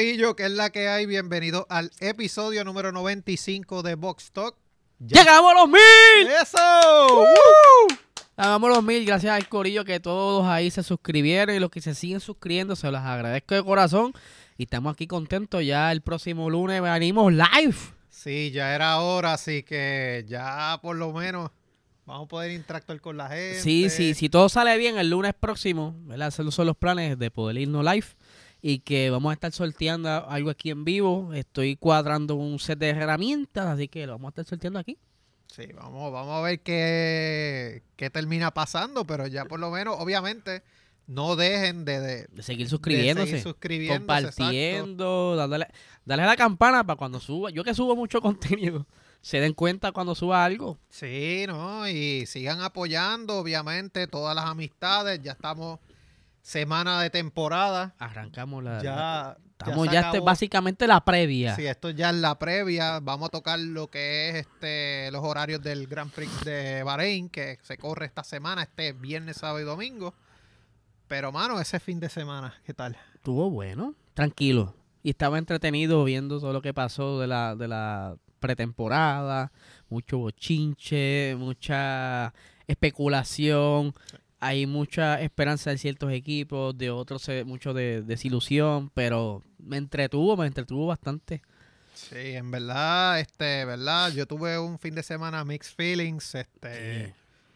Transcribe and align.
Corillo, 0.00 0.34
que 0.34 0.46
es 0.46 0.50
la 0.52 0.70
que 0.70 0.88
hay. 0.88 1.04
Bienvenido 1.04 1.66
al 1.68 1.90
episodio 2.00 2.64
número 2.64 2.90
95 2.90 3.82
de 3.82 3.96
Box 3.96 4.32
Talk. 4.32 4.56
¡Llegamos 4.98 5.50
a 5.50 5.54
los 5.56 5.68
mil! 5.68 6.26
¡Eso! 6.42 7.26
Llegamos 8.38 8.70
a 8.70 8.74
los 8.76 8.82
mil, 8.82 9.04
gracias 9.04 9.34
al 9.34 9.46
corillo 9.46 9.84
que 9.84 10.00
todos 10.00 10.46
ahí 10.46 10.70
se 10.70 10.82
suscribieron 10.82 11.54
y 11.54 11.58
los 11.58 11.70
que 11.70 11.82
se 11.82 11.94
siguen 11.94 12.20
suscribiendo, 12.20 12.76
se 12.76 12.90
los 12.90 13.02
agradezco 13.02 13.54
de 13.54 13.62
corazón. 13.62 14.14
Y 14.56 14.62
estamos 14.62 14.94
aquí 14.94 15.06
contentos, 15.06 15.62
ya 15.66 15.92
el 15.92 16.00
próximo 16.00 16.48
lunes 16.48 16.80
venimos 16.80 17.30
live. 17.30 17.76
Sí, 18.08 18.50
ya 18.52 18.74
era 18.74 19.00
hora, 19.00 19.34
así 19.34 19.64
que 19.64 20.24
ya 20.26 20.78
por 20.80 20.96
lo 20.96 21.12
menos 21.12 21.50
vamos 22.06 22.24
a 22.24 22.28
poder 22.28 22.52
interactuar 22.52 23.02
con 23.02 23.18
la 23.18 23.28
gente. 23.28 23.60
Sí, 23.60 23.90
sí, 23.90 24.14
si 24.14 24.30
todo 24.30 24.48
sale 24.48 24.78
bien 24.78 24.96
el 24.96 25.10
lunes 25.10 25.34
próximo, 25.38 25.94
¿verdad? 26.04 26.28
Esos 26.28 26.54
son 26.54 26.68
los 26.68 26.76
planes 26.78 27.18
de 27.18 27.30
poder 27.30 27.58
irnos 27.58 27.84
live 27.84 28.06
y 28.62 28.80
que 28.80 29.10
vamos 29.10 29.30
a 29.30 29.34
estar 29.34 29.52
sorteando 29.52 30.08
algo 30.28 30.50
aquí 30.50 30.70
en 30.70 30.84
vivo. 30.84 31.32
Estoy 31.34 31.76
cuadrando 31.76 32.34
un 32.34 32.58
set 32.58 32.78
de 32.78 32.90
herramientas, 32.90 33.66
así 33.66 33.88
que 33.88 34.06
lo 34.06 34.12
vamos 34.12 34.28
a 34.28 34.30
estar 34.30 34.44
sorteando 34.44 34.78
aquí. 34.78 34.98
Sí, 35.46 35.66
vamos, 35.74 36.12
vamos 36.12 36.38
a 36.38 36.42
ver 36.42 36.60
qué, 36.60 37.82
qué 37.96 38.08
termina 38.10 38.52
pasando, 38.52 39.04
pero 39.04 39.26
ya 39.26 39.46
por 39.46 39.58
lo 39.58 39.70
menos, 39.70 39.96
obviamente, 39.98 40.62
no 41.08 41.34
dejen 41.34 41.84
de, 41.84 42.00
de, 42.00 42.26
De 42.30 42.42
seguir 42.44 42.68
suscribiéndose, 42.68 43.26
seguir 43.26 43.42
suscribiéndose, 43.42 44.28
compartiendo, 44.28 45.34
dándole, 45.34 45.66
darle 46.04 46.22
a 46.22 46.28
la 46.28 46.36
campana 46.36 46.84
para 46.84 46.96
cuando 46.96 47.18
suba. 47.18 47.50
Yo 47.50 47.64
que 47.64 47.74
subo 47.74 47.96
mucho 47.96 48.20
contenido, 48.22 48.86
se 49.20 49.40
den 49.40 49.52
cuenta 49.52 49.90
cuando 49.90 50.14
suba 50.14 50.44
algo. 50.44 50.78
Sí, 50.88 51.46
¿no? 51.48 51.88
Y 51.88 52.26
sigan 52.26 52.60
apoyando, 52.60 53.38
obviamente, 53.38 54.06
todas 54.06 54.36
las 54.36 54.44
amistades. 54.44 55.20
Ya 55.20 55.32
estamos 55.32 55.80
semana 56.42 57.00
de 57.00 57.10
temporada. 57.10 57.94
Arrancamos 57.98 58.62
la... 58.62 58.82
Ya, 58.82 59.36
Estamos 59.66 59.90
ya, 59.90 60.00
este, 60.00 60.20
básicamente 60.20 60.86
la 60.86 61.04
previa. 61.04 61.54
Sí, 61.54 61.66
esto 61.66 61.90
ya 61.90 62.10
es 62.10 62.16
la 62.16 62.38
previa. 62.38 62.98
Vamos 63.00 63.28
a 63.28 63.30
tocar 63.30 63.58
lo 63.58 63.90
que 63.90 64.30
es 64.30 64.36
este 64.36 65.10
los 65.10 65.22
horarios 65.22 65.62
del 65.62 65.86
Grand 65.86 66.10
Prix 66.10 66.44
de 66.44 66.82
Bahrein, 66.82 67.28
que 67.28 67.58
se 67.62 67.76
corre 67.76 68.06
esta 68.06 68.24
semana, 68.24 68.62
este 68.62 68.94
viernes, 68.94 69.36
sábado 69.36 69.60
y 69.60 69.64
domingo. 69.64 70.14
Pero, 71.08 71.30
mano, 71.30 71.60
ese 71.60 71.78
fin 71.78 72.00
de 72.00 72.08
semana, 72.08 72.54
¿qué 72.64 72.72
tal? 72.72 72.96
Estuvo 73.14 73.50
bueno, 73.50 73.94
tranquilo. 74.14 74.74
Y 75.02 75.10
estaba 75.10 75.36
entretenido 75.38 76.04
viendo 76.04 76.40
todo 76.40 76.54
lo 76.54 76.62
que 76.62 76.72
pasó 76.72 77.20
de 77.20 77.26
la, 77.26 77.54
de 77.54 77.68
la 77.68 78.16
pretemporada, 78.38 79.52
mucho 79.90 80.18
bochinche, 80.18 81.34
mucha 81.36 82.32
especulación. 82.66 83.92
Hay 84.40 84.66
mucha 84.66 85.20
esperanza 85.20 85.70
de 85.70 85.78
ciertos 85.78 86.10
equipos, 86.12 86.76
de 86.76 86.90
otros 86.90 87.28
mucho 87.44 87.74
de 87.74 88.02
desilusión, 88.02 88.90
pero 88.94 89.42
me 89.58 89.76
entretuvo, 89.76 90.36
me 90.36 90.46
entretuvo 90.46 90.86
bastante. 90.86 91.42
Sí, 91.94 92.16
en 92.16 92.50
verdad, 92.50 93.20
este, 93.20 93.64
verdad, 93.66 94.10
yo 94.12 94.26
tuve 94.26 94.58
un 94.58 94.78
fin 94.78 94.94
de 94.94 95.02
semana 95.02 95.44
mixed 95.44 95.74
feelings, 95.76 96.34
este, 96.34 97.06
Sí. 97.06 97.12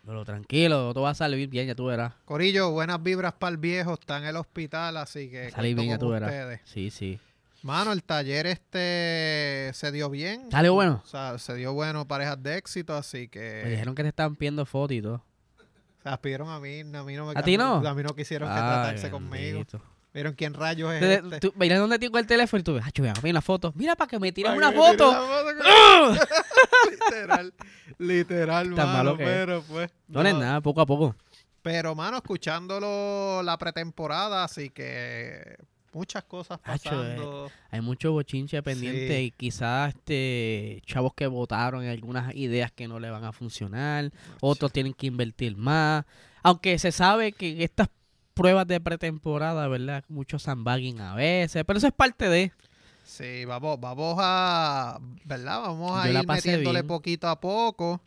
Pero 0.06 0.22
tranquilo, 0.24 0.92
todo 0.92 1.04
va 1.04 1.10
a 1.10 1.14
salir 1.14 1.48
bien, 1.48 1.66
ya 1.66 1.74
tú 1.74 1.86
verás. 1.86 2.12
Corillo, 2.26 2.70
buenas 2.70 3.02
vibras 3.02 3.32
para 3.32 3.52
el 3.52 3.56
viejo, 3.56 3.94
está 3.94 4.18
en 4.18 4.24
el 4.24 4.36
hospital, 4.36 4.98
así 4.98 5.30
que 5.30 5.50
salir 5.50 5.74
bien, 5.74 5.88
ya 5.88 5.98
tú 5.98 6.10
verás. 6.10 6.28
ustedes. 6.30 6.60
Sí, 6.64 6.90
sí. 6.90 7.18
Mano, 7.62 7.92
el 7.92 8.02
taller 8.02 8.46
este 8.46 9.70
se 9.72 9.90
dio 9.90 10.10
bien. 10.10 10.50
¿Sale 10.50 10.68
bueno? 10.68 11.00
O 11.02 11.08
sea, 11.08 11.38
se 11.38 11.54
dio 11.54 11.72
bueno, 11.72 12.06
parejas 12.06 12.42
de 12.42 12.58
éxito, 12.58 12.94
así 12.94 13.20
Me 13.20 13.28
que 13.28 13.64
dijeron 13.70 13.94
que 13.94 14.02
te 14.02 14.10
estaban 14.10 14.36
pidiendo 14.36 14.66
fotos 14.66 14.94
y 14.94 15.00
todo. 15.00 15.24
Las 16.04 16.18
pidieron 16.18 16.48
a 16.50 16.60
mí, 16.60 16.80
a 16.80 17.02
mí 17.02 17.14
no 17.16 17.26
me 17.26 17.32
¿A 17.34 17.42
ti 17.42 17.56
no? 17.56 17.76
A 17.86 17.94
mí 17.94 18.02
no 18.02 18.14
quisieron 18.14 18.48
que 18.48 18.54
Ay, 18.54 18.60
tratarse 18.60 19.10
conmigo. 19.10 19.64
¿Vieron 20.12 20.34
quién 20.34 20.54
rayos 20.54 20.92
es 20.92 21.00
Te- 21.00 21.14
este? 21.14 21.40
tú- 21.40 21.52
Mira 21.56 21.76
dónde 21.76 21.98
tengo 21.98 22.18
el 22.18 22.26
teléfono 22.26 22.60
y 22.60 22.62
tú 22.62 22.74
ves, 22.74 22.84
ah, 22.86 22.90
chulo, 22.92 23.12
mira 23.22 23.34
la 23.34 23.40
foto. 23.42 23.72
Mira 23.74 23.96
para 23.96 24.08
que 24.08 24.20
me 24.20 24.30
tiren 24.30 24.52
una 24.52 24.70
que 24.70 24.76
foto. 24.76 25.10
literal, 26.90 27.52
literal, 27.98 28.74
Tan 28.74 28.92
malo 28.92 29.16
que 29.16 29.22
es. 29.24 29.28
pero 29.28 29.62
pues. 29.62 29.90
No, 30.08 30.22
no 30.22 30.28
es 30.28 30.34
nada, 30.36 30.60
poco 30.60 30.80
a 30.80 30.86
poco. 30.86 31.16
Pero, 31.62 31.94
mano, 31.94 32.18
escuchándolo 32.18 33.42
la 33.42 33.56
pretemporada, 33.58 34.44
así 34.44 34.70
que 34.70 35.56
muchas 35.94 36.24
cosas 36.24 36.58
Hacho, 36.64 36.90
pasando. 36.90 37.50
Hay 37.70 37.80
mucho 37.80 38.12
bochinche 38.12 38.62
pendiente 38.62 39.16
Sí. 39.18 39.24
y 39.26 39.30
quizás 39.30 39.94
este 39.94 40.82
chavos 40.86 41.14
que 41.14 41.26
votaron 41.26 41.84
en 41.84 41.90
algunas 41.90 42.34
ideas 42.34 42.70
que 42.72 42.88
no 42.88 42.98
le 43.00 43.10
van 43.10 43.24
a 43.24 43.32
funcionar, 43.32 44.10
otros 44.40 44.72
tienen 44.72 44.92
que 44.94 45.06
invertir 45.06 45.56
más. 45.56 46.04
Aunque 46.42 46.78
se 46.78 46.92
sabe 46.92 47.32
que 47.32 47.64
estas 47.64 47.88
pruebas 48.34 48.66
de 48.66 48.80
pretemporada, 48.80 49.66
¿verdad? 49.68 50.04
Mucho 50.08 50.38
sandbagging 50.38 51.00
a 51.00 51.14
veces, 51.14 51.64
pero 51.64 51.78
eso 51.78 51.86
es 51.86 51.92
parte 51.92 52.28
de... 52.28 52.52
Sí, 53.04 53.44
vamos, 53.44 53.78
vamos 53.80 54.16
a, 54.18 54.98
¿verdad? 55.24 55.60
Vamos 55.60 55.92
a 55.92 56.10
Yo 56.10 56.20
ir 56.20 56.26
metiéndole 56.26 56.80
bien. 56.80 56.86
poquito 56.86 57.28
a 57.28 57.38
poco. 57.40 58.00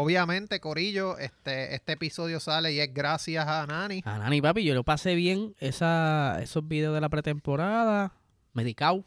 Obviamente, 0.00 0.60
Corillo, 0.60 1.18
este, 1.18 1.74
este 1.74 1.94
episodio 1.94 2.38
sale 2.38 2.72
y 2.72 2.78
es 2.78 2.94
gracias 2.94 3.48
a 3.48 3.66
Nani. 3.66 4.00
A 4.04 4.18
Nani, 4.18 4.40
papi, 4.40 4.62
yo 4.62 4.72
lo 4.72 4.84
pasé 4.84 5.16
bien 5.16 5.56
esa, 5.58 6.38
esos 6.40 6.68
videos 6.68 6.94
de 6.94 7.00
la 7.00 7.08
pretemporada, 7.08 8.12
medicado, 8.52 9.04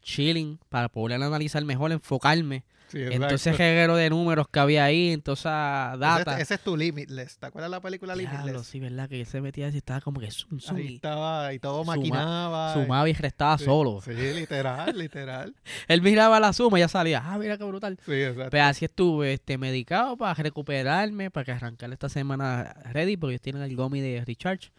chilling, 0.00 0.58
para 0.70 0.88
poder 0.88 1.22
analizar 1.22 1.62
mejor, 1.66 1.92
enfocarme. 1.92 2.64
Entonces, 2.92 3.56
reguero 3.56 3.96
de 3.96 4.10
números 4.10 4.46
que 4.48 4.58
había 4.60 4.84
ahí, 4.84 5.10
entonces 5.12 5.42
esa 5.42 5.96
data. 5.98 6.32
ese, 6.34 6.42
ese 6.42 6.54
es 6.54 6.60
tu 6.60 6.76
Limitless. 6.76 7.38
¿Te 7.38 7.46
acuerdas 7.46 7.70
la 7.70 7.80
película 7.80 8.14
Limitless? 8.16 8.66
sí, 8.66 8.80
¿verdad? 8.80 9.08
Que 9.08 9.20
él 9.20 9.26
se 9.26 9.40
metía 9.40 9.68
así, 9.68 9.78
estaba 9.78 10.00
como 10.00 10.20
que 10.20 10.30
zoom, 10.30 10.58
zoom, 10.60 10.76
Ahí 10.78 10.94
estaba 10.96 11.54
y 11.54 11.58
todo 11.58 11.82
Suma- 11.84 11.96
maquinaba. 11.96 12.74
sumaba 12.74 13.08
y 13.08 13.12
restaba 13.12 13.58
Sí, 13.58 13.64
solo. 13.64 14.00
Sí, 14.02 14.12
literal, 14.12 14.96
literal. 14.98 15.54
Él 15.88 16.02
miraba 16.02 16.40
la 16.40 16.52
suma 16.52 16.78
y 16.78 16.80
ya 16.80 16.88
salía, 16.88 17.22
ah, 17.24 17.38
mira 17.38 17.56
qué 17.58 17.64
brutal. 17.64 17.98
Sí, 18.04 18.12
exacto. 18.12 18.50
Pues 18.50 18.62
así 18.62 18.84
estuve 18.84 19.32
este, 19.34 19.56
medicado 19.58 20.16
para 20.16 20.34
recuperarme, 20.34 21.30
para 21.30 21.44
que 21.44 21.52
arrancar 21.52 21.92
esta 21.92 22.08
semana 22.08 22.74
ready, 22.92 23.16
porque 23.16 23.32
ellos 23.34 23.42
tienen 23.42 23.62
el 23.62 23.76
gomi 23.76 24.00
de 24.00 24.24
recharge 24.24 24.70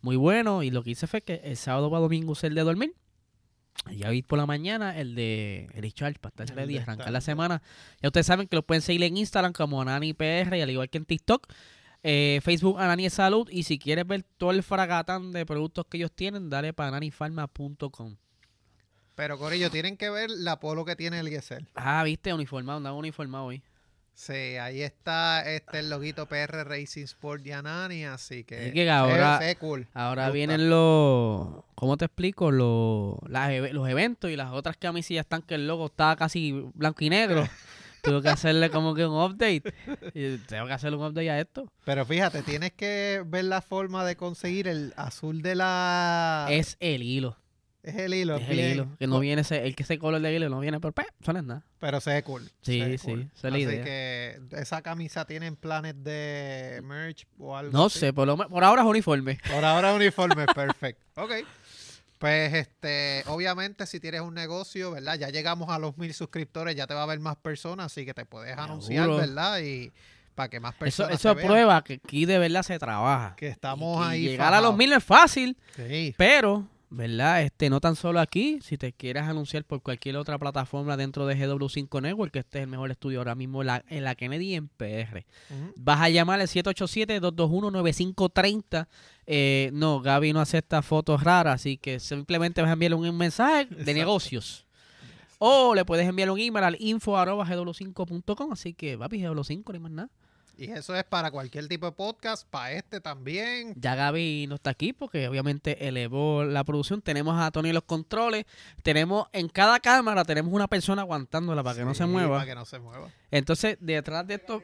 muy 0.00 0.16
bueno. 0.16 0.62
Y 0.62 0.70
lo 0.70 0.82
que 0.82 0.90
hice 0.90 1.06
fue 1.06 1.20
que 1.22 1.40
el 1.44 1.56
sábado 1.56 1.90
para 1.90 2.00
domingo 2.00 2.32
usé 2.32 2.46
el 2.48 2.54
de 2.54 2.62
dormir. 2.62 2.94
Ya 3.90 4.10
vi 4.10 4.22
por 4.22 4.38
la 4.38 4.46
mañana 4.46 4.98
el 4.98 5.14
de 5.14 5.68
recharge 5.74 6.18
para 6.18 6.30
estar 6.30 6.56
ready 6.56 6.74
y 6.74 6.78
arrancar 6.78 7.10
la 7.10 7.20
semana. 7.20 7.62
Ya 8.02 8.08
ustedes 8.08 8.26
saben 8.26 8.46
que 8.48 8.56
lo 8.56 8.62
pueden 8.62 8.82
seguir 8.82 9.02
en 9.04 9.16
Instagram 9.16 9.52
como 9.52 9.80
AnaniPR 9.80 10.56
y 10.56 10.60
al 10.60 10.70
igual 10.70 10.90
que 10.90 10.98
en 10.98 11.04
TikTok. 11.04 11.46
Eh, 12.02 12.40
Facebook 12.42 12.78
Anani 12.78 13.10
Salud. 13.10 13.48
Y 13.50 13.64
si 13.64 13.78
quieres 13.78 14.06
ver 14.06 14.22
todo 14.22 14.50
el 14.50 14.62
fragatán 14.62 15.32
de 15.32 15.46
productos 15.46 15.86
que 15.86 15.96
ellos 15.96 16.12
tienen, 16.12 16.50
dale 16.50 16.72
para 16.72 16.88
ananifarma.com. 16.88 18.16
Pero, 19.14 19.36
Corillo, 19.36 19.70
tienen 19.70 19.96
que 19.96 20.10
ver 20.10 20.30
la 20.30 20.60
polo 20.60 20.84
que 20.84 20.94
tiene 20.94 21.18
el 21.18 21.28
Giesel. 21.28 21.66
Ah, 21.74 22.04
viste, 22.04 22.32
uniformado, 22.32 22.78
andaba 22.78 22.96
uniformado 22.96 23.46
hoy. 23.46 23.62
Sí, 24.18 24.32
ahí 24.32 24.82
está 24.82 25.48
este 25.48 25.78
el 25.78 25.90
loguito 25.90 26.26
PR 26.26 26.64
Racing 26.64 27.04
Sport 27.04 27.40
de 27.44 27.54
Anani, 27.54 28.02
así 28.04 28.42
que, 28.42 28.66
Es 28.66 28.72
que 28.72 28.90
ahora- 28.90 29.38
ve 29.38 29.54
cool. 29.54 29.86
Ahora 29.94 30.30
vienen 30.30 30.68
los, 30.68 31.62
¿cómo 31.76 31.96
te 31.96 32.06
explico? 32.06 32.50
Los, 32.50 33.14
las 33.28 33.52
los 33.72 33.88
eventos 33.88 34.28
y 34.28 34.34
las 34.34 34.50
otras 34.52 34.76
camisillas 34.76 35.24
están 35.24 35.42
que 35.42 35.54
el 35.54 35.68
logo 35.68 35.86
está 35.86 36.16
casi 36.16 36.50
blanco 36.74 37.04
y 37.04 37.10
negro. 37.10 37.48
Tuve 38.02 38.20
que 38.20 38.28
hacerle 38.28 38.70
como 38.70 38.92
que 38.92 39.06
un 39.06 39.14
update. 39.22 39.62
Y 40.14 40.38
tengo 40.38 40.66
que 40.66 40.72
hacerle 40.72 40.96
un 40.96 41.04
update 41.06 41.30
a 41.30 41.38
esto. 41.38 41.70
Pero 41.84 42.04
fíjate, 42.04 42.42
tienes 42.42 42.72
que 42.72 43.22
ver 43.24 43.44
la 43.44 43.62
forma 43.62 44.04
de 44.04 44.16
conseguir 44.16 44.66
el 44.66 44.94
azul 44.96 45.42
de 45.42 45.54
la... 45.54 46.48
Es 46.50 46.76
el 46.80 47.04
hilo. 47.04 47.36
Es 47.88 47.96
el 47.96 48.14
hilo, 48.14 48.36
Es 48.36 48.48
el 48.48 48.58
hilo. 48.60 48.96
Que 48.98 49.06
no 49.06 49.20
viene 49.20 49.42
ese, 49.42 49.64
el 49.66 49.74
que 49.76 49.82
ese 49.82 49.98
color 49.98 50.20
de 50.20 50.34
hilo 50.34 50.48
no 50.48 50.60
viene 50.60 50.78
por 50.80 50.92
pe, 50.92 51.06
eso 51.20 51.32
no 51.32 51.38
es 51.38 51.44
nada. 51.44 51.64
Pero 51.78 52.00
se 52.00 52.10
ve 52.12 52.22
cool. 52.22 52.50
Sí, 52.62 52.80
ve 52.80 52.98
sí, 52.98 53.06
cool. 53.06 53.30
esa 53.34 53.48
es 53.48 53.52
la 53.52 53.56
Así 53.58 53.62
idea. 53.64 53.84
que 53.84 54.40
esa 54.52 54.82
camisa 54.82 55.24
tienen 55.26 55.56
planes 55.56 55.94
de 56.04 56.80
merch 56.84 57.26
o 57.38 57.56
algo 57.56 57.72
No 57.72 57.86
así? 57.86 57.98
sé, 58.00 58.12
por, 58.12 58.26
lo, 58.26 58.36
por 58.36 58.64
ahora 58.64 58.82
es 58.82 58.88
uniforme. 58.88 59.38
Por 59.52 59.64
ahora 59.64 59.94
uniforme, 59.94 60.46
perfecto. 60.54 61.04
Ok. 61.22 61.32
Pues 62.18 62.52
este, 62.52 63.22
obviamente 63.28 63.86
si 63.86 64.00
tienes 64.00 64.22
un 64.22 64.34
negocio, 64.34 64.90
¿verdad? 64.90 65.16
Ya 65.16 65.28
llegamos 65.30 65.70
a 65.70 65.78
los 65.78 65.96
mil 65.98 66.12
suscriptores, 66.12 66.74
ya 66.74 66.86
te 66.88 66.94
va 66.94 67.04
a 67.04 67.06
ver 67.06 67.20
más 67.20 67.36
personas, 67.36 67.86
así 67.86 68.04
que 68.04 68.12
te 68.12 68.24
puedes 68.26 68.56
anunciar. 68.58 69.08
¿verdad? 69.08 69.60
Y 69.60 69.92
para 70.34 70.48
que 70.50 70.58
más 70.58 70.72
Eso, 70.74 70.78
personas 70.80 71.12
eso 71.14 71.28
te 71.30 71.34
vean 71.36 71.46
prueba 71.46 71.84
que 71.84 71.94
aquí 71.94 72.24
de 72.26 72.38
verdad 72.38 72.62
se 72.64 72.76
trabaja. 72.78 73.36
que 73.36 73.46
estamos 73.46 74.04
Y 74.06 74.08
ahí. 74.10 74.22
Llegar 74.22 74.52
a 74.52 74.60
los 74.60 74.76
mil 74.76 74.90
no 74.90 74.96
es 74.96 75.04
fácil. 75.04 75.56
Sí. 75.76 76.12
Pero, 76.18 76.66
¿verdad? 76.90 77.42
Este, 77.42 77.70
no 77.70 77.80
tan 77.80 77.96
solo 77.96 78.20
aquí, 78.20 78.58
si 78.62 78.78
te 78.78 78.92
quieres 78.92 79.24
anunciar 79.24 79.64
por 79.64 79.82
cualquier 79.82 80.16
otra 80.16 80.38
plataforma 80.38 80.96
dentro 80.96 81.26
de 81.26 81.36
GW5 81.36 82.02
Network, 82.02 82.32
que 82.32 82.38
este 82.40 82.58
es 82.58 82.64
el 82.64 82.70
mejor 82.70 82.90
estudio 82.90 83.18
ahora 83.18 83.34
mismo 83.34 83.62
la, 83.62 83.84
en 83.88 84.04
la 84.04 84.14
Kennedy 84.14 84.54
en 84.54 84.68
PR. 84.68 85.24
Ujú. 85.50 85.72
Vas 85.76 86.00
a 86.00 86.08
llamar 86.08 86.40
al 86.40 86.48
787-221-9530. 86.48 88.86
Eh, 89.26 89.70
no, 89.72 90.00
Gaby 90.00 90.32
no 90.32 90.40
acepta 90.40 90.82
fotos 90.82 91.22
raras, 91.22 91.56
así 91.56 91.76
que 91.76 92.00
simplemente 92.00 92.62
vas 92.62 92.70
a 92.70 92.72
enviarle 92.72 92.96
un 92.96 93.16
mensaje 93.16 93.66
de 93.66 93.74
Exacto. 93.74 93.92
negocios. 93.92 94.66
O 95.38 95.74
le 95.74 95.84
puedes 95.84 96.08
enviar 96.08 96.30
un 96.30 96.40
email 96.40 96.64
al 96.64 96.76
info 96.80 97.16
arroba 97.16 97.46
gw5.com, 97.46 98.52
así 98.52 98.74
que 98.74 98.98
papi, 98.98 99.20
GW5, 99.20 99.72
ni 99.72 99.78
más 99.78 99.92
nada. 99.92 100.10
Y 100.60 100.72
eso 100.72 100.92
es 100.96 101.04
para 101.04 101.30
cualquier 101.30 101.68
tipo 101.68 101.86
de 101.86 101.92
podcast, 101.92 102.44
para 102.50 102.72
este 102.72 103.00
también. 103.00 103.74
Ya 103.76 103.94
Gaby 103.94 104.46
no 104.48 104.56
está 104.56 104.70
aquí 104.70 104.92
porque 104.92 105.28
obviamente 105.28 105.86
elevó 105.86 106.42
la 106.42 106.64
producción. 106.64 107.00
Tenemos 107.00 107.40
a 107.40 107.52
Tony 107.52 107.68
en 107.68 107.76
los 107.76 107.84
controles. 107.84 108.44
Tenemos 108.82 109.28
en 109.32 109.48
cada 109.48 109.78
cámara 109.78 110.24
tenemos 110.24 110.52
una 110.52 110.66
persona 110.66 111.02
aguantándola 111.02 111.62
para 111.62 111.76
que 111.78 111.84
no 111.84 111.94
se 111.94 112.06
mueva. 112.06 112.38
Para 112.38 112.46
que 112.46 112.54
no 112.56 112.64
se 112.64 112.80
mueva. 112.80 113.08
Entonces, 113.30 113.76
detrás 113.80 114.26
de 114.26 114.34
esto. 114.34 114.60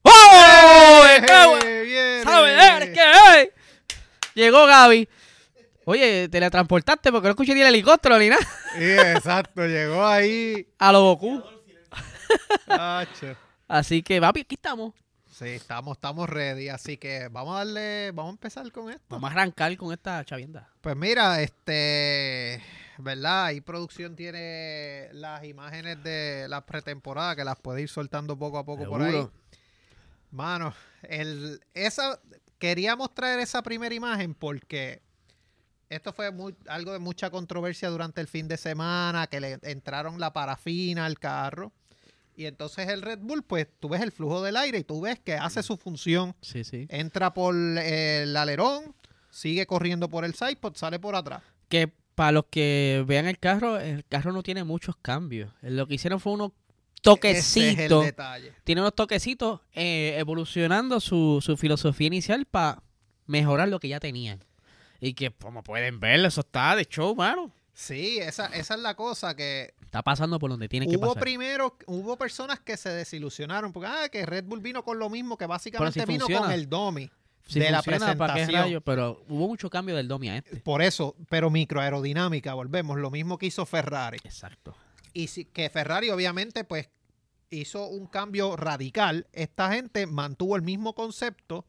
¡Oh! 0.00 1.02
¡Eh, 1.06 1.20
¡Me 1.20 1.26
cago 1.26 1.58
en- 1.62 1.84
viene! 1.84 2.22
¿Sabes? 2.22 2.62
¿Eres 2.76 2.90
qué 2.94 3.42
es? 3.42 3.48
Llegó 4.34 4.64
Gaby. 4.64 5.06
Oye, 5.84 6.28
teletransportaste 6.30 7.12
porque 7.12 7.26
no 7.28 7.32
escuché 7.32 7.54
ni 7.54 7.60
el 7.60 7.66
helicóptero 7.68 8.18
ni 8.18 8.30
nada. 8.30 8.42
Sí, 8.74 8.84
exacto, 8.90 9.66
llegó 9.66 10.02
ahí. 10.06 10.66
A 10.78 10.92
lo 10.92 11.02
Goku. 11.02 11.42
Así 13.68 14.02
que, 14.02 14.20
papi, 14.20 14.40
aquí 14.40 14.54
estamos. 14.54 14.94
Sí, 15.38 15.48
estamos, 15.48 15.98
estamos 15.98 16.30
ready, 16.30 16.70
así 16.70 16.96
que 16.96 17.28
vamos 17.28 17.56
a 17.56 17.58
darle, 17.58 18.10
vamos 18.12 18.30
a 18.30 18.36
empezar 18.36 18.72
con 18.72 18.88
esto. 18.88 19.04
Vamos 19.10 19.28
a 19.28 19.32
arrancar 19.34 19.76
con 19.76 19.92
esta 19.92 20.24
chavienda. 20.24 20.70
Pues 20.80 20.96
mira, 20.96 21.42
este, 21.42 22.62
¿verdad? 22.96 23.44
Ahí 23.44 23.60
producción 23.60 24.16
tiene 24.16 25.10
las 25.12 25.44
imágenes 25.44 26.02
de 26.02 26.46
la 26.48 26.64
pretemporada 26.64 27.36
que 27.36 27.44
las 27.44 27.60
puede 27.60 27.82
ir 27.82 27.90
soltando 27.90 28.38
poco 28.38 28.56
a 28.56 28.64
poco 28.64 28.86
por 28.86 29.02
ahí. 29.02 29.28
Mano, 30.30 30.72
el, 31.02 31.60
esa, 31.74 32.18
queríamos 32.58 33.14
traer 33.14 33.38
esa 33.40 33.60
primera 33.62 33.94
imagen 33.94 34.32
porque 34.32 35.02
esto 35.90 36.14
fue 36.14 36.30
muy- 36.30 36.56
algo 36.66 36.94
de 36.94 36.98
mucha 36.98 37.28
controversia 37.28 37.90
durante 37.90 38.22
el 38.22 38.26
fin 38.26 38.48
de 38.48 38.56
semana, 38.56 39.26
que 39.26 39.40
le 39.40 39.58
entraron 39.64 40.18
la 40.18 40.32
parafina 40.32 41.04
al 41.04 41.18
carro. 41.18 41.72
Y 42.36 42.44
entonces 42.44 42.88
el 42.88 43.00
Red 43.00 43.20
Bull, 43.20 43.42
pues 43.42 43.66
tú 43.80 43.88
ves 43.88 44.02
el 44.02 44.12
flujo 44.12 44.42
del 44.42 44.56
aire 44.58 44.78
y 44.78 44.84
tú 44.84 45.00
ves 45.00 45.18
que 45.18 45.34
hace 45.34 45.62
su 45.62 45.78
función. 45.78 46.36
Sí, 46.42 46.64
sí. 46.64 46.86
Entra 46.90 47.32
por 47.32 47.54
el 47.54 48.36
alerón, 48.36 48.94
sigue 49.30 49.66
corriendo 49.66 50.10
por 50.10 50.24
el 50.24 50.34
sidepod, 50.34 50.76
sale 50.76 50.98
por 50.98 51.16
atrás. 51.16 51.42
Que 51.68 51.90
para 52.14 52.32
los 52.32 52.44
que 52.50 53.02
vean 53.06 53.26
el 53.26 53.38
carro, 53.38 53.78
el 53.78 54.04
carro 54.04 54.32
no 54.32 54.42
tiene 54.42 54.64
muchos 54.64 54.96
cambios. 54.96 55.50
Lo 55.62 55.86
que 55.86 55.94
hicieron 55.94 56.20
fue 56.20 56.34
unos 56.34 56.52
es 56.96 57.02
toquecitos. 57.02 58.06
tiene 58.64 58.80
unos 58.82 58.94
toquecitos 58.94 59.60
eh, 59.72 60.16
evolucionando 60.18 61.00
su, 61.00 61.40
su 61.40 61.56
filosofía 61.56 62.08
inicial 62.08 62.44
para 62.44 62.82
mejorar 63.26 63.68
lo 63.68 63.80
que 63.80 63.88
ya 63.88 64.00
tenían. 64.00 64.44
Y 65.00 65.14
que, 65.14 65.30
como 65.30 65.62
pueden 65.62 66.00
ver, 66.00 66.24
eso 66.24 66.40
está 66.40 66.76
de 66.76 66.84
show, 66.84 67.14
mano. 67.14 67.50
Sí, 67.78 68.18
esa, 68.20 68.46
esa 68.46 68.74
es 68.74 68.80
la 68.80 68.94
cosa 68.94 69.36
que 69.36 69.74
Está 69.82 70.00
pasando 70.02 70.38
por 70.38 70.48
donde 70.50 70.66
tiene 70.66 70.86
que 70.88 70.96
hubo 70.96 71.08
pasar. 71.08 71.22
primero, 71.22 71.76
hubo 71.86 72.16
personas 72.16 72.58
que 72.60 72.74
se 72.78 72.88
desilusionaron 72.88 73.70
porque 73.70 73.86
ah, 73.86 74.08
que 74.08 74.24
Red 74.24 74.44
Bull 74.44 74.60
vino 74.60 74.82
con 74.82 74.98
lo 74.98 75.10
mismo 75.10 75.36
que 75.36 75.44
básicamente 75.44 76.00
si 76.00 76.06
vino 76.06 76.20
funciona. 76.20 76.46
con 76.46 76.52
el 76.52 76.70
Domi 76.70 77.10
Si 77.46 77.60
de 77.60 77.70
la 77.70 77.82
funciona, 77.82 78.16
¿para 78.16 78.32
qué 78.32 78.44
presentación. 78.46 78.82
Pero 78.82 79.22
hubo 79.28 79.46
mucho 79.46 79.68
cambio 79.68 79.94
del 79.94 80.08
Domi 80.08 80.30
a 80.30 80.38
este. 80.38 80.56
Por 80.56 80.80
eso, 80.80 81.16
pero 81.28 81.50
microaerodinámica, 81.50 82.54
volvemos, 82.54 82.96
lo 82.96 83.10
mismo 83.10 83.36
que 83.36 83.44
hizo 83.44 83.66
Ferrari. 83.66 84.16
Exacto. 84.24 84.74
Y 85.12 85.26
si- 85.28 85.44
que 85.44 85.68
Ferrari 85.68 86.08
obviamente 86.08 86.64
pues 86.64 86.88
hizo 87.50 87.88
un 87.88 88.06
cambio 88.06 88.56
radical. 88.56 89.26
Esta 89.34 89.70
gente 89.74 90.06
mantuvo 90.06 90.56
el 90.56 90.62
mismo 90.62 90.94
concepto, 90.94 91.66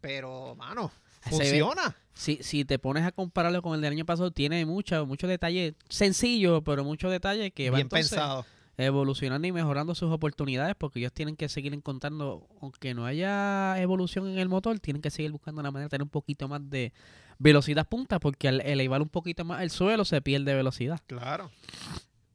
pero 0.00 0.54
mano, 0.54 0.92
funciona. 1.22 1.96
Si, 2.16 2.42
si 2.42 2.64
te 2.64 2.78
pones 2.78 3.04
a 3.04 3.12
compararlo 3.12 3.60
con 3.60 3.74
el 3.74 3.82
del 3.82 3.92
año 3.92 4.06
pasado, 4.06 4.30
tiene 4.30 4.64
muchos 4.64 5.06
muchos 5.06 5.28
detalles 5.28 5.74
sencillos, 5.90 6.62
pero 6.64 6.82
muchos 6.82 7.10
detalles 7.10 7.52
que 7.52 7.68
va 7.68 7.76
Bien 7.76 7.84
entonces 7.84 8.10
pensado. 8.10 8.46
evolucionando 8.78 9.46
y 9.46 9.52
mejorando 9.52 9.94
sus 9.94 10.10
oportunidades 10.10 10.74
porque 10.76 10.98
ellos 10.98 11.12
tienen 11.12 11.36
que 11.36 11.50
seguir 11.50 11.74
encontrando, 11.74 12.48
aunque 12.62 12.94
no 12.94 13.04
haya 13.04 13.78
evolución 13.80 14.28
en 14.28 14.38
el 14.38 14.48
motor, 14.48 14.80
tienen 14.80 15.02
que 15.02 15.10
seguir 15.10 15.30
buscando 15.30 15.60
una 15.60 15.70
manera 15.70 15.86
de 15.86 15.90
tener 15.90 16.04
un 16.04 16.08
poquito 16.08 16.48
más 16.48 16.68
de 16.70 16.94
velocidad 17.38 17.86
punta 17.86 18.18
porque 18.18 18.48
al 18.48 18.62
elevar 18.62 19.02
un 19.02 19.10
poquito 19.10 19.44
más 19.44 19.62
el 19.62 19.70
suelo 19.70 20.06
se 20.06 20.22
pierde 20.22 20.54
velocidad. 20.54 21.00
Claro. 21.06 21.50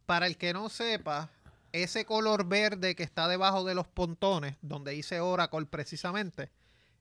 Para 0.06 0.28
el 0.28 0.38
que 0.38 0.54
no 0.54 0.70
sepa, 0.70 1.32
ese 1.72 2.06
color 2.06 2.46
verde 2.48 2.96
que 2.96 3.02
está 3.04 3.28
debajo 3.28 3.64
de 3.64 3.74
los 3.74 3.88
pontones, 3.88 4.58
donde 4.62 4.92
dice 4.92 5.20
Oracle 5.22 5.66
precisamente, 5.66 6.52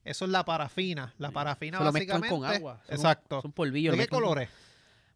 eso 0.05 0.25
es 0.25 0.31
la 0.31 0.45
parafina. 0.45 1.15
La 1.19 1.31
parafina 1.31 1.79
lo 1.81 1.93
mezclan 1.93 2.21
básicamente. 2.21 2.47
con 2.47 2.57
agua. 2.57 2.83
Son- 2.87 2.95
Exacto. 2.95 3.43
Son 3.43 3.53
polvillos. 3.53 3.93
¿De 3.93 3.97
lo 3.97 4.01
qué 4.01 4.03
mezclan 4.03 4.21
con- 4.21 4.29
color 4.31 4.43
es? 4.45 4.49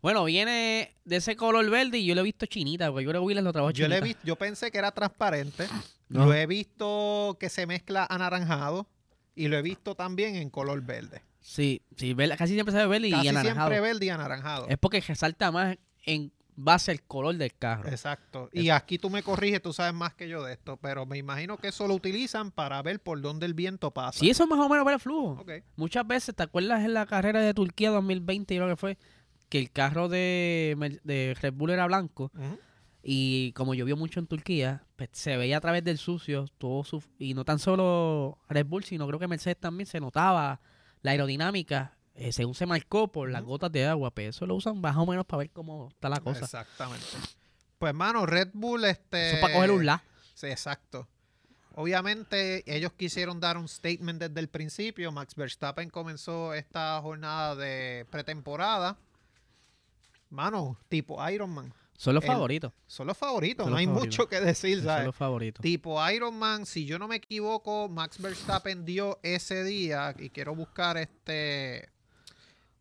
Bueno, 0.03 0.25
viene 0.25 0.95
de 1.05 1.17
ese 1.17 1.35
color 1.35 1.69
verde 1.71 1.97
y 1.99 2.05
yo 2.05 2.15
lo 2.15 2.21
he 2.21 2.25
visto 2.25 2.45
chinita, 2.47 2.91
porque 2.91 3.05
yo 3.05 3.11
creo 3.11 3.23
que 3.23 3.27
Willis 3.27 3.43
lo 3.43 3.53
trabajo 3.53 3.71
Yo, 3.73 3.89
le 3.89 3.97
he 3.97 4.01
visto, 4.03 4.21
yo 4.25 4.37
pensé 4.37 4.71
que 4.71 4.79
era 4.79 4.91
transparente. 4.93 5.67
No. 6.11 6.27
Lo 6.27 6.35
he 6.35 6.47
visto 6.47 7.39
que 7.41 7.49
se 7.49 7.67
mezcla 7.67 8.07
anaranjado. 8.09 8.87
Y 9.35 9.49
lo 9.49 9.57
he 9.57 9.63
visto 9.63 9.95
también 9.97 10.37
en 10.37 10.51
color 10.51 10.81
verde. 10.83 11.23
Sí, 11.41 11.81
sí, 11.97 12.15
casi 12.39 12.53
siempre 12.55 12.73
se 12.73 12.79
ve 12.79 12.87
verde 12.87 13.09
y 13.09 13.11
Casi 13.11 13.29
anaranjado. 13.29 13.69
siempre 13.71 13.81
verde 13.81 14.07
y 14.07 14.09
anaranjado. 14.11 14.69
Es 14.69 14.77
porque 14.79 15.01
resalta 15.01 15.51
más 15.51 15.77
en 16.05 16.31
base 16.57 16.91
al 16.91 17.03
color 17.03 17.37
del 17.37 17.55
carro. 17.55 17.89
Exacto. 17.89 18.49
Y 18.53 18.71
aquí 18.71 18.99
tú 18.99 19.11
me 19.11 19.23
corriges, 19.23 19.63
tú 19.63 19.73
sabes 19.73 19.95
más 19.95 20.15
que 20.15 20.29
yo 20.29 20.43
de 20.43 20.53
esto, 20.53 20.77
pero 20.77 21.07
me 21.07 21.19
imagino 21.19 21.57
que 21.57 21.69
eso 21.69 21.87
lo 21.89 21.95
utilizan 21.95 22.51
para 22.51 22.81
ver 22.83 23.01
por 23.01 23.21
dónde 23.21 23.47
el 23.47 23.55
viento 23.55 23.91
pasa. 23.91 24.19
Sí, 24.19 24.31
eso 24.31 24.45
es 24.45 24.49
más 24.49 24.59
o 24.59 24.69
menos 24.69 24.85
para 24.85 24.95
el 24.97 25.01
flujo. 25.01 25.41
Ok. 25.41 25.51
Muchas 25.77 26.07
veces, 26.07 26.35
¿te 26.35 26.43
acuerdas 26.43 26.85
en 26.85 26.95
la 26.95 27.07
carrera 27.07 27.41
de 27.41 27.55
Turquía 27.55 27.91
2020, 27.91 28.57
creo 28.57 28.69
que 28.69 28.77
fue? 28.77 28.99
Que 29.49 29.59
el 29.59 29.71
carro 29.71 30.09
de, 30.09 30.99
de 31.05 31.37
Red 31.41 31.53
Bull 31.53 31.71
era 31.71 31.87
blanco 31.87 32.31
y 33.05 33.53
como 33.53 33.75
llovió 33.75 33.97
mucho 33.97 34.19
en 34.19 34.27
Turquía, 34.27 34.83
pues, 34.97 35.11
se 35.13 35.37
veía 35.37 35.59
a 35.59 35.61
través 35.61 35.85
del 35.85 35.99
sucio 35.99 36.47
todo 36.57 36.83
su, 36.85 37.05
y 37.19 37.35
no 37.35 37.45
tan 37.45 37.59
solo 37.59 38.39
Red 38.49 38.67
Bull, 38.67 38.85
sino 38.85 39.07
creo 39.07 39.19
que 39.19 39.29
Mercedes 39.29 39.61
también 39.61 39.87
se 39.87 40.01
notaba 40.01 40.61
la 41.03 41.11
aerodinámica 41.11 41.99
eh, 42.15 42.33
según 42.33 42.55
se 42.55 42.67
marcó 42.67 43.09
por 43.09 43.31
las 43.31 43.43
gotas 43.43 43.71
de 43.73 43.87
agua, 43.87 44.11
pues 44.13 44.37
eso 44.37 44.47
lo 44.47 44.55
usan 44.55 44.81
más 44.81 44.97
o 44.97 45.05
menos 45.07 45.27
para 45.27 45.39
ver 45.39 45.51
cómo 45.51 45.89
está 45.91 46.09
la 46.09 46.21
cosa. 46.21 46.45
Exactamente. 46.45 47.05
Pues, 47.79 47.93
mano, 47.95 48.25
Red 48.25 48.51
Bull, 48.55 48.85
este. 48.85 49.27
Eso 49.29 49.37
es 49.37 49.43
para 49.43 49.55
coger 49.55 49.71
un 49.73 49.85
la. 49.87 50.03
Sí, 50.35 50.47
exacto. 50.47 51.09
Obviamente, 51.77 52.63
ellos 52.73 52.93
quisieron 52.93 53.41
dar 53.41 53.57
un 53.59 53.67
statement 53.67 54.21
desde 54.23 54.39
el 54.41 54.49
principio. 54.49 55.11
Max 55.11 55.35
Verstappen 55.35 55.91
comenzó 55.91 56.55
esta 56.55 57.01
jornada 57.03 57.57
de 57.57 58.07
pretemporada. 58.11 58.97
Mano, 60.31 60.79
tipo 60.89 61.29
Iron 61.31 61.51
Man. 61.51 61.75
Son 61.97 62.15
los 62.15 62.25
El- 62.25 62.29
favoritos. 62.31 62.73
Son 62.87 63.07
los 63.07 63.17
favoritos, 63.17 63.65
Son 63.65 63.71
no 63.71 63.77
los 63.77 63.81
hay 63.81 63.87
favoritos. 63.87 64.19
mucho 64.19 64.29
que 64.29 64.41
decir, 64.41 64.79
Son 64.79 64.87
¿sabes? 64.87 65.07
los 65.07 65.15
favoritos. 65.17 65.63
Tipo 65.63 66.09
Iron 66.11 66.37
Man, 66.39 66.67
si 66.67 66.87
yo 66.87 66.99
no 66.99 67.07
me 67.07 67.17
equivoco, 67.17 67.89
Max 67.89 68.19
Verstappen 68.21 68.85
dio 68.85 69.19
ese 69.23 69.63
día, 69.65 70.15
y 70.19 70.31
quiero 70.31 70.55
buscar 70.57 70.97
este 70.97 71.89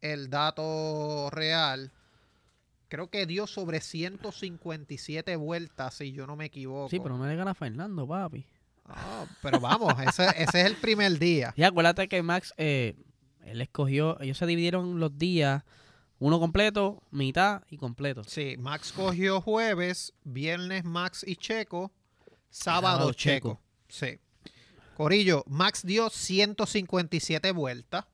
el 0.03 0.29
dato 0.29 1.29
real. 1.31 1.91
Creo 2.89 3.09
que 3.09 3.25
dio 3.25 3.47
sobre 3.47 3.81
157 3.81 5.35
vueltas, 5.37 5.95
si 5.95 6.11
yo 6.11 6.27
no 6.27 6.35
me 6.35 6.45
equivoco. 6.45 6.89
Sí, 6.89 6.99
pero 6.99 7.17
no 7.17 7.25
le 7.25 7.35
gana 7.35 7.51
a 7.51 7.55
Fernando, 7.55 8.07
papi. 8.07 8.45
Ah, 8.85 9.25
pero 9.41 9.59
vamos, 9.59 9.93
ese, 10.05 10.27
ese 10.37 10.61
es 10.61 10.67
el 10.67 10.75
primer 10.75 11.17
día. 11.17 11.53
Y 11.55 11.63
acuérdate 11.63 12.07
que 12.07 12.21
Max, 12.21 12.53
eh, 12.57 12.95
él 13.45 13.61
escogió, 13.61 14.19
ellos 14.21 14.37
se 14.37 14.45
dividieron 14.45 14.99
los 14.99 15.17
días, 15.17 15.63
uno 16.19 16.39
completo, 16.39 17.01
mitad 17.09 17.63
y 17.69 17.77
completo. 17.77 18.23
Sí, 18.25 18.55
Max 18.59 18.91
cogió 18.91 19.41
jueves, 19.41 20.13
viernes 20.23 20.83
Max 20.83 21.23
y 21.25 21.37
Checo, 21.37 21.91
sábado, 22.49 22.97
Sábado 22.97 23.13
Checo. 23.13 23.61
Sí. 23.87 24.19
Corillo, 24.95 25.43
Max 25.47 25.83
dio 25.85 26.09
157 26.09 27.51
vueltas 27.53 28.05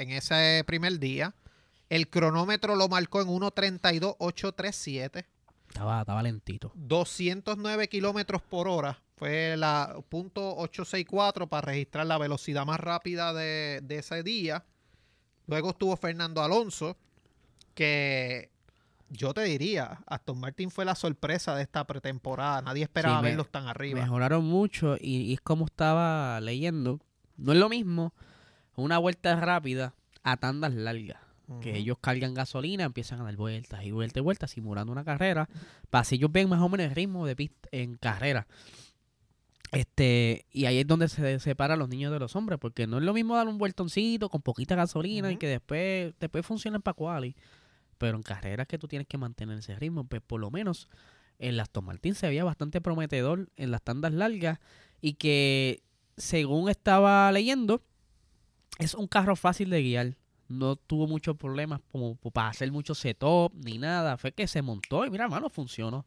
en 0.00 0.10
ese 0.10 0.62
primer 0.66 0.98
día. 0.98 1.34
El 1.88 2.08
cronómetro 2.08 2.76
lo 2.76 2.88
marcó 2.88 3.20
en 3.22 3.28
1.32.837. 3.28 5.24
Estaba, 5.68 6.00
estaba 6.00 6.22
lentito. 6.22 6.72
209 6.74 7.88
kilómetros 7.88 8.42
por 8.42 8.68
hora. 8.68 9.00
Fue 9.16 9.56
la 9.56 9.96
punto 10.08 10.56
.864 10.56 11.48
para 11.48 11.66
registrar 11.66 12.06
la 12.06 12.18
velocidad 12.18 12.64
más 12.64 12.78
rápida 12.80 13.32
de, 13.32 13.80
de 13.82 13.98
ese 13.98 14.22
día. 14.22 14.64
Luego 15.46 15.70
estuvo 15.70 15.96
Fernando 15.96 16.42
Alonso, 16.42 16.96
que 17.74 18.50
yo 19.10 19.32
te 19.34 19.42
diría, 19.42 20.00
Aston 20.06 20.38
Martin 20.38 20.70
fue 20.70 20.84
la 20.84 20.94
sorpresa 20.94 21.54
de 21.56 21.62
esta 21.62 21.84
pretemporada. 21.86 22.62
Nadie 22.62 22.82
esperaba 22.84 23.18
Sí, 23.18 23.22
me- 23.22 23.28
verlos 23.30 23.50
tan 23.50 23.66
arriba. 23.66 24.00
Mejoraron 24.00 24.44
mucho 24.44 24.96
y, 25.00 25.22
y 25.22 25.34
es 25.34 25.40
como 25.40 25.64
estaba 25.66 26.40
leyendo. 26.40 27.00
No 27.36 27.52
es 27.52 27.58
lo 27.58 27.68
mismo 27.68 28.12
una 28.82 28.98
vuelta 28.98 29.36
rápida 29.36 29.94
a 30.22 30.36
tandas 30.36 30.74
largas. 30.74 31.18
Que 31.62 31.78
ellos 31.78 31.96
cargan 31.98 32.34
gasolina, 32.34 32.84
empiezan 32.84 33.22
a 33.22 33.24
dar 33.24 33.34
vueltas 33.36 33.82
y 33.82 33.90
vueltas 33.90 34.18
y 34.18 34.20
vueltas, 34.20 34.50
simulando 34.50 34.92
una 34.92 35.02
carrera. 35.02 35.48
Para 35.88 36.04
si 36.04 36.16
ellos 36.16 36.30
ven 36.30 36.46
más 36.50 36.60
o 36.60 36.68
menos 36.68 36.86
el 36.86 36.94
ritmo 36.94 37.24
de 37.24 37.36
pista 37.36 37.70
en 37.72 37.96
carrera. 37.96 38.46
Este, 39.72 40.44
y 40.52 40.66
ahí 40.66 40.78
es 40.78 40.86
donde 40.86 41.08
se 41.08 41.38
separan 41.40 41.78
los 41.78 41.88
niños 41.88 42.12
de 42.12 42.18
los 42.18 42.36
hombres, 42.36 42.58
porque 42.58 42.86
no 42.86 42.98
es 42.98 43.04
lo 43.04 43.14
mismo 43.14 43.34
dar 43.34 43.48
un 43.48 43.56
vueltoncito 43.56 44.28
con 44.28 44.42
poquita 44.42 44.74
gasolina 44.74 45.32
y 45.32 45.38
que 45.38 45.46
después, 45.46 46.12
después 46.20 46.44
funcionen 46.44 46.82
para 46.82 46.94
quali. 46.94 47.34
Pero 47.96 48.18
en 48.18 48.22
carreras 48.22 48.66
que 48.66 48.78
tú 48.78 48.86
tienes 48.86 49.08
que 49.08 49.16
mantener 49.16 49.58
ese 49.58 49.74
ritmo, 49.74 50.04
pues 50.04 50.20
por 50.20 50.40
lo 50.40 50.50
menos 50.50 50.90
en 51.38 51.56
las 51.56 51.68
Aston 51.68 51.84
Martin 51.84 52.14
se 52.14 52.28
veía 52.28 52.44
bastante 52.44 52.80
prometedor 52.80 53.48
en 53.56 53.70
las 53.70 53.82
tandas 53.82 54.12
largas 54.12 54.58
y 55.00 55.14
que 55.14 55.82
según 56.16 56.68
estaba 56.68 57.30
leyendo, 57.32 57.82
es 58.78 58.94
un 58.94 59.06
carro 59.06 59.36
fácil 59.36 59.70
de 59.70 59.82
guiar. 59.82 60.16
No 60.48 60.76
tuvo 60.76 61.06
muchos 61.06 61.36
problemas 61.36 61.80
como 61.92 62.16
para 62.16 62.48
hacer 62.48 62.72
mucho 62.72 62.94
setup 62.94 63.52
ni 63.54 63.76
nada. 63.76 64.16
Fue 64.16 64.32
que 64.32 64.46
se 64.46 64.62
montó 64.62 65.04
y 65.04 65.10
mira, 65.10 65.24
hermano, 65.24 65.50
funcionó. 65.50 66.06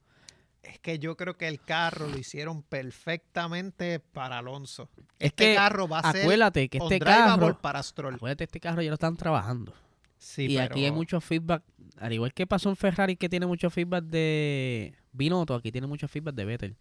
Es 0.64 0.80
que 0.80 1.00
yo 1.00 1.18
creo 1.18 1.38
que 1.38 1.48
el 1.48 1.60
carro 1.60 2.08
lo 2.08 2.18
hicieron 2.18 2.62
perfectamente 2.64 4.00
para 4.00 4.40
Alonso. 4.40 4.90
Es 5.20 5.28
este 5.28 5.46
que 5.50 5.56
carro 5.56 5.88
va 5.88 6.00
a 6.00 6.12
ser 6.12 6.22
Acuérdate 6.22 6.70
que 6.70 6.78
este 6.78 7.00
carro, 7.00 7.60
para 7.60 7.82
Stroll. 7.82 8.16
acuérdate, 8.16 8.44
este 8.44 8.60
carro 8.60 8.82
ya 8.82 8.90
lo 8.90 8.96
están 8.96 9.18
trabajando. 9.18 9.74
Sí, 10.18 10.46
y 10.46 10.58
aquí 10.58 10.86
hay 10.86 10.92
mucho 10.92 11.20
feedback, 11.20 11.64
al 11.98 12.14
igual 12.14 12.32
que 12.32 12.46
pasó 12.46 12.70
en 12.70 12.76
Ferrari 12.76 13.16
que 13.16 13.28
tiene 13.28 13.48
mucho 13.48 13.72
feedback 13.72 14.04
de 14.04 14.94
Binotto, 15.12 15.56
aquí 15.56 15.72
tiene 15.72 15.88
mucho 15.88 16.08
feedback 16.08 16.36
de 16.36 16.46
Vettel. 16.46 16.78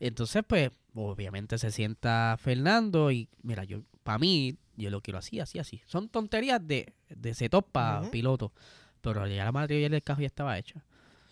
Entonces, 0.00 0.42
pues, 0.46 0.70
obviamente 0.94 1.58
se 1.58 1.70
sienta 1.70 2.34
Fernando 2.38 3.10
y 3.10 3.28
mira, 3.42 3.64
yo 3.64 3.82
para 4.02 4.18
mí, 4.18 4.56
yo 4.76 4.90
lo 4.90 5.00
quiero 5.00 5.18
así, 5.18 5.40
así, 5.40 5.58
así. 5.58 5.82
Son 5.86 6.08
tonterías 6.08 6.66
de, 6.66 6.92
de 7.08 7.34
setup 7.34 7.70
para 7.72 8.02
piloto, 8.10 8.52
pero 9.00 9.26
ya 9.26 9.44
la 9.44 9.52
mayoría 9.52 9.88
del 9.88 10.02
carro 10.02 10.20
ya 10.20 10.26
estaba 10.26 10.58
hecha. 10.58 10.84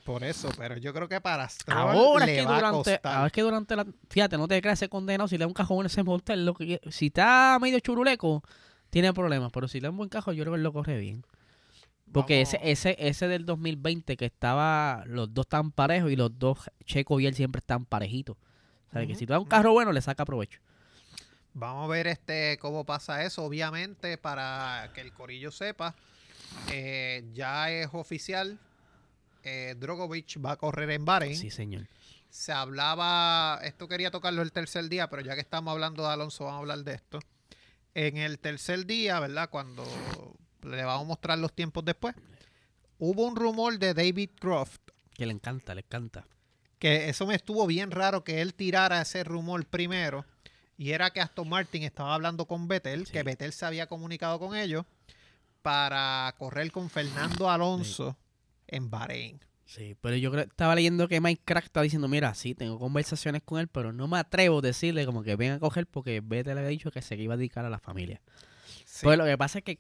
Por 0.05 0.23
eso, 0.23 0.51
pero 0.59 0.77
yo 0.77 0.93
creo 0.93 1.09
que 1.09 1.19
para 1.21 1.49
Stroll 1.49 1.79
Ahora 1.79 2.27
le 2.27 2.33
es 2.35 2.41
que 2.41 2.47
va 2.47 2.53
a 2.53 2.57
durante, 2.59 2.77
costar. 2.93 3.15
ahora 3.15 3.27
es 3.29 3.33
que 3.33 3.41
durante 3.43 3.75
la, 3.77 3.87
fíjate, 4.11 4.37
no 4.37 4.47
te 4.47 4.61
creas 4.61 4.79
ese 4.79 4.89
condenado, 4.91 5.29
si 5.29 5.39
le 5.39 5.45
da 5.45 5.47
un 5.47 5.55
cajón 5.55 5.81
en 5.81 5.87
ese 5.87 6.03
motor, 6.03 6.37
lo 6.37 6.53
que, 6.55 6.79
si 6.91 7.07
está 7.07 7.57
medio 7.61 7.81
churuleco, 7.81 8.43
tiene 8.91 9.15
problemas, 9.15 9.51
pero 9.51 9.67
si 9.67 9.81
le 9.81 9.87
da 9.87 9.91
un 9.91 9.97
buen 9.97 10.11
cajón, 10.11 10.35
yo 10.37 10.45
creo 10.45 10.55
que 10.55 10.61
lo 10.61 10.73
corre 10.75 10.99
bien. 10.99 11.25
Porque 12.13 12.35
Vamos- 12.45 12.55
ese, 12.55 12.71
ese, 12.71 12.97
ese 13.09 13.29
del 13.29 13.47
2020 13.47 14.17
que 14.19 14.27
estaba, 14.27 15.05
los 15.07 15.33
dos 15.33 15.49
tan 15.49 15.73
parejos 15.73 16.13
y 16.13 16.17
los 16.17 16.39
dos, 16.39 16.59
Checo 16.85 17.19
y 17.19 17.27
él 17.27 17.35
siempre 17.35 17.61
están 17.61 17.87
parejitos. 17.87 18.37
O 18.37 18.93
sea, 18.93 19.07
que 19.07 19.15
si 19.15 19.27
te 19.27 19.33
da 19.33 19.41
un 19.41 19.47
carro 19.47 19.73
bueno, 19.73 19.91
le 19.91 20.01
saca 20.03 20.25
provecho. 20.27 20.61
Vamos 21.55 21.85
a 21.85 21.89
ver 21.93 22.07
este 22.09 22.59
cómo 22.61 22.85
pasa 22.85 23.25
eso. 23.25 23.45
Obviamente, 23.45 24.19
para 24.19 24.91
que 24.95 25.01
el 25.01 25.13
corillo 25.13 25.51
sepa, 25.51 25.95
eh, 26.71 27.25
ya 27.33 27.71
es 27.71 27.89
oficial. 27.93 28.59
Eh, 29.45 29.75
Drogovic 29.79 30.45
va 30.45 30.53
a 30.53 30.57
correr 30.57 30.91
en 30.91 31.05
Bahrein. 31.05 31.37
Sí, 31.37 31.51
señor. 31.51 31.87
Se 32.31 32.51
hablaba, 32.53 33.61
esto 33.63 33.87
quería 33.87 34.11
tocarlo 34.11 34.43
el 34.43 34.51
tercer 34.51 34.89
día, 34.89 35.09
pero 35.09 35.23
ya 35.23 35.35
que 35.37 35.41
estamos 35.41 35.71
hablando 35.71 36.03
de 36.03 36.09
Alonso, 36.13 36.45
vamos 36.45 36.57
a 36.59 36.61
hablar 36.61 36.79
de 36.79 36.95
esto. 36.95 37.21
En 37.95 38.17
el 38.17 38.41
tercer 38.41 38.87
día, 38.87 39.21
¿verdad? 39.21 39.49
Cuando 39.51 39.85
le 40.65 40.83
vamos 40.83 41.05
a 41.05 41.09
mostrar 41.09 41.39
los 41.39 41.53
tiempos 41.53 41.85
después, 41.85 42.17
hubo 42.99 43.25
un 43.25 43.37
rumor 43.37 43.79
de 43.79 43.95
David 43.95 44.31
Croft, 44.41 44.81
Que 45.13 45.27
le 45.27 45.33
encanta, 45.33 45.75
le 45.77 45.83
encanta. 45.83 46.27
que 46.81 47.09
eso 47.09 47.25
me 47.27 47.37
estuvo 47.37 47.65
bien 47.69 47.93
raro 47.93 48.25
que 48.25 48.41
él 48.41 48.55
tirara 48.55 49.01
ese 49.01 49.23
rumor 49.23 49.65
primero, 49.67 50.25
y 50.77 50.91
era 50.91 51.11
que 51.11 51.21
Aston 51.21 51.49
Martin 51.49 51.83
estaba 51.83 52.15
hablando 52.15 52.47
con 52.47 52.67
Vettel, 52.69 53.07
Sí. 53.07 53.13
que 53.13 53.23
Vettel 53.23 53.53
se 53.53 53.65
había 53.67 53.87
comunicado 53.87 54.39
con 54.39 54.57
ellos 54.57 54.85
para 55.63 56.35
correr 56.39 56.71
con 56.73 56.91
Fernando 56.91 57.49
Alonso 57.51 58.17
en 58.67 58.91
Bahrein. 58.91 59.41
Sí, 59.67 59.97
pero 60.01 60.15
yo 60.17 60.31
creo, 60.31 60.45
estaba 60.45 60.75
leyendo 60.75 61.09
que 61.09 61.21
Mike 61.21 61.43
Crack 61.45 61.65
está 61.65 61.81
diciendo, 61.81 62.07
mira, 62.07 62.35
sí, 62.35 62.55
tengo 62.55 62.79
conversaciones 62.79 63.43
con 63.43 63.59
él, 63.59 63.69
pero 63.69 63.93
no 63.93 64.07
me 64.09 64.19
atrevo 64.19 64.59
a 64.59 64.63
decirle 64.63 65.07
como 65.07 65.23
que 65.23 65.37
venga 65.37 65.55
a 65.55 65.59
coger 65.59 65.87
porque 65.87 66.21
Vete 66.23 66.53
le 66.55 66.61
había 66.61 66.71
dicho 66.71 66.91
que 66.91 67.01
se 67.01 67.17
iba 67.17 67.35
a 67.35 67.37
dedicar 67.39 67.65
a 67.65 67.71
la 67.71 67.79
familia. 67.79 68.21
Sí. 68.85 69.01
Pues 69.05 69.17
lo 69.17 69.25
que 69.25 69.39
pasa 69.39 69.59
es 69.59 69.65
que 69.65 69.79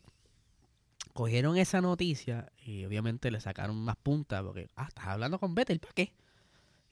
cogieron 1.12 1.56
esa 1.58 1.80
noticia 1.80 2.50
y 2.64 2.84
obviamente 2.86 3.30
le 3.30 3.40
sacaron 3.40 3.76
más 3.76 3.96
puntas 3.96 4.42
porque, 4.42 4.68
ah, 4.74 4.86
estás 4.88 5.06
hablando 5.06 5.38
con 5.38 5.54
Vettel, 5.54 5.78
¿para 5.80 5.92
qué? 5.92 6.12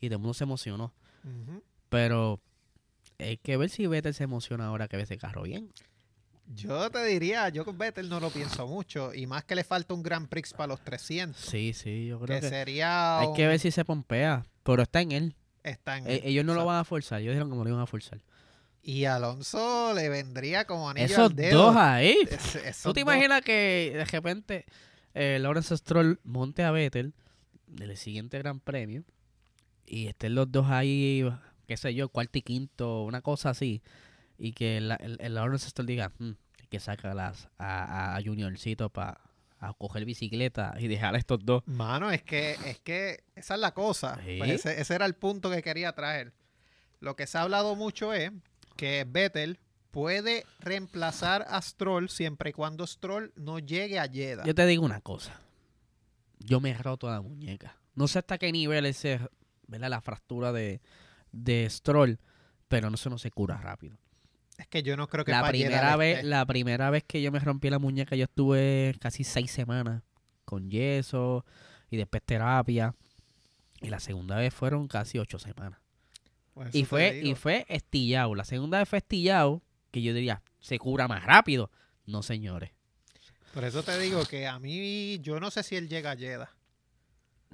Y 0.00 0.08
todo 0.08 0.16
el 0.16 0.20
mundo 0.20 0.34
se 0.34 0.44
emocionó. 0.44 0.92
Pero 1.88 2.40
hay 3.22 3.36
que 3.38 3.56
ver 3.56 3.70
si 3.70 3.86
Vettel 3.86 4.14
se 4.14 4.24
emociona 4.24 4.66
ahora 4.66 4.88
que 4.88 4.96
ve 4.96 5.04
ese 5.04 5.16
carro 5.18 5.42
bien. 5.42 5.70
Yo 6.54 6.90
te 6.90 7.02
diría, 7.04 7.48
yo 7.48 7.64
con 7.64 7.78
Vettel 7.78 8.08
no 8.08 8.20
lo 8.20 8.28
pienso 8.30 8.66
mucho. 8.66 9.14
Y 9.14 9.26
más 9.26 9.44
que 9.44 9.54
le 9.54 9.64
falta 9.64 9.94
un 9.94 10.02
Grand 10.02 10.28
Prix 10.28 10.52
para 10.52 10.66
los 10.68 10.80
300. 10.82 11.40
Sí, 11.40 11.72
sí, 11.72 12.06
yo 12.08 12.18
creo 12.20 12.36
Que 12.36 12.42
que, 12.42 12.48
sería. 12.50 13.20
hay 13.20 13.32
que 13.34 13.46
ver 13.46 13.58
si 13.58 13.70
se 13.70 13.84
pompea. 13.84 14.44
Pero 14.62 14.82
está 14.82 15.00
en 15.00 15.12
él. 15.12 15.36
está 15.62 15.96
en 15.98 16.06
E- 16.08 16.16
él. 16.16 16.20
ellos 16.24 16.44
no 16.44 16.54
lo 16.54 16.64
van 16.64 16.78
a 16.78 16.84
forzar. 16.84 17.20
Ellos 17.20 17.32
dijeron 17.32 17.50
que 17.50 17.56
no 17.56 17.64
lo 17.64 17.70
iban 17.70 17.80
a 17.80 17.86
forzar. 17.86 18.20
Y 18.82 19.04
Alonso 19.04 19.94
le 19.94 20.08
vendría 20.08 20.66
como 20.66 20.90
anillo 20.90 21.06
Esos 21.06 21.30
al 21.30 21.36
dedo. 21.36 21.62
dos 21.66 21.76
ahí. 21.76 22.16
Es- 22.28 22.56
esos 22.56 22.82
¿Tú 22.82 22.92
te 22.92 23.00
dos. 23.00 23.08
imaginas 23.12 23.40
que 23.42 23.92
de 23.94 24.04
repente 24.04 24.64
eh, 25.14 25.38
Lawrence 25.40 25.76
Stroll 25.76 26.20
monte 26.24 26.64
a 26.64 26.70
Vettel 26.72 27.14
del 27.68 27.96
siguiente 27.96 28.38
Gran 28.38 28.58
Premio 28.60 29.04
y 29.86 30.08
estén 30.08 30.34
los 30.34 30.50
dos 30.50 30.66
ahí, 30.68 31.24
qué 31.72 31.76
sé 31.78 31.94
yo, 31.94 32.10
cuarto 32.10 32.36
y 32.36 32.42
quinto, 32.42 33.02
una 33.04 33.22
cosa 33.22 33.48
así, 33.48 33.80
y 34.38 34.52
que 34.52 34.76
el, 34.76 34.90
el, 35.00 35.16
el 35.20 35.34
Lawrence 35.34 35.70
diga 35.84 36.12
"Hmm, 36.18 36.32
hay 36.60 36.66
que 36.68 36.80
sacarlas 36.80 37.48
a, 37.56 38.14
a 38.14 38.22
Juniorcito 38.22 38.90
para 38.90 39.20
a 39.58 39.72
coger 39.72 40.04
bicicleta 40.04 40.74
y 40.78 40.88
dejar 40.88 41.14
a 41.14 41.18
estos 41.18 41.38
dos? 41.44 41.62
Mano, 41.66 42.10
es 42.10 42.22
que, 42.22 42.58
es 42.66 42.80
que 42.80 43.22
esa 43.36 43.54
es 43.54 43.60
la 43.60 43.72
cosa. 43.72 44.18
Sí. 44.26 44.36
Pues 44.38 44.50
ese, 44.50 44.80
ese 44.80 44.94
era 44.94 45.06
el 45.06 45.14
punto 45.14 45.50
que 45.50 45.62
quería 45.62 45.92
traer. 45.92 46.34
Lo 47.00 47.14
que 47.16 47.26
se 47.26 47.38
ha 47.38 47.42
hablado 47.42 47.74
mucho 47.76 48.12
es 48.12 48.32
que 48.76 49.06
Vettel 49.08 49.58
puede 49.92 50.44
reemplazar 50.58 51.46
a 51.48 51.62
Stroll 51.62 52.10
siempre 52.10 52.50
y 52.50 52.52
cuando 52.52 52.86
Stroll 52.86 53.32
no 53.36 53.60
llegue 53.60 53.98
a 53.98 54.08
Jeddah. 54.08 54.44
Yo 54.44 54.54
te 54.54 54.66
digo 54.66 54.84
una 54.84 55.00
cosa, 55.00 55.40
yo 56.40 56.60
me 56.60 56.70
he 56.70 56.74
roto 56.74 57.08
la 57.08 57.22
muñeca. 57.22 57.76
No 57.94 58.08
sé 58.08 58.18
hasta 58.18 58.36
qué 58.36 58.50
nivel 58.52 58.84
es 58.84 59.02
¿verdad? 59.68 59.90
la 59.90 60.00
fractura 60.00 60.52
de, 60.52 60.80
de 61.32 61.68
Stroll, 61.68 62.18
pero 62.68 62.88
no, 62.90 62.94
eso 62.94 63.10
no 63.10 63.18
se 63.18 63.30
cura 63.30 63.56
rápido. 63.56 63.96
Es 64.58 64.66
que 64.68 64.82
yo 64.82 64.96
no 64.96 65.08
creo 65.08 65.24
que 65.24 65.32
la 65.32 65.48
primera 65.48 65.96
vez 65.96 66.22
la 66.24 66.46
primera 66.46 66.90
vez 66.90 67.04
que 67.04 67.22
yo 67.22 67.32
me 67.32 67.40
rompí 67.40 67.70
la 67.70 67.78
muñeca 67.78 68.14
yo 68.14 68.24
estuve 68.24 68.94
casi 69.00 69.24
seis 69.24 69.50
semanas 69.50 70.02
con 70.44 70.70
yeso 70.70 71.44
y 71.90 71.96
después 71.96 72.22
terapia 72.22 72.94
y 73.80 73.88
la 73.88 73.98
segunda 73.98 74.36
vez 74.36 74.54
fueron 74.54 74.86
casi 74.88 75.18
ocho 75.18 75.38
semanas. 75.38 75.80
Pues 76.54 76.74
y 76.74 76.84
fue 76.84 77.20
y 77.24 77.34
fue 77.34 77.64
estillado. 77.68 78.34
La 78.34 78.44
segunda 78.44 78.78
vez 78.78 78.88
fue 78.88 78.98
estillado 78.98 79.62
que 79.90 80.02
yo 80.02 80.14
diría 80.14 80.42
se 80.60 80.78
cura 80.78 81.08
más 81.08 81.24
rápido. 81.24 81.70
No 82.06 82.22
señores. 82.22 82.70
Por 83.52 83.64
eso 83.64 83.82
te 83.82 83.98
digo 83.98 84.24
que 84.24 84.46
a 84.46 84.58
mí, 84.58 85.18
yo 85.20 85.38
no 85.38 85.50
sé 85.50 85.62
si 85.62 85.76
él 85.76 85.88
llega 85.88 86.12
a 86.12 86.16
Jeddah. 86.16 86.50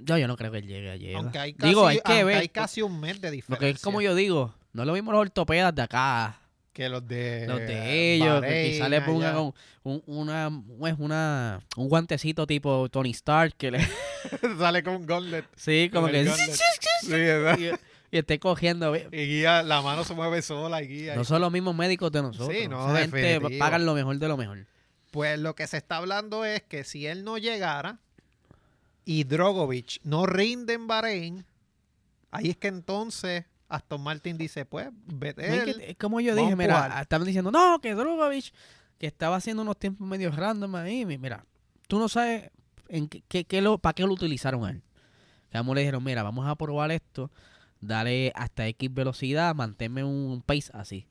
Yo, 0.03 0.19
yo 0.19 0.27
no 0.29 0.37
creo 0.37 0.51
que 0.53 0.59
él 0.59 0.67
llegue 0.67 0.91
a 0.91 0.97
Jeddah. 0.99 1.19
Aunque 1.19 1.39
hay 1.39 1.53
casi, 1.55 1.69
digo 1.69 1.87
hay 1.87 2.01
que 2.01 2.25
ver 2.25 2.37
hay 2.39 2.49
casi 2.49 2.83
un 2.83 3.01
mes 3.01 3.21
de 3.21 3.31
diferencia. 3.31 3.47
porque 3.49 3.71
es 3.71 3.83
como 3.83 4.01
yo 4.01 4.15
digo 4.15 4.55
no 4.73 4.83
es 4.83 4.87
lo 4.87 4.93
mismo 4.95 5.13
los 5.13 5.21
ortopedas 5.23 5.75
de 5.75 5.83
acá 5.83 6.39
que 6.79 6.89
los 6.89 7.07
de 7.09 7.45
los 7.49 7.59
de 7.59 8.15
ellos, 8.15 8.41
que 8.41 8.47
Bahrein, 8.47 8.73
quizá 8.73 8.89
le 8.89 9.01
pongan 9.01 9.37
un, 9.37 9.55
un- 9.83 10.03
una, 10.07 10.49
es 10.89 10.95
una, 10.99 11.61
un 11.77 11.89
guantecito 11.89 12.47
tipo 12.47 12.89
Tony 12.89 13.11
Stark 13.11 13.55
que 13.57 13.73
le, 13.73 13.81
sale 14.59 14.85
con 14.85 14.95
un 14.95 15.07
gauntlet. 15.07 15.45
sí, 15.57 15.91
como 15.93 16.07
que. 16.07 16.25
Sí, 17.01 17.11
¿verdad? 17.11 17.59
y, 18.13 18.17
esté 18.17 18.39
cogiendo. 18.39 18.95
Y 18.95 19.01
guía, 19.11 19.65
la 19.65 19.83
mano 19.83 20.05
se 20.05 20.15
mueve 20.15 20.41
sola 20.41 20.81
y 20.81 20.87
guía. 20.87 21.17
No 21.17 21.25
son 21.25 21.41
los 21.41 21.51
mismos 21.51 21.75
médicos 21.75 22.13
de 22.13 22.23
nosotros. 22.23 22.57
Sí, 22.57 22.69
no, 22.69 22.91
Esa 22.91 23.01
gente 23.01 23.17
definitivo. 23.17 23.59
pagan 23.59 23.85
lo 23.85 23.95
mejor 23.95 24.17
de 24.17 24.29
lo 24.29 24.37
mejor. 24.37 24.65
Pues 25.11 25.37
lo 25.41 25.57
que 25.57 25.67
se 25.67 25.79
está 25.79 25.97
hablando 25.97 26.45
es 26.45 26.63
que 26.63 26.85
si 26.85 27.09
él 27.09 27.25
no 27.25 27.39
llegara 27.39 27.99
y 29.11 29.25
Drogovic 29.25 30.01
no 30.05 30.27
rinde 30.27 30.75
en 30.75 30.87
Bahrein, 30.87 31.47
ahí 32.31 32.51
es 32.51 32.57
que 32.59 32.69
entonces 32.69 33.47
Aston 33.71 34.03
Martin 34.03 34.37
dice, 34.37 34.67
pues, 34.67 34.89
vete. 35.07 35.97
Como 35.99 36.21
yo 36.21 36.35
dije, 36.35 36.57
mira, 36.57 36.75
estaban 37.01 37.27
diciendo, 37.27 37.51
no, 37.51 37.81
que 37.81 37.95
Drogovic, 37.95 38.53
que 38.99 39.07
estaba 39.07 39.37
haciendo 39.37 39.63
unos 39.63 39.79
tiempos 39.79 40.07
medio 40.07 40.31
random 40.31 40.75
ahí. 40.77 41.07
mi- 41.07 41.17
Mira, 41.17 41.47
tú 41.87 41.99
no 41.99 42.09
sabes 42.11 42.51
en 42.89 43.09
qué, 43.09 43.23
qué- 43.29 43.45
qué 43.47 43.63
lo, 43.63 43.79
para 43.79 43.95
qué 43.95 44.03
lo 44.03 44.13
utilizaron 44.13 44.65
a 44.67 44.71
él. 44.73 44.83
A 45.53 45.63
le 45.63 45.81
dijeron, 45.81 46.05
mira, 46.05 46.23
vamos 46.23 46.47
a 46.47 46.55
probar 46.57 46.91
esto, 46.91 47.31
dale 47.81 48.31
hasta 48.35 48.67
X 48.69 48.93
velocidad, 48.93 49.55
manténme 49.55 50.05
un 50.05 50.43
pace 50.45 50.71
así. 50.75 51.07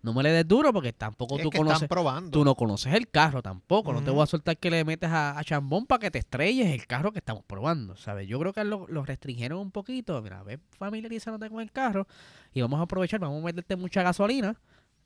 No 0.00 0.12
me 0.14 0.22
le 0.22 0.30
des 0.30 0.46
duro 0.46 0.72
porque 0.72 0.92
tampoco 0.92 1.36
es 1.36 1.42
tú 1.42 1.50
conoces 1.50 1.82
están 1.82 1.88
probando. 1.88 2.30
tú 2.30 2.44
no 2.44 2.54
conoces 2.54 2.94
el 2.94 3.08
carro 3.08 3.42
tampoco. 3.42 3.92
No 3.92 4.02
te 4.02 4.10
voy 4.10 4.22
a 4.22 4.26
soltar 4.26 4.56
que 4.56 4.70
le 4.70 4.84
metes 4.84 5.10
a, 5.10 5.36
a 5.38 5.42
chambón 5.44 5.86
para 5.86 5.98
que 5.98 6.10
te 6.12 6.18
estrelles 6.20 6.68
el 6.68 6.86
carro 6.86 7.10
que 7.12 7.18
estamos 7.18 7.42
probando, 7.44 7.96
¿sabes? 7.96 8.28
Yo 8.28 8.38
creo 8.38 8.52
que 8.52 8.62
lo, 8.64 8.86
lo 8.88 9.04
restringieron 9.04 9.58
un 9.58 9.70
poquito. 9.72 10.22
Mira, 10.22 10.42
ve 10.44 10.60
familiarizándote 10.78 11.50
con 11.50 11.60
el 11.60 11.72
carro 11.72 12.06
y 12.54 12.60
vamos 12.62 12.78
a 12.78 12.84
aprovechar, 12.84 13.18
vamos 13.20 13.42
a 13.42 13.44
meterte 13.44 13.74
mucha 13.76 14.02
gasolina 14.04 14.56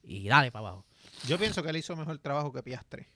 y 0.03 0.29
dale 0.29 0.53
para 0.53 0.69
abajo. 0.69 0.85
Yo 1.27 1.39
pienso 1.39 1.63
que 1.63 1.71
él 1.71 1.77
hizo 1.77 1.97
mejor 1.97 2.19
trabajo 2.19 2.53
que 2.53 2.63
Piastri. 2.63 3.07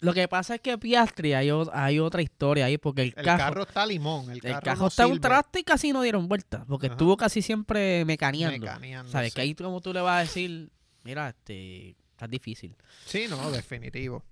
Lo 0.00 0.14
que 0.14 0.28
pasa 0.28 0.54
es 0.56 0.60
que 0.60 0.78
Piastri 0.78 1.32
hay, 1.34 1.50
o- 1.50 1.68
hay 1.72 1.98
otra 1.98 2.22
historia 2.22 2.66
ahí 2.66 2.78
porque 2.78 3.02
el, 3.02 3.14
El 3.16 3.24
carro, 3.24 3.38
carro, 3.38 3.62
está 3.62 3.84
limón. 3.84 4.30
El 4.30 4.36
el 4.44 4.52
carro, 4.60 4.76
no 4.76 4.86
está 4.86 5.06
un 5.08 5.20
traste 5.20 5.60
y 5.60 5.64
casi 5.64 5.92
no 5.92 6.02
dieron 6.02 6.28
vuelta 6.28 6.64
porque 6.68 6.86
Ajá. 6.86 6.94
estuvo 6.94 7.16
casi 7.16 7.42
siempre 7.42 8.04
mecaneando. 8.04 8.64
mecaneando, 8.66 9.10
¿Sabes? 9.10 9.30
sí. 9.32 9.34
Que 9.36 9.40
ahí 9.42 9.54
como 9.56 9.80
tú 9.80 9.92
le 9.92 10.00
vas 10.00 10.16
a 10.18 10.20
decir, 10.20 10.70
mira, 11.08 11.30
este, 11.30 11.96
está 12.10 12.26
difícil. 12.28 12.76
Sí, 13.06 13.26
no, 13.30 13.50
definitivo. 13.50 14.22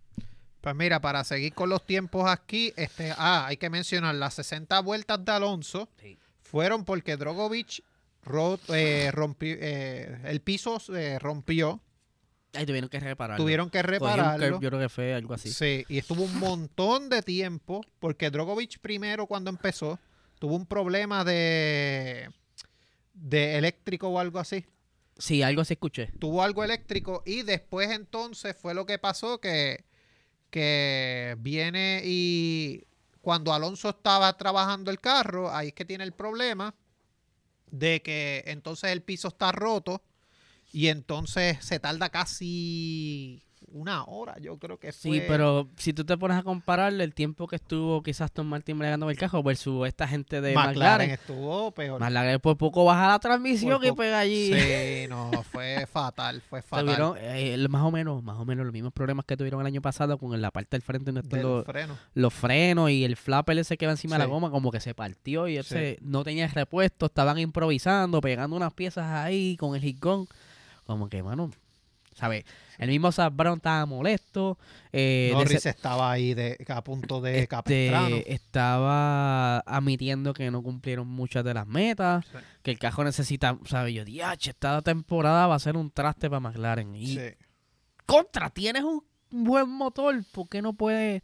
Pues 0.61 0.75
mira, 0.77 1.01
para 1.01 1.25
seguir 1.25 1.55
con 1.55 1.71
los 1.71 1.87
tiempos 1.87 2.29
aquí, 2.29 2.73
este, 2.77 3.13
ah, 3.17 3.47
hay 3.47 3.57
que 3.57 3.71
mencionar 3.71 4.15
las 4.15 4.35
60 4.35 4.79
vueltas 4.81 5.25
de 5.25 5.33
Alonso 5.33 5.89
Sí. 6.01 6.19
fueron 6.43 6.85
porque 6.85 7.17
Drogovic 7.17 7.79
eh, 8.69 9.11
rompi- 9.15 9.57
eh, 9.59 10.21
el 10.25 10.41
piso 10.41 10.79
se 10.81 11.19
rompió, 11.19 11.81
tuvieron 12.67 12.91
que 12.91 13.01
repararlo. 13.01 13.43
tuvieron 13.43 13.71
que 13.71 13.83
repararlo. 13.83 14.61
yo 14.61 14.69
creo 14.69 14.81
que 14.81 14.89
fue 14.91 15.15
algo 15.15 15.33
así. 15.35 15.51
Sí, 15.51 15.85
y 15.89 15.97
estuvo 15.99 16.25
un 16.25 16.39
montón 16.39 17.09
de 17.09 17.23
tiempo, 17.23 17.81
porque 18.01 18.31
Drogovic 18.31 18.81
primero 18.81 19.27
cuando 19.27 19.49
empezó 19.51 19.99
tuvo 20.39 20.57
un 20.57 20.67
problema 20.67 21.25
de, 21.25 22.29
de 23.15 23.57
eléctrico 23.57 24.09
o 24.09 24.19
algo 24.19 24.39
así. 24.41 24.65
Sí, 25.19 25.43
algo 25.43 25.63
así 25.63 25.75
escuché. 25.75 26.13
Tuvo 26.19 26.43
algo 26.43 26.63
eléctrico 26.63 27.23
y 27.25 27.43
después 27.43 27.91
entonces 27.91 28.57
fue 28.57 28.75
lo 28.75 28.85
que 28.85 28.99
pasó 28.99 29.41
que, 29.41 29.85
que 30.51 31.37
viene 31.39 32.03
y 32.05 32.85
cuando 33.23 33.53
Alonso 33.53 33.89
estaba 33.89 34.37
trabajando 34.37 34.91
el 34.91 35.01
carro, 35.01 35.53
ahí 35.53 35.69
es 35.69 35.73
que 35.73 35.85
tiene 35.85 36.05
el 36.05 36.13
problema 36.13 36.75
de 37.71 38.03
que 38.03 38.45
entonces 38.47 38.93
el 38.93 39.03
piso 39.03 39.29
está 39.29 39.53
roto 39.53 40.03
y 40.73 40.89
entonces 40.89 41.59
se 41.65 41.81
tarda 41.81 42.11
casi 42.11 43.46
una 43.77 44.05
hora, 44.05 44.37
yo 44.41 44.59
creo 44.59 44.79
que 44.79 44.91
Sí, 44.93 45.09
fue. 45.11 45.25
pero 45.29 45.69
si 45.77 45.93
tú 45.93 46.05
te 46.05 46.17
pones 46.17 46.37
a 46.39 46.43
compararle 46.43 47.05
el 47.05 47.13
tiempo 47.15 47.47
que 47.47 47.57
estuvo 47.57 48.03
quizás 48.03 48.33
Tom 48.33 48.47
Martin 48.47 48.79
bregando 48.79 49.09
el 49.11 49.17
cajo 49.19 49.43
versus 49.43 49.87
esta 49.87 50.09
gente 50.09 50.41
de 50.41 50.55
McLaren, 50.55 50.75
McLaren. 50.75 51.11
estuvo 51.11 51.71
peor. 51.73 52.01
McLaren 52.01 52.41
por 52.41 52.57
poco 52.57 52.85
baja 52.85 53.09
la 53.09 53.19
transmisión 53.19 53.85
y 53.85 53.93
pega 53.93 54.19
allí. 54.21 54.53
Sí, 54.53 55.07
no, 55.09 55.31
fue 55.51 55.87
fatal, 55.87 56.41
fue 56.41 56.63
fatal. 56.63 56.85
Tuvieron 56.87 57.17
eh, 57.21 57.67
más 57.69 57.83
o 57.83 57.91
menos, 57.91 58.23
más 58.23 58.39
o 58.39 58.45
menos 58.45 58.65
los 58.65 58.73
mismos 58.73 58.93
problemas 58.93 59.25
que 59.27 59.37
tuvieron 59.37 59.61
el 59.61 59.67
año 59.67 59.83
pasado 59.83 60.17
con 60.19 60.41
la 60.41 60.51
parte 60.51 60.77
del 60.77 60.83
frente 60.83 61.13
donde 61.13 61.21
están 61.21 61.43
los, 61.43 61.65
freno. 61.65 61.97
los 62.15 62.33
frenos 62.35 62.91
y 62.91 63.05
el 63.05 63.17
flapper 63.17 63.59
ese 63.59 63.77
que 63.77 63.87
va 63.87 63.93
encima 63.93 64.15
de 64.17 64.21
la 64.21 64.25
Sí. 64.25 64.31
goma 64.31 64.51
como 64.51 64.71
que 64.73 64.81
se 64.81 64.95
partió 64.95 65.49
y 65.49 65.59
ese 65.59 65.97
Sí. 65.99 65.99
no 66.03 66.25
tenía 66.25 66.47
repuesto, 66.49 67.07
estaban 67.07 67.39
improvisando, 67.39 68.21
pegando 68.21 68.57
unas 68.57 68.73
piezas 68.73 69.07
ahí 69.11 69.57
con 69.59 69.75
el 69.75 69.83
hit 69.83 70.01
gun. 70.01 70.27
Como 70.87 71.09
que, 71.09 71.23
mano, 71.23 71.51
¿sabes? 72.17 72.45
El 72.79 72.89
mismo 72.89 73.13
Zach 73.13 73.33
Brown 73.35 73.59
estaba 73.59 73.87
molesto. 73.87 74.59
Eh, 74.93 75.31
Norris 75.33 75.59
ese- 75.59 75.69
estaba 75.71 76.11
ahí 76.11 76.35
de, 76.35 76.57
a 76.69 76.83
punto 76.83 77.21
de 77.21 77.35
este, 77.37 77.49
Capistrano. 77.49 78.17
estaba 78.27 79.59
admitiendo 79.61 80.33
que 80.35 80.51
no 80.51 80.63
cumplieron 80.63 81.07
muchas 81.07 81.45
de 81.45 81.55
las 81.55 81.67
metas, 81.67 82.25
Sí. 82.27 82.39
que 82.63 82.71
el 82.73 82.79
cajo 82.79 83.05
necesita, 83.05 83.59
¿sabes? 83.67 83.95
Yo, 83.95 84.05
diache, 84.05 84.51
esta 84.51 84.83
temporada 84.83 85.47
va 85.47 85.55
a 85.55 85.59
ser 85.61 85.77
un 85.77 85.91
traste 85.91 86.29
para 86.29 86.41
McLaren. 86.41 86.95
Y 86.95 87.15
Sí. 87.15 87.21
contra, 88.07 88.51
tienes 88.51 88.83
un 88.83 89.03
buen 89.31 89.69
motor, 89.69 90.15
¿por 90.33 90.49
qué 90.49 90.63
no 90.63 90.73
puedes 90.73 91.23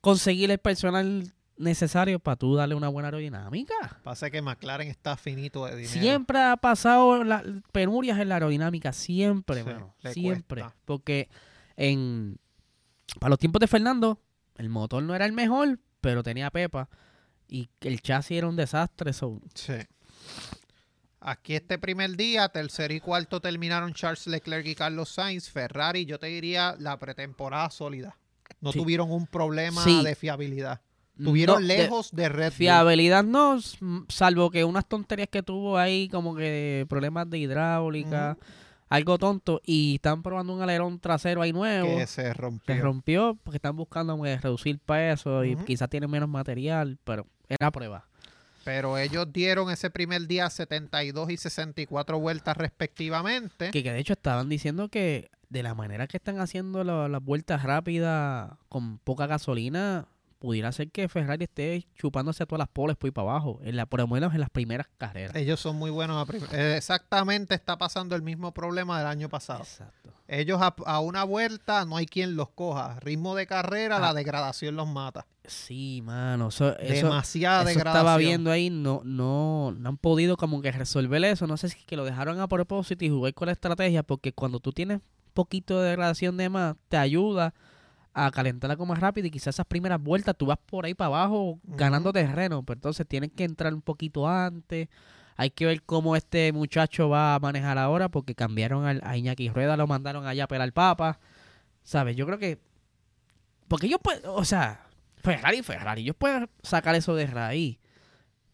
conseguir 0.00 0.50
el 0.50 0.58
personal 0.58 1.32
necesario 1.56 2.18
para 2.18 2.36
tú 2.36 2.54
darle 2.56 2.74
una 2.74 2.88
buena 2.88 3.08
aerodinámica? 3.08 3.74
Pasa 4.02 4.30
que 4.30 4.42
McLaren 4.42 4.88
está 4.88 5.16
finito 5.16 5.64
de 5.66 5.76
dinero. 5.76 5.92
Siempre 5.92 6.40
ha 6.40 6.56
pasado 6.56 7.22
la- 7.24 7.44
penurias 7.72 8.18
en 8.18 8.28
la 8.28 8.36
aerodinámica, 8.36 8.92
siempre, 8.92 9.64
Sí, 10.04 10.12
siempre. 10.14 10.62
cuesta. 10.62 10.76
Porque 10.84 11.28
en 11.76 12.38
para 13.20 13.30
los 13.30 13.38
tiempos 13.38 13.60
de 13.60 13.66
Fernando, 13.68 14.20
el 14.56 14.68
motor 14.70 15.02
no 15.02 15.14
era 15.14 15.26
el 15.26 15.32
mejor, 15.32 15.78
pero 16.00 16.22
tenía 16.22 16.50
pepa 16.50 16.88
y 17.48 17.68
el 17.82 18.00
chasis 18.00 18.38
era 18.38 18.48
un 18.48 18.56
desastre. 18.56 19.12
so- 19.12 19.40
Sí. 19.54 19.74
Aquí 21.20 21.54
este 21.54 21.78
primer 21.78 22.16
día, 22.16 22.48
tercero 22.48 22.92
y 22.94 22.98
cuarto 23.00 23.40
terminaron 23.40 23.94
Charles 23.94 24.26
Leclerc 24.26 24.66
y 24.66 24.74
Carlos 24.74 25.08
Sainz. 25.10 25.48
Ferrari, 25.50 26.04
yo 26.04 26.18
te 26.18 26.26
diría 26.26 26.74
la 26.80 26.98
pretemporada 26.98 27.70
sólida. 27.70 28.16
No 28.60 28.72
Sí. 28.72 28.78
tuvieron 28.80 29.10
un 29.12 29.26
problema 29.26 29.84
Sí. 29.84 30.02
de 30.02 30.16
fiabilidad. 30.16 30.80
Tuvieron 31.16 31.62
no, 31.62 31.68
de- 31.68 31.78
lejos 31.78 32.10
de, 32.12 32.28
Red 32.28 32.50
Bull. 32.50 32.56
Fiabilidad 32.56 33.22
no, 33.24 33.58
salvo 34.08 34.50
que 34.50 34.64
unas 34.64 34.86
tonterías 34.88 35.28
que 35.28 35.42
tuvo 35.42 35.76
ahí, 35.78 36.08
como 36.08 36.34
que 36.34 36.86
problemas 36.88 37.28
de 37.28 37.38
hidráulica, 37.38 38.36
algo 38.88 39.18
tonto, 39.18 39.60
y 39.64 39.96
están 39.96 40.22
probando 40.22 40.54
un 40.54 40.62
alerón 40.62 40.98
trasero 40.98 41.42
ahí 41.42 41.52
nuevo. 41.52 41.96
que 41.96 42.06
se 42.06 42.32
rompió. 42.34 42.74
Se 42.74 42.80
rompió 42.80 43.38
porque 43.42 43.56
están 43.58 43.76
buscando 43.76 44.16
reducir 44.22 44.78
peso 44.78 45.44
y 45.44 45.56
quizás 45.56 45.88
tienen 45.88 46.10
menos 46.10 46.28
material, 46.28 46.98
pero 47.04 47.26
era 47.48 47.70
prueba. 47.70 48.06
Pero 48.64 48.96
ellos 48.96 49.26
dieron 49.32 49.70
ese 49.70 49.90
primer 49.90 50.26
día 50.28 50.48
72 50.48 51.30
y 51.30 51.36
64 51.36 52.18
vueltas 52.20 52.56
respectivamente. 52.56 53.70
Que, 53.70 53.82
que 53.82 53.92
de 53.92 53.98
hecho 53.98 54.12
estaban 54.12 54.48
diciendo 54.48 54.88
que 54.88 55.30
de 55.48 55.62
la 55.62 55.74
manera 55.74 56.06
que 56.06 56.16
están 56.16 56.38
haciendo 56.40 56.84
la- 56.84 57.08
las 57.08 57.22
vueltas 57.22 57.62
rápidas 57.62 58.52
con 58.68 58.98
poca 58.98 59.26
gasolina, 59.26 60.06
pudiera 60.42 60.72
ser 60.72 60.90
que 60.90 61.08
Ferrari 61.08 61.44
esté 61.44 61.86
chupándose 61.94 62.44
todas 62.46 62.58
las 62.58 62.68
poles 62.68 62.96
por 62.96 63.06
ahí 63.06 63.12
para 63.12 63.30
abajo, 63.30 63.60
en 63.62 63.76
la, 63.76 63.86
por 63.86 64.00
lo 64.00 64.08
menos 64.08 64.34
en 64.34 64.40
las 64.40 64.50
primeras 64.50 64.88
carreras. 64.98 65.36
Ellos 65.36 65.60
son 65.60 65.76
muy 65.76 65.88
buenos. 65.90 66.28
a 66.28 66.56
eh, 66.56 66.76
Exactamente 66.76 67.54
está 67.54 67.78
pasando 67.78 68.16
el 68.16 68.22
mismo 68.22 68.52
problema 68.52 68.98
del 68.98 69.06
año 69.06 69.28
pasado. 69.28 69.60
Exacto. 69.60 70.10
Ellos 70.26 70.60
a, 70.60 70.74
a 70.86 70.98
una 71.00 71.22
vuelta 71.22 71.84
no 71.84 71.96
hay 71.96 72.06
quien 72.06 72.34
los 72.34 72.48
coja. 72.50 72.98
Ritmo 72.98 73.36
de 73.36 73.46
carrera, 73.46 73.98
Ah. 73.98 74.00
la 74.00 74.14
degradación 74.14 74.74
los 74.74 74.88
mata. 74.88 75.26
Sí, 75.44 76.00
mano, 76.04 76.48
eso, 76.48 76.76
eso, 76.78 77.06
Demasiada 77.06 77.62
eso 77.62 77.68
degradación. 77.68 77.96
estaba 78.06 78.16
viendo 78.16 78.50
ahí, 78.50 78.68
no, 78.70 79.00
no, 79.04 79.72
no 79.78 79.88
han 79.90 79.96
podido 79.96 80.36
como 80.36 80.60
que 80.60 80.72
resolver 80.72 81.22
eso, 81.24 81.46
no 81.46 81.56
sé 81.56 81.68
si 81.68 81.78
es 81.78 81.84
que 81.84 81.96
lo 81.96 82.04
dejaron 82.04 82.40
a 82.40 82.48
propósito 82.48 83.04
y 83.04 83.10
jugar 83.10 83.32
con 83.34 83.46
la 83.46 83.52
estrategia, 83.52 84.02
porque 84.02 84.32
cuando 84.32 84.58
tú 84.60 84.72
tienes 84.72 85.00
poquito 85.34 85.80
de 85.80 85.88
degradación 85.90 86.36
de 86.36 86.48
más, 86.48 86.76
te 86.88 86.96
ayuda 86.96 87.54
a 88.14 88.30
calentarla 88.30 88.76
como 88.76 88.92
más 88.92 89.00
rápido 89.00 89.26
y 89.26 89.30
quizás 89.30 89.54
esas 89.54 89.66
primeras 89.66 90.00
vueltas 90.00 90.36
tú 90.36 90.46
vas 90.46 90.58
por 90.58 90.84
ahí 90.84 90.94
para 90.94 91.08
abajo 91.08 91.58
ganando 91.64 92.12
terreno, 92.12 92.62
pero 92.62 92.76
entonces 92.78 93.06
tienes 93.06 93.30
que 93.32 93.44
entrar 93.44 93.72
un 93.72 93.82
poquito 93.82 94.28
antes. 94.28 94.88
Hay 95.36 95.50
que 95.50 95.64
ver 95.64 95.82
cómo 95.82 96.14
este 96.14 96.52
muchacho 96.52 97.08
va 97.08 97.34
a 97.34 97.38
manejar 97.38 97.78
ahora 97.78 98.10
porque 98.10 98.34
cambiaron 98.34 98.84
al, 98.84 99.00
a 99.02 99.16
Iñaki 99.16 99.48
Rueda, 99.48 99.76
lo 99.76 99.86
mandaron 99.86 100.26
allá 100.26 100.44
a 100.44 100.48
pelar 100.48 100.72
papa. 100.72 101.18
¿Sabes? 101.82 102.14
Yo 102.16 102.26
creo 102.26 102.38
que... 102.38 102.58
Porque 103.66 103.86
ellos 103.86 103.98
pueden... 104.02 104.22
O 104.26 104.44
sea, 104.44 104.86
Ferrari, 105.16 105.62
Ferrari, 105.62 106.02
ellos 106.02 106.16
pueden 106.16 106.48
sacar 106.62 106.94
eso 106.94 107.14
de 107.14 107.26
raíz. 107.26 107.78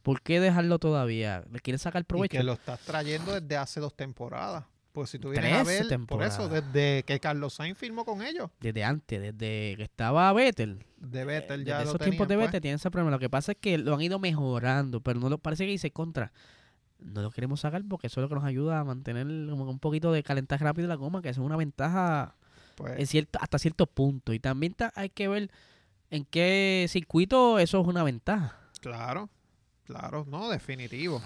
¿Por 0.02 0.22
qué 0.22 0.38
dejarlo 0.40 0.78
todavía? 0.78 1.44
¿Le 1.50 1.58
quieren 1.60 1.78
sacar 1.78 2.02
Y 2.02 2.04
provecho? 2.04 2.38
que 2.38 2.44
lo 2.44 2.52
estás 2.52 2.80
trayendo 2.80 3.38
desde 3.38 3.56
hace 3.56 3.80
dos 3.80 3.94
temporadas. 3.94 4.64
Pues 4.98 5.10
si 5.10 5.18
tú 5.18 5.30
vienes 5.30 5.52
a 5.52 5.62
ver, 5.62 5.64
por 5.64 5.72
eso, 5.82 5.88
temporadas. 5.88 6.50
desde 6.72 7.02
que 7.04 7.20
Carlos 7.20 7.54
Sainz 7.54 7.78
firmó 7.78 8.04
con 8.04 8.22
ellos, 8.22 8.50
Desde 8.60 8.82
antes, 8.84 9.20
desde 9.20 9.76
que 9.76 9.82
estaba 9.84 10.32
Vettel. 10.32 10.84
de 10.96 11.24
Vettel 11.24 11.60
Eh, 11.62 11.64
ya 11.64 11.78
desde 11.78 11.84
lo 11.84 11.90
esos 11.90 11.98
tenían, 11.98 12.10
tiempos 12.12 12.28
de 12.28 12.34
pues. 12.36 12.46
Vettel 12.48 12.60
tienen 12.62 12.76
ese 12.76 12.90
problema. 12.90 13.10
Lo 13.12 13.18
que 13.18 13.30
pasa 13.30 13.52
es 13.52 13.58
que 13.60 13.78
lo 13.78 13.94
han 13.94 14.00
ido 14.02 14.18
mejorando, 14.18 15.00
pero 15.00 15.20
no 15.20 15.28
lo 15.28 15.38
parece 15.38 15.64
que 15.66 15.70
dice 15.70 15.90
contra. 15.92 16.32
No 16.98 17.22
lo 17.22 17.30
queremos 17.30 17.60
sacar 17.60 17.82
porque 17.88 18.08
eso 18.08 18.20
es 18.20 18.22
lo 18.22 18.28
que 18.28 18.34
nos 18.34 18.44
ayuda 18.44 18.80
a 18.80 18.84
mantener 18.84 19.24
como 19.50 19.70
un 19.70 19.78
poquito 19.78 20.10
de 20.10 20.22
calentar 20.24 20.60
rápido 20.60 20.88
la 20.88 20.96
goma, 20.96 21.22
que 21.22 21.28
eso 21.28 21.42
es 21.42 21.46
una 21.46 21.56
ventaja 21.56 22.34
Pues, 22.74 22.98
en 22.98 23.06
cierto, 23.06 23.38
hasta 23.40 23.58
cierto 23.60 23.86
punto. 23.86 24.32
Y 24.32 24.40
también 24.40 24.74
ta- 24.74 24.92
hay 24.96 25.10
que 25.10 25.28
ver 25.28 25.50
en 26.10 26.24
qué 26.24 26.86
circuito 26.88 27.60
eso 27.60 27.80
es 27.80 27.86
una 27.86 28.02
ventaja. 28.02 28.58
Claro, 28.80 29.28
claro, 29.84 30.24
no, 30.28 30.48
definitivo. 30.48 31.22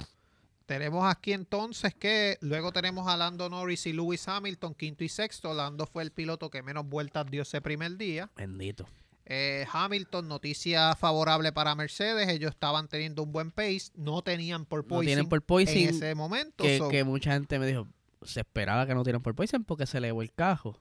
Tenemos 0.73 1.05
aquí 1.05 1.33
entonces 1.35 1.95
que 1.95 2.39
luego 2.41 2.73
tenemos 2.73 3.07
a 3.07 3.17
Lando 3.17 3.49
Norris 3.51 3.87
y 3.87 3.93
Lewis 3.93 4.27
Hamilton, 4.27 4.75
quinto 4.75 5.05
y 5.05 5.09
sexto. 5.11 5.53
Lando 5.53 5.87
fue 5.87 6.03
el 6.03 6.13
piloto 6.13 6.49
que 6.51 6.63
menos 6.63 6.87
vueltas 6.87 7.27
dio 7.31 7.43
ese 7.43 7.61
primer 7.61 7.99
día. 7.99 8.31
Bendito. 8.37 8.87
Eh, 9.27 9.67
Hamilton, 9.71 10.29
noticia 10.29 10.97
favorable 10.97 11.53
para 11.53 11.75
Mercedes. 11.75 12.27
Ellos 12.29 12.53
estaban 12.53 12.89
teniendo 12.89 13.23
un 13.23 13.33
buen 13.33 13.51
pace, 13.51 13.91
no 13.97 14.23
tenían 14.23 14.65
por 14.65 14.87
No 14.91 15.01
tienen 15.01 15.29
por 15.29 15.41
en 15.41 15.47
poison 15.47 15.77
ese 15.77 16.15
momento. 16.15 16.65
que, 16.65 16.79
so- 16.79 16.89
que 16.89 17.05
mucha 17.05 17.33
gente 17.35 17.59
me 17.59 17.67
dijo, 17.67 17.87
se 18.23 18.41
esperaba 18.41 18.87
que 18.87 18.95
no 18.95 19.03
tiraran 19.05 19.23
por 19.23 19.35
poison 19.35 19.65
porque 19.65 19.87
se 19.87 19.99
elevó 19.99 20.23
el 20.23 20.33
cajo. 20.33 20.81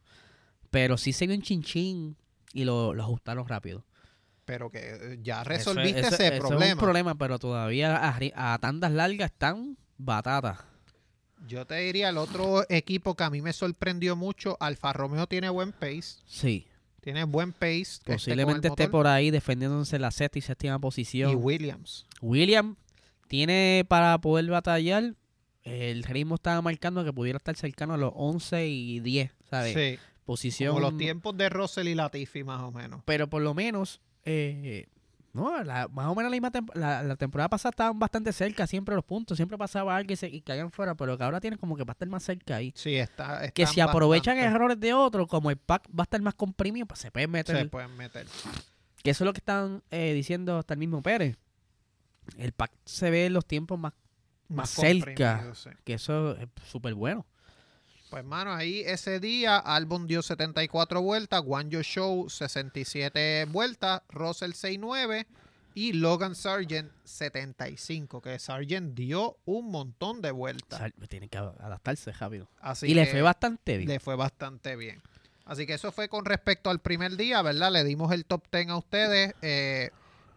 Pero 0.69 0.97
sí 0.97 1.11
se 1.11 1.27
vio 1.27 1.35
un 1.35 1.41
chinchín 1.41 2.15
y 2.53 2.63
lo, 2.63 2.93
lo 2.93 3.03
ajustaron 3.03 3.45
rápido. 3.47 3.83
pero 4.45 4.69
que 4.71 4.79
eh, 4.79 5.19
ya 5.21 5.41
Eso 5.43 5.51
es- 5.51 5.57
resolviste 5.57 5.99
eso- 5.99 6.15
ese 6.15 6.25
eso 6.27 6.33
Es 6.35 6.39
problema. 6.39 6.73
un 6.73 6.79
problema, 6.79 7.15
pero 7.15 7.39
todavía 7.39 7.95
a, 7.97 8.53
a 8.53 8.57
tandas 8.59 8.91
largas 8.91 9.31
están 9.31 9.77
batatas. 10.03 10.59
Yo 11.47 11.65
te 11.65 11.75
diría, 11.75 12.09
el 12.09 12.17
otro 12.17 12.63
equipo 12.69 13.15
que 13.15 13.23
a 13.23 13.29
mí 13.29 13.41
me 13.41 13.51
sorprendió 13.53 14.15
mucho, 14.15 14.57
Alfa 14.59 14.93
Romeo 14.93 15.27
tiene 15.27 15.49
buen 15.49 15.71
pace. 15.71 16.19
Sí. 16.25 16.67
Tiene 17.01 17.23
buen 17.23 17.51
pace. 17.51 17.81
este, 17.81 18.13
Posiblemente 18.13 18.67
esté 18.67 18.87
por 18.87 19.07
ahí 19.07 19.31
defendiéndose 19.31 19.97
la 19.97 20.11
sexta 20.11 20.37
y 20.37 20.41
séptima 20.41 20.75
Y 20.75 20.79
posición. 20.79 21.35
Williams. 21.35 22.05
William 22.21 22.75
tiene 23.27 23.85
para 23.87 24.19
poder 24.19 24.45
batallar. 24.47 25.15
El 25.63 26.03
ritmo 26.03 26.35
estaba 26.35 26.61
marcando 26.61 27.03
que 27.03 27.13
pudiera 27.13 27.37
estar 27.37 27.55
cercano 27.55 27.95
a 27.95 27.97
los 27.97 28.11
11 28.15 28.67
y 28.67 28.99
10, 28.99 29.31
¿sabes? 29.49 29.73
Sí. 29.73 29.99
Posición. 30.25 30.75
Como 30.75 30.89
los 30.89 30.97
tiempos 30.97 31.35
de 31.37 31.49
Russell 31.49 31.87
y 31.87 31.95
Latifi, 31.95 32.43
más 32.43 32.61
o 32.61 32.71
menos. 32.71 33.01
Pero 33.05 33.27
por 33.27 33.41
lo 33.41 33.53
menos, 33.55 33.99
eh, 34.25 34.87
no, 35.33 35.63
la- 35.63 35.87
más 35.87 36.07
o 36.07 36.15
menos 36.15 36.29
la, 36.31 36.35
misma 36.35 36.51
tem- 36.51 36.73
la, 36.75 37.03
la 37.03 37.15
temporada 37.15 37.49
pasada 37.49 37.71
estaban 37.71 37.97
bastante 37.99 38.33
cerca 38.33 38.67
siempre 38.67 38.95
los 38.95 39.03
puntos. 39.05 39.37
Siempre 39.37 39.57
pasaba 39.57 39.95
algo 39.95 40.11
y, 40.11 40.15
se, 40.15 40.27
y 40.27 40.41
caían 40.41 40.71
fuera, 40.71 40.95
pero 40.95 41.17
que 41.17 41.23
ahora 41.23 41.39
tienen 41.39 41.57
como 41.59 41.75
que 41.77 41.83
va 41.83 41.91
a 41.91 41.93
estar 41.93 42.07
más 42.09 42.23
cerca 42.23 42.55
ahí. 42.57 42.73
Sí, 42.75 42.95
está. 42.95 43.49
Que 43.51 43.65
si 43.67 43.79
aprovechan 43.81 44.35
bastante- 44.35 44.55
errores 44.55 44.79
de 44.79 44.93
otros, 44.93 45.27
como 45.27 45.49
el 45.49 45.57
pack 45.57 45.87
va 45.89 46.01
a 46.01 46.03
estar 46.03 46.21
más 46.21 46.33
comprimido, 46.35 46.85
pues 46.85 46.99
se 46.99 47.11
pueden 47.11 47.31
meter. 47.31 47.55
Se 47.57 47.65
pueden 47.65 47.95
meter. 47.97 48.25
Que 49.03 49.11
eso 49.11 49.23
es 49.23 49.25
lo 49.25 49.33
que 49.33 49.39
están 49.39 49.81
eh, 49.89 50.13
diciendo 50.13 50.57
hasta 50.57 50.73
el 50.75 50.79
mismo 50.79 51.01
Pérez. 51.01 51.37
El 52.37 52.51
pack 52.51 52.71
se 52.85 53.09
ve 53.09 53.25
en 53.25 53.33
los 53.33 53.45
tiempos 53.45 53.79
más, 53.79 53.93
más 54.47 54.69
cerca. 54.69 55.51
sí. 55.55 55.69
Que 55.83 55.93
eso 55.95 56.35
es 56.37 56.47
súper 56.65 56.93
bueno. 56.93 57.25
Pues, 58.11 58.25
mano, 58.25 58.53
ahí 58.53 58.81
ese 58.85 59.19
día 59.21 59.57
Albon 59.57 60.05
dio 60.05 60.21
74 60.21 61.01
vueltas, 61.01 61.41
Guanyo 61.41 61.81
Show 61.81 62.29
67 62.29 63.45
vueltas, 63.49 64.01
Russell 64.09 64.51
69 64.51 65.25
y 65.73 65.93
Logan 65.93 66.35
Sargent 66.35 66.91
75, 67.05 68.21
que 68.21 68.37
Sargent 68.37 68.93
dio 68.93 69.37
un 69.45 69.71
montón 69.71 70.21
de 70.21 70.31
vueltas. 70.31 70.77
Sal- 70.79 70.93
Tiene 71.07 71.29
que 71.29 71.37
adaptarse 71.37 72.11
rápido. 72.11 72.49
Así 72.59 72.87
y 72.87 72.93
le 72.93 73.05
fue 73.07 73.21
bastante 73.21 73.77
bien. 73.77 73.89
le 73.89 73.99
fue 74.01 74.15
bastante 74.17 74.75
bien. 74.75 75.01
Así 75.45 75.65
que 75.65 75.73
eso 75.75 75.91
fue 75.93 76.09
con 76.09 76.25
respecto 76.25 76.69
al 76.69 76.79
primer 76.79 77.15
día, 77.15 77.41
¿verdad? 77.41 77.71
Le 77.71 77.83
dimos 77.85 78.11
el 78.11 78.25
top 78.25 78.43
10 78.51 78.69
a 78.69 78.77
ustedes. 78.77 79.33
Eh, 79.41 79.89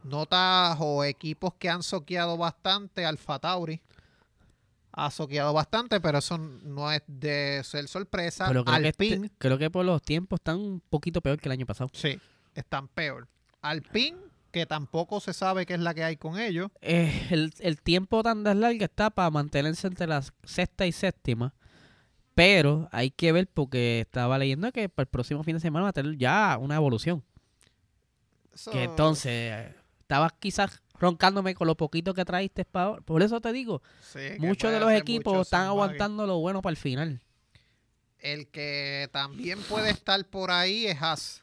notas 0.04 0.76
o 0.80 1.02
equipos 1.02 1.54
que 1.58 1.68
han 1.70 1.82
soqueado 1.82 2.36
bastante, 2.36 3.04
Alfa 3.04 3.38
Tauri 3.40 3.80
ha 4.96 5.10
soqueado 5.10 5.52
bastante, 5.52 6.00
pero 6.00 6.18
eso 6.18 6.38
no 6.38 6.90
es 6.92 7.02
de 7.06 7.62
ser 7.64 7.88
sorpresa. 7.88 8.46
Pero 8.48 8.64
creo 8.64 8.80
que, 8.80 8.88
este- 8.88 9.30
creo 9.38 9.58
que 9.58 9.70
por 9.70 9.84
los 9.84 10.00
tiempos 10.02 10.38
están 10.38 10.58
un 10.58 10.80
poquito 10.88 11.20
peor 11.20 11.38
que 11.40 11.48
el 11.48 11.52
año 11.52 11.66
pasado. 11.66 11.90
sí, 11.92 12.18
están 12.54 12.88
peor. 12.88 13.26
Alpine, 13.62 14.16
que 14.52 14.66
tampoco 14.66 15.18
se 15.20 15.32
sabe 15.32 15.66
qué 15.66 15.74
es 15.74 15.80
la 15.80 15.94
que 15.94 16.04
hay 16.04 16.16
con 16.16 16.38
ellos. 16.38 16.70
Eh, 16.80 17.26
el, 17.30 17.52
el 17.58 17.80
tiempo 17.82 18.22
tan 18.22 18.44
de 18.44 18.54
largo 18.54 18.84
está 18.84 19.10
para 19.10 19.30
mantenerse 19.30 19.86
entre 19.88 20.06
la 20.06 20.22
sexta 20.44 20.86
y 20.86 20.92
séptima. 20.92 21.54
Pero 22.36 22.88
hay 22.92 23.10
que 23.10 23.32
ver 23.32 23.48
porque 23.48 24.00
estaba 24.00 24.38
leyendo 24.38 24.70
que 24.72 24.88
para 24.88 25.04
el 25.04 25.08
próximo 25.08 25.42
fin 25.44 25.54
de 25.56 25.60
semana 25.60 25.84
va 25.84 25.88
a 25.90 25.92
tener 25.92 26.16
ya 26.18 26.56
una 26.60 26.76
evolución. 26.76 27.22
Que 28.70 28.84
entonces 28.84 29.74
estabas 30.14 30.32
quizás 30.38 30.80
roncándome 31.00 31.54
con 31.54 31.66
lo 31.66 31.76
poquito 31.76 32.14
que 32.14 32.24
traíste 32.24 32.64
para 32.64 32.86
ahora. 32.86 33.02
Por 33.02 33.22
eso 33.22 33.40
te 33.40 33.52
digo, 33.52 33.82
sí, 34.00 34.20
muchos 34.38 34.70
de 34.70 34.78
los 34.80 34.92
equipos 34.92 35.42
están 35.42 35.66
aguantando 35.66 36.26
lo 36.26 36.38
bueno 36.38 36.62
para 36.62 36.70
el 36.70 36.76
final. 36.76 37.20
El 38.20 38.48
que 38.48 39.08
también 39.12 39.60
puede 39.62 39.90
estar 39.90 40.24
por 40.26 40.50
ahí 40.50 40.86
es 40.86 41.02
Haas. 41.02 41.42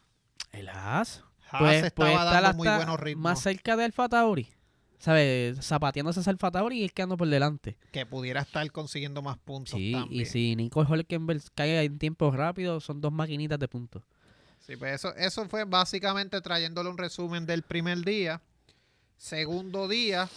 El 0.51 0.69
Haas 0.69 1.23
Haas 1.49 1.59
pues, 1.61 1.83
estaba 1.83 2.09
puede 2.11 2.13
estar 2.13 2.43
dando 2.43 2.57
muy 2.57 2.67
buenos 2.67 2.99
ritmos. 2.99 3.23
más 3.23 3.41
cerca 3.41 3.75
de 3.75 3.83
Alfa 3.85 4.07
Tauri. 4.09 4.49
¿Sabes? 4.99 5.59
Zapateándose 5.65 6.19
ese 6.19 6.29
Alfa 6.29 6.51
Tauri 6.51 6.79
y 6.79 6.83
él 6.83 6.93
quedando 6.93 7.17
por 7.17 7.27
delante. 7.27 7.75
que 7.91 8.05
pudiera 8.05 8.41
estar 8.41 8.71
consiguiendo 8.71 9.21
más 9.21 9.37
puntos 9.37 9.75
Sí, 9.75 9.91
también. 9.91 10.21
y 10.21 10.25
si 10.25 10.55
Nico 10.55 10.81
Hulkenberg 10.81 11.41
cae 11.55 11.83
en 11.83 11.97
tiempo 11.97 12.29
rápido, 12.31 12.79
son 12.79 13.01
dos 13.01 13.11
maquinitas 13.11 13.59
de 13.59 13.67
puntos. 13.67 14.03
Sí, 14.59 14.75
pues 14.75 14.93
eso, 14.95 15.13
eso 15.15 15.49
fue 15.49 15.65
básicamente 15.65 16.39
trayéndole 16.39 16.89
un 16.89 16.97
resumen 16.99 17.47
del 17.47 17.63
primer 17.63 18.05
día. 18.05 18.41
Segundo 19.21 19.87
día, 19.87 20.27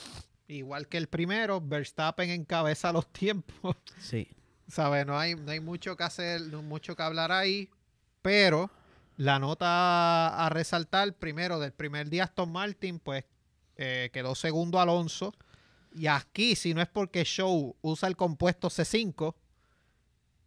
igual 0.46 0.88
que 0.88 0.98
el 0.98 1.06
primero, 1.08 1.58
Verstappen 1.58 2.28
encabeza 2.28 2.92
los 2.92 3.10
tiempos. 3.10 3.76
Sí. 3.98 4.28
¿Sabes? 4.68 5.06
No 5.06 5.18
hay, 5.18 5.36
no 5.36 5.50
hay 5.52 5.60
mucho 5.60 5.96
que 5.96 6.04
hacer, 6.04 6.42
no 6.42 6.58
hay 6.58 6.64
mucho 6.64 6.94
que 6.94 7.02
hablar 7.02 7.32
ahí. 7.32 7.70
Pero 8.20 8.70
la 9.16 9.38
nota 9.38 10.28
a 10.28 10.50
resaltar, 10.50 11.14
primero, 11.14 11.58
del 11.60 11.72
primer 11.72 12.10
día 12.10 12.24
Aston 12.24 12.52
Martin, 12.52 12.98
pues 12.98 13.24
eh, 13.76 14.10
quedó 14.12 14.34
segundo 14.34 14.78
Alonso. 14.78 15.32
Y 15.94 16.06
aquí, 16.06 16.54
si 16.54 16.74
no 16.74 16.82
es 16.82 16.88
porque 16.88 17.24
Show 17.24 17.76
usa 17.80 18.06
el 18.06 18.16
compuesto 18.16 18.68
C5, 18.68 19.34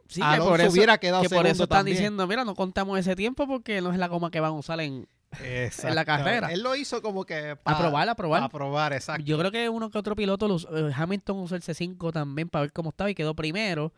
Sí, 0.10 0.22
Alonso 0.22 0.70
hubiera 0.70 1.00
quedado 1.00 1.24
que 1.24 1.30
por 1.30 1.48
eso 1.48 1.64
están 1.64 1.80
también. 1.80 1.98
diciendo, 1.98 2.28
mira, 2.28 2.46
no 2.46 2.54
contamos 2.54 3.00
ese 3.00 3.16
tiempo 3.16 3.48
porque 3.48 3.82
no 3.82 3.92
es 3.92 3.98
la 3.98 4.08
goma 4.08 4.30
que 4.30 4.40
van 4.40 4.52
a 4.52 4.56
usar 4.56 4.80
en 4.82 5.08
Exacto. 5.44 5.94
la 5.96 6.06
carrera. 6.06 6.52
Él 6.52 6.62
lo 6.64 6.76
hizo 6.76 7.02
como 7.02 7.26
que 7.26 7.56
para 7.56 7.78
probar, 7.78 8.10
a 8.10 8.16
probar. 8.16 8.44
A 8.44 8.50
probar, 8.50 8.94
exacto. 8.94 9.24
Yo 9.24 9.38
creo 9.38 9.52
que 9.52 9.70
uno 9.70 9.90
que 9.90 9.98
otro 9.98 10.16
piloto, 10.16 10.48
lo 10.48 10.56
usó- 10.56 10.90
eh, 10.90 10.94
Hamilton 10.96 11.40
usó 11.40 11.56
el 11.56 11.62
C5 11.62 12.12
también 12.12 12.50
para 12.50 12.62
ver 12.64 12.74
cómo 12.74 12.90
estaba 12.90 13.10
y 13.10 13.16
quedó 13.16 13.36
primero. 13.36 13.94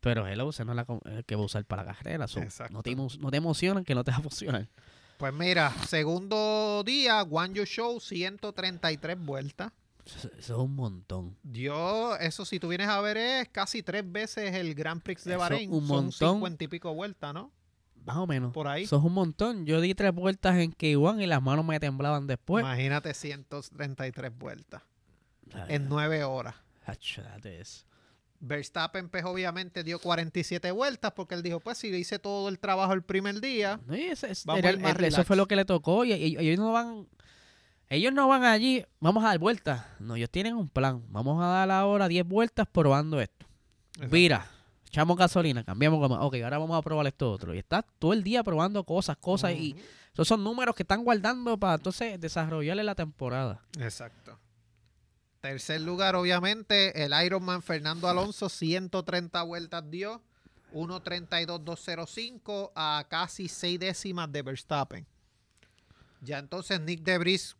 Pero 0.00 0.26
él 0.28 0.38
no 0.38 0.48
es 0.50 0.58
la 0.60 0.86
el 1.06 1.24
que 1.24 1.34
va 1.34 1.42
a 1.42 1.46
usar 1.46 1.64
para 1.64 1.82
la 1.82 1.94
carrera. 1.94 2.28
so, 2.28 2.40
Exacto. 2.40 2.72
no, 2.72 2.82
te, 2.82 2.94
no 2.94 3.30
te 3.30 3.36
emocionan 3.36 3.84
que 3.84 3.94
no 3.94 4.04
te 4.04 4.12
va 4.12 4.18
a 4.18 4.20
funcionar. 4.22 4.68
Pues 5.16 5.32
mira, 5.34 5.72
segundo 5.88 6.84
día, 6.86 7.20
Guanyu 7.22 7.64
Show, 7.64 7.98
133 8.00 9.18
vueltas. 9.18 9.72
Eso, 10.06 10.28
es 10.38 10.48
un 10.50 10.74
montón. 10.74 11.36
Dio, 11.42 12.16
eso 12.18 12.44
si 12.44 12.58
tú 12.58 12.68
vienes 12.68 12.88
a 12.88 13.00
ver, 13.00 13.16
es 13.18 13.48
casi 13.48 13.82
tres 13.82 14.10
veces 14.10 14.54
el 14.54 14.74
Grand 14.74 15.02
Prix 15.02 15.24
de 15.24 15.32
Eso, 15.32 15.40
Bahrein. 15.40 15.72
un 15.72 15.86
Son 15.86 15.96
montón. 16.04 16.34
50 16.36 16.64
y 16.64 16.68
pico 16.68 16.94
vueltas, 16.94 17.34
¿no? 17.34 17.50
Más 18.08 18.16
o 18.16 18.26
menos. 18.26 18.52
Por 18.52 18.66
ahí. 18.68 18.84
Eso 18.84 18.96
es 18.98 19.04
un 19.04 19.12
montón. 19.12 19.66
Yo 19.66 19.80
di 19.80 19.94
tres 19.94 20.12
vueltas 20.14 20.56
en 20.56 20.72
K1 20.72 21.22
y 21.22 21.26
las 21.26 21.42
manos 21.42 21.64
me 21.64 21.78
temblaban 21.78 22.26
después. 22.26 22.62
Imagínate 22.64 23.12
133 23.14 24.36
vueltas 24.36 24.82
Ay, 25.52 25.76
en 25.76 25.88
nueve 25.88 26.24
horas. 26.24 26.54
is- 27.60 27.84
Verstappen, 28.40 29.08
pues 29.08 29.24
obviamente 29.24 29.82
dio 29.82 29.98
47 29.98 30.70
vueltas 30.70 31.12
porque 31.12 31.34
él 31.34 31.42
dijo, 31.42 31.60
pues 31.60 31.76
si 31.78 31.90
le 31.90 31.98
hice 31.98 32.18
todo 32.18 32.48
el 32.48 32.58
trabajo 32.58 32.92
el 32.92 33.02
primer 33.02 33.40
día, 33.40 33.80
ese- 33.90 34.32
Vamos 34.46 34.60
era 34.60 34.70
a 34.70 34.76
más 34.76 34.98
eso 35.00 35.24
fue 35.24 35.36
lo 35.36 35.46
que 35.46 35.56
le 35.56 35.64
tocó 35.64 36.04
y, 36.04 36.12
ellos 36.12 36.58
no 36.58 36.72
van 36.72 37.08
ellos 37.90 38.12
no 38.12 38.28
van 38.28 38.44
allí 38.44 38.84
vamos 39.00 39.24
a 39.24 39.28
dar 39.28 39.38
vueltas 39.38 39.84
no 39.98 40.14
ellos 40.16 40.30
tienen 40.30 40.54
un 40.54 40.68
plan 40.68 41.02
vamos 41.08 41.42
a 41.42 41.46
dar 41.46 41.70
ahora 41.70 42.06
10 42.06 42.26
vueltas 42.26 42.66
probando 42.70 43.20
esto 43.20 43.46
mira 44.10 44.46
echamos 44.88 45.16
gasolina 45.16 45.64
cambiamos 45.64 46.00
goma 46.00 46.22
ok 46.22 46.34
ahora 46.42 46.58
vamos 46.58 46.76
a 46.76 46.82
probar 46.82 47.06
esto 47.06 47.30
otro 47.30 47.54
y 47.54 47.58
está 47.58 47.82
todo 47.82 48.12
el 48.12 48.22
día 48.22 48.42
probando 48.42 48.84
cosas 48.84 49.16
cosas 49.16 49.52
y 49.52 49.76
esos 50.12 50.26
son 50.26 50.42
números 50.42 50.74
que 50.74 50.82
están 50.82 51.04
guardando 51.04 51.58
para 51.58 51.74
entonces 51.74 52.20
desarrollarle 52.20 52.82
la 52.82 52.94
temporada 52.94 53.62
Exacto. 53.78 54.38
Tercer 55.40 55.80
lugar, 55.80 56.16
obviamente, 56.16 57.04
el 57.04 57.12
Ironman 57.24 57.62
Fernando 57.62 58.08
Alonso, 58.08 58.48
130 58.48 59.40
vueltas 59.44 59.88
dio, 59.88 60.20
1.32.205 60.72 62.72
a 62.74 63.06
casi 63.08 63.48
6 63.48 63.78
décimas 63.78 64.32
de 64.32 64.42
Verstappen. 64.42 65.06
Ya 66.22 66.38
entonces 66.38 66.80
Nick 66.80 67.02
Debris 67.02 67.56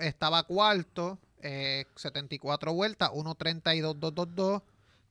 estaba 0.00 0.42
cuarto, 0.42 1.20
eh, 1.42 1.84
74 1.94 2.74
vueltas, 2.74 3.10
1.32.222. 3.10 4.62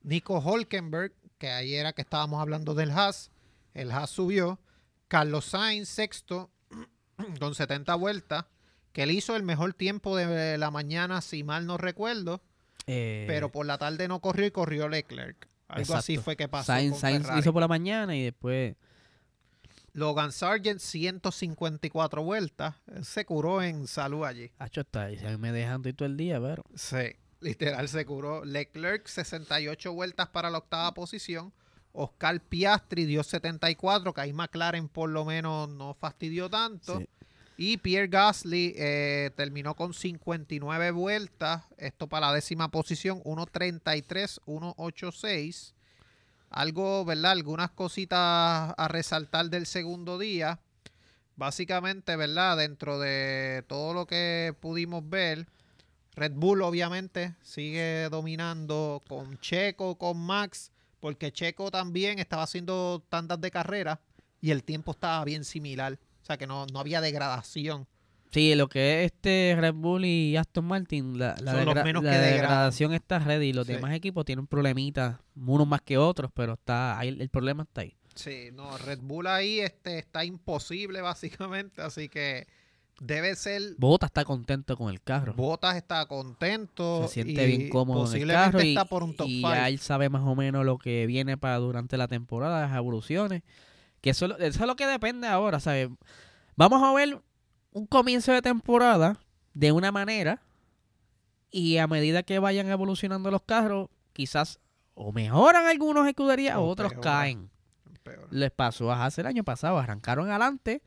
Nico 0.03 0.39
Holkenberg, 0.39 1.13
que 1.41 1.49
ahí 1.49 1.73
era 1.73 1.91
que 1.93 2.03
estábamos 2.03 2.39
hablando 2.39 2.75
del 2.75 2.91
Haas, 2.91 3.31
el 3.73 3.91
Haas 3.91 4.11
subió. 4.11 4.59
Carlos 5.07 5.45
Sainz, 5.45 5.89
sexto, 5.89 6.51
con 7.39 7.55
70 7.55 7.95
vueltas, 7.95 8.45
que 8.93 9.01
él 9.03 9.11
hizo 9.11 9.35
el 9.35 9.41
mejor 9.41 9.73
tiempo 9.73 10.15
de 10.15 10.59
la 10.59 10.69
mañana, 10.69 11.19
si 11.21 11.43
mal 11.43 11.65
no 11.65 11.77
recuerdo, 11.77 12.43
Eh, 12.85 13.25
pero 13.27 13.51
por 13.51 13.65
la 13.65 13.79
tarde 13.79 14.07
no 14.07 14.19
corrió 14.21 14.45
y 14.45 14.51
corrió 14.51 14.87
Leclerc. 14.87 15.49
Algo 15.67 15.95
así 15.95 16.17
fue 16.17 16.35
que 16.37 16.47
pasó. 16.47 16.67
Sainz, 16.67 16.91
con 16.91 16.99
Sainz 17.01 17.21
Ferrari. 17.23 17.39
hizo 17.39 17.53
por 17.53 17.61
la 17.61 17.67
mañana 17.67 18.15
y 18.15 18.23
después 18.23 18.75
Logan 19.93 20.31
Sargent, 20.31 20.79
154 20.79 22.23
vueltas. 22.23 22.75
Él 22.93 23.03
Se 23.03 23.25
curó 23.25 23.63
en 23.63 23.87
salud 23.87 24.25
allí. 24.25 24.51
Hacho 24.59 24.81
está 24.81 25.05
ahí, 25.05 25.17
se 25.17 25.37
me 25.37 25.51
dejan 25.51 25.81
todo 25.81 26.05
el 26.05 26.17
día 26.17 26.39
pero 26.39 26.63
Sí, 26.75 27.15
literal 27.41 27.89
se 27.89 28.05
curó. 28.05 28.45
Leclerc, 28.45 29.07
68 29.07 29.93
vueltas 29.93 30.29
para 30.29 30.49
la 30.49 30.59
octava 30.59 30.93
posición. 30.93 31.51
Oscar 31.93 32.39
Piastri 32.39 33.05
dio 33.05 33.21
74, 33.21 34.13
que 34.13 34.21
ahí 34.21 34.31
McLaren 34.31 34.87
por 34.87 35.09
lo 35.09 35.25
menos 35.25 35.67
no 35.67 35.93
fastidió 35.93 36.49
tanto. 36.49 36.99
Sí. 36.99 37.09
Y 37.57 37.77
Pierre 37.77 38.07
Gasly 38.07 38.73
eh, 38.75 39.29
terminó 39.35 39.75
con 39.75 39.93
59 39.93 40.91
vueltas. 40.91 41.63
Esto 41.77 42.07
para 42.07 42.27
la 42.27 42.33
décima 42.33 42.71
posición, 42.71 43.21
1.33, 43.23 44.39
1.86. 44.45 45.73
Algo, 46.49 47.05
¿verdad? 47.05 47.33
Algunas 47.33 47.69
cositas 47.69 48.73
a 48.75 48.87
resaltar 48.87 49.49
del 49.49 49.67
segundo 49.67 50.17
día. 50.17 50.59
Básicamente, 51.35 52.15
¿verdad? 52.15 52.57
Dentro 52.57 52.99
de 52.99 53.63
todo 53.67 53.93
lo 53.93 54.07
que 54.07 54.55
pudimos 54.59 55.07
ver, 55.07 55.47
Red 56.21 56.33
Bull 56.35 56.61
obviamente 56.61 57.33
sigue 57.41 58.07
dominando 58.09 59.01
con 59.07 59.39
Checo, 59.39 59.97
con 59.97 60.19
Max, 60.19 60.71
porque 60.99 61.31
Checo 61.31 61.71
también 61.71 62.19
estaba 62.19 62.43
haciendo 62.43 63.03
tandas 63.09 63.41
de 63.41 63.49
carrera 63.49 63.99
y 64.39 64.51
el 64.51 64.63
tiempo 64.63 64.91
estaba 64.91 65.25
bien 65.25 65.43
similar. 65.43 65.97
O 66.21 66.25
sea 66.25 66.37
que 66.37 66.45
no, 66.45 66.67
no 66.67 66.79
había 66.79 67.01
degradación. 67.01 67.87
Sí, 68.31 68.53
lo 68.53 68.69
que 68.69 69.03
es 69.03 69.11
este 69.11 69.57
Red 69.59 69.73
Bull 69.73 70.05
y 70.05 70.37
Aston 70.37 70.63
Martin, 70.65 71.17
la, 71.17 71.35
la, 71.41 71.55
degra- 71.65 71.83
menos 71.83 72.03
la 72.03 72.19
degradación 72.19 72.93
está 72.93 73.17
ready. 73.17 73.51
Los 73.51 73.65
Sí. 73.65 73.73
demás 73.73 73.91
equipos 73.93 74.23
tienen 74.23 74.45
problemitas, 74.45 75.17
unos 75.35 75.67
más 75.67 75.81
que 75.81 75.97
otros, 75.97 76.29
pero 76.35 76.53
está 76.53 76.99
ahí, 76.99 77.09
el 77.19 77.29
problema 77.29 77.63
está 77.63 77.81
ahí. 77.81 77.95
Sí, 78.13 78.49
no, 78.53 78.77
Red 78.77 78.99
Bull 79.01 79.25
ahí 79.25 79.59
este, 79.59 79.97
está 79.97 80.23
imposible 80.23 81.01
básicamente, 81.01 81.81
así 81.81 82.09
que 82.09 82.45
debe 83.01 83.35
ser... 83.35 83.61
Bota 83.79 84.05
está 84.05 84.23
contento 84.23 84.77
con 84.77 84.91
el 84.91 85.01
carro. 85.01 85.33
Botas 85.33 85.75
está 85.75 86.05
contento. 86.05 87.07
Se 87.07 87.15
siente 87.15 87.43
y 87.43 87.57
bien 87.57 87.69
cómodo 87.69 88.13
en 88.13 88.21
el 88.21 88.27
carro 88.29 88.61
y, 88.61 88.69
está 88.69 88.85
por 88.85 89.01
un 89.01 89.15
top 89.15 89.27
y 89.27 89.37
5. 89.37 89.49
ya 89.49 89.67
él 89.69 89.79
sabe 89.79 90.09
más 90.09 90.21
o 90.23 90.35
menos 90.35 90.63
lo 90.63 90.77
que 90.77 91.07
viene 91.07 91.35
para 91.35 91.57
durante 91.57 91.97
la 91.97 92.07
temporada, 92.07 92.61
las 92.67 92.77
evoluciones. 92.77 93.41
Que 94.01 94.11
eso, 94.11 94.25
es 94.25 94.29
lo- 94.29 94.37
eso 94.37 94.59
es 94.61 94.67
lo 94.67 94.75
que 94.75 94.85
depende 94.85 95.27
ahora, 95.27 95.59
¿sabes? 95.59 95.89
Vamos 96.55 96.83
a 96.83 96.93
ver 96.93 97.19
un 97.71 97.87
comienzo 97.87 98.31
de 98.33 98.41
temporada 98.43 99.17
de 99.55 99.71
una 99.71 99.91
manera 99.91 100.41
y 101.49 101.77
a 101.77 101.87
medida 101.87 102.21
que 102.23 102.37
vayan 102.39 102.69
evolucionando 102.69 103.31
los 103.31 103.41
carros, 103.41 103.89
quizás 104.13 104.59
o 104.93 105.11
mejoran 105.11 105.65
algunos 105.65 106.07
escuderías 106.07 106.57
o 106.57 106.61
O 106.61 106.67
otros 106.67 106.93
caen. 107.01 107.49
Peor. 108.03 108.27
Les 108.31 108.51
pasó 108.51 108.91
a 108.91 109.05
hace 109.05 109.21
el 109.21 109.27
año 109.27 109.43
pasado, 109.43 109.79
arrancaron 109.79 110.29
adelante, 110.29 110.81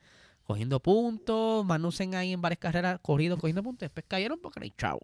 cogiendo 0.45 0.81
puntos, 0.81 1.65
Magnussen 1.65 2.15
ahí 2.15 2.33
en 2.33 2.41
varias 2.43 2.59
carreras 2.59 2.99
corridos 3.03 3.39
cogiendo 3.41 3.63
puntos, 3.63 3.81
después 3.81 4.05
cayeron 4.09 4.39
porque 4.41 4.61
no 4.61 4.65
hay 4.65 4.73
chavo. 4.77 5.01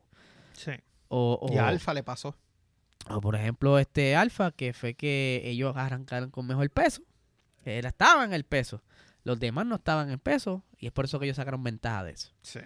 Sí. 0.52 0.72
O, 1.08 1.38
o- 1.40 1.52
Y 1.52 1.56
a 1.58 1.68
Alfa 1.68 1.92
le 1.94 2.02
pasó. 2.02 2.36
o, 3.08 3.20
por 3.20 3.34
ejemplo, 3.34 3.78
este 3.78 4.14
Alfa, 4.16 4.52
que 4.52 4.72
fue 4.72 4.94
que 4.94 5.42
ellos 5.44 5.76
arrancaron 5.76 6.30
con 6.30 6.46
mejor 6.46 6.68
peso. 6.70 7.02
Era, 7.64 7.88
estaban 7.88 8.28
en 8.28 8.32
el 8.34 8.44
peso. 8.44 8.82
Los 9.24 9.38
demás 9.38 9.66
no 9.66 9.74
estaban 9.76 10.10
en 10.10 10.18
peso. 10.18 10.64
Y 10.78 10.86
es 10.86 10.92
por 10.92 11.04
eso 11.04 11.18
que 11.18 11.26
ellos 11.26 11.36
sacaron 11.36 11.62
ventaja 11.62 12.04
de 12.04 12.12
eso. 12.12 12.32
Sí. 12.42 12.60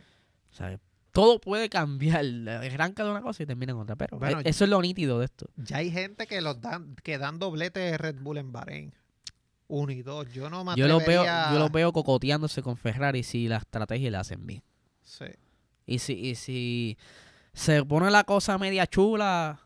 O 0.53 0.55
sea, 0.55 0.79
todo 1.13 1.41
puede 1.41 1.69
cambiar. 1.69 2.25
Arranca 2.49 3.03
de 3.05 3.11
una 3.11 3.23
cosa 3.23 3.43
y 3.43 3.47
termina 3.47 3.73
en 3.73 3.79
otra. 3.79 3.97
Pero 3.97 4.19
Bueno, 4.19 4.41
e- 4.41 4.49
eso 4.49 4.65
es 4.65 4.71
lo 4.71 4.81
nítido 4.81 5.19
de 5.19 5.25
esto. 5.25 5.49
Ya 5.57 5.79
hay 5.79 5.91
gente 5.91 6.27
que 6.29 6.41
los 6.41 6.61
dan, 6.61 6.95
que 7.03 7.19
dan 7.19 7.39
doblete 7.41 7.81
de 7.81 7.99
Red 7.99 8.17
Bull 8.21 8.39
en 8.39 8.53
Bahrein. 8.53 8.95
Uno 9.69 9.93
y 9.93 10.03
dos. 10.03 10.33
Yo 10.33 10.51
no 10.51 10.65
me 10.65 10.75
Yo 10.77 10.87
los 10.87 11.05
veo, 11.05 11.25
yo 11.25 11.59
los 11.59 11.73
veo 11.73 11.93
cocoteándose 11.93 12.63
con 12.63 12.77
Ferrari 12.77 13.23
si 13.23 13.49
la 13.49 13.57
estrategia 13.57 14.11
la 14.11 14.21
hacen 14.21 14.47
bien. 14.47 14.63
Sí. 15.03 15.27
Y 15.87 15.99
si, 15.99 16.15
y 16.15 16.35
si 16.35 16.99
se 17.53 17.85
pone 17.85 18.11
la 18.11 18.25
cosa 18.25 18.59
media 18.59 18.87
chula 18.87 19.61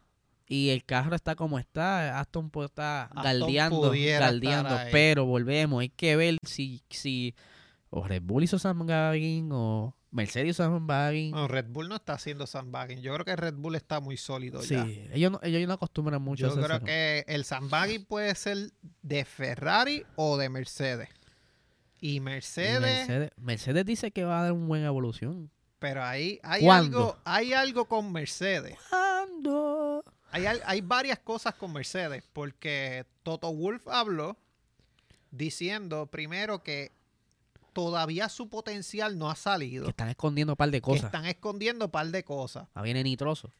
y 0.46 0.70
el 0.70 0.84
carro 0.84 1.14
está 1.14 1.34
como 1.34 1.58
está, 1.58 2.18
Aston 2.18 2.50
puede 2.50 2.66
estar 2.66 3.06
Aston 3.06 3.22
galdeando, 3.22 3.92
galdeando, 3.92 4.76
pero 4.90 5.26
volvemos, 5.26 5.80
hay 5.80 5.90
que 5.90 6.16
ver 6.16 6.38
si, 6.42 6.82
si 6.90 7.34
o 7.90 8.06
Red 8.06 8.22
Bull 8.22 8.44
hizo 8.44 8.58
sandbagging 8.58 9.50
o 9.52 9.94
Mercedes 10.10 10.50
hizo 10.50 10.62
sandbagging. 10.64 11.32
No, 11.32 11.48
Red 11.48 11.66
Bull 11.68 11.88
no 11.88 11.96
está 11.96 12.14
haciendo 12.14 12.46
sandbagging. 12.46 13.00
Yo 13.02 13.12
creo 13.14 13.24
que 13.26 13.36
Red 13.36 13.54
Bull 13.54 13.74
está 13.74 14.00
muy 14.00 14.16
sólido 14.16 14.62
sí, 14.62 14.74
ya. 14.74 14.84
ellos 15.14 15.32
no, 15.32 15.40
ellos 15.42 15.66
no 15.68 15.74
acostumbran 15.74 16.22
mucho 16.22 16.46
a 16.46 16.48
Yo 16.48 16.52
hacer 16.54 16.64
creo 16.64 16.76
eso. 16.78 16.84
que 16.86 17.24
el 17.28 17.44
sandbagging 17.44 18.04
puede 18.06 18.34
ser 18.34 18.70
de 19.02 19.24
Ferrari 19.24 20.04
o 20.16 20.36
de 20.38 20.48
Mercedes. 20.48 21.08
Y 22.00 22.20
Mercedes, 22.20 22.80
Mercedes, 22.80 23.30
Mercedes 23.36 23.84
dice 23.84 24.10
que 24.12 24.24
va 24.24 24.40
a 24.40 24.42
dar 24.44 24.52
una 24.52 24.66
buena 24.66 24.86
evolución. 24.86 25.50
pero 25.78 26.02
ahí 26.04 26.38
hay 26.42 26.62
¿Cuándo? 26.62 26.98
algo, 26.98 27.18
hay 27.24 27.52
algo 27.52 27.84
con 27.86 28.10
Mercedes. 28.12 28.78
¿Cuándo? 28.88 30.04
Hay, 30.30 30.44
hay 30.46 30.80
varias 30.80 31.18
cosas 31.18 31.54
con 31.54 31.72
Mercedes, 31.72 32.22
porque 32.32 33.04
Toto 33.22 33.52
Wolf 33.52 33.86
habló 33.88 34.36
diciendo 35.30 36.06
primero 36.06 36.62
que 36.62 36.92
todavía 37.78 38.28
su 38.28 38.48
potencial 38.48 39.16
no 39.16 39.30
ha 39.30 39.36
salido. 39.36 39.84
Que 39.84 39.90
están 39.90 40.08
escondiendo 40.08 40.54
un 40.54 40.56
par 40.56 40.68
de 40.68 40.78
que 40.78 40.82
cosas. 40.82 41.04
están 41.04 41.26
escondiendo 41.26 41.84
un 41.84 41.90
par 41.92 42.08
de 42.08 42.24
cosas. 42.24 42.66
Ah, 42.74 42.82
viene 42.82 43.04
nitroso. 43.04 43.52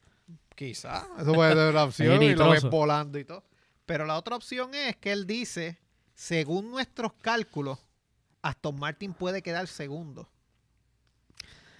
Quizá, 0.55 1.07
eso 1.17 1.31
puede 1.31 1.53
ser 1.53 1.69
una 1.69 1.83
opción 1.85 2.21
y 2.21 2.35
lo 2.35 2.49
ves 2.49 2.63
nitroso. 2.63 2.69
volando 2.69 3.17
y 3.17 3.23
todo. 3.23 3.45
Pero 3.85 4.05
la 4.05 4.17
otra 4.17 4.35
opción 4.35 4.75
es 4.75 4.97
que 4.97 5.13
él 5.13 5.25
dice, 5.25 5.79
según 6.15 6.69
nuestros 6.69 7.13
cálculos, 7.13 7.79
Aston 8.41 8.77
Martin 8.77 9.13
puede 9.13 9.41
quedar 9.41 9.69
segundo. 9.69 10.29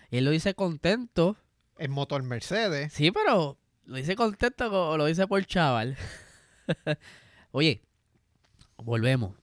Él 0.10 0.24
lo 0.24 0.32
dice 0.32 0.54
contento. 0.54 1.36
En 1.78 1.92
motor 1.92 2.24
Mercedes. 2.24 2.94
Sí, 2.94 3.12
pero 3.12 3.58
lo 3.84 3.98
dice 3.98 4.16
contento 4.16 4.92
o 4.92 4.96
lo 4.96 5.08
dice 5.08 5.28
por 5.28 5.46
chaval. 5.46 5.98
Oye, 7.52 7.82
volvemos. 8.78 9.36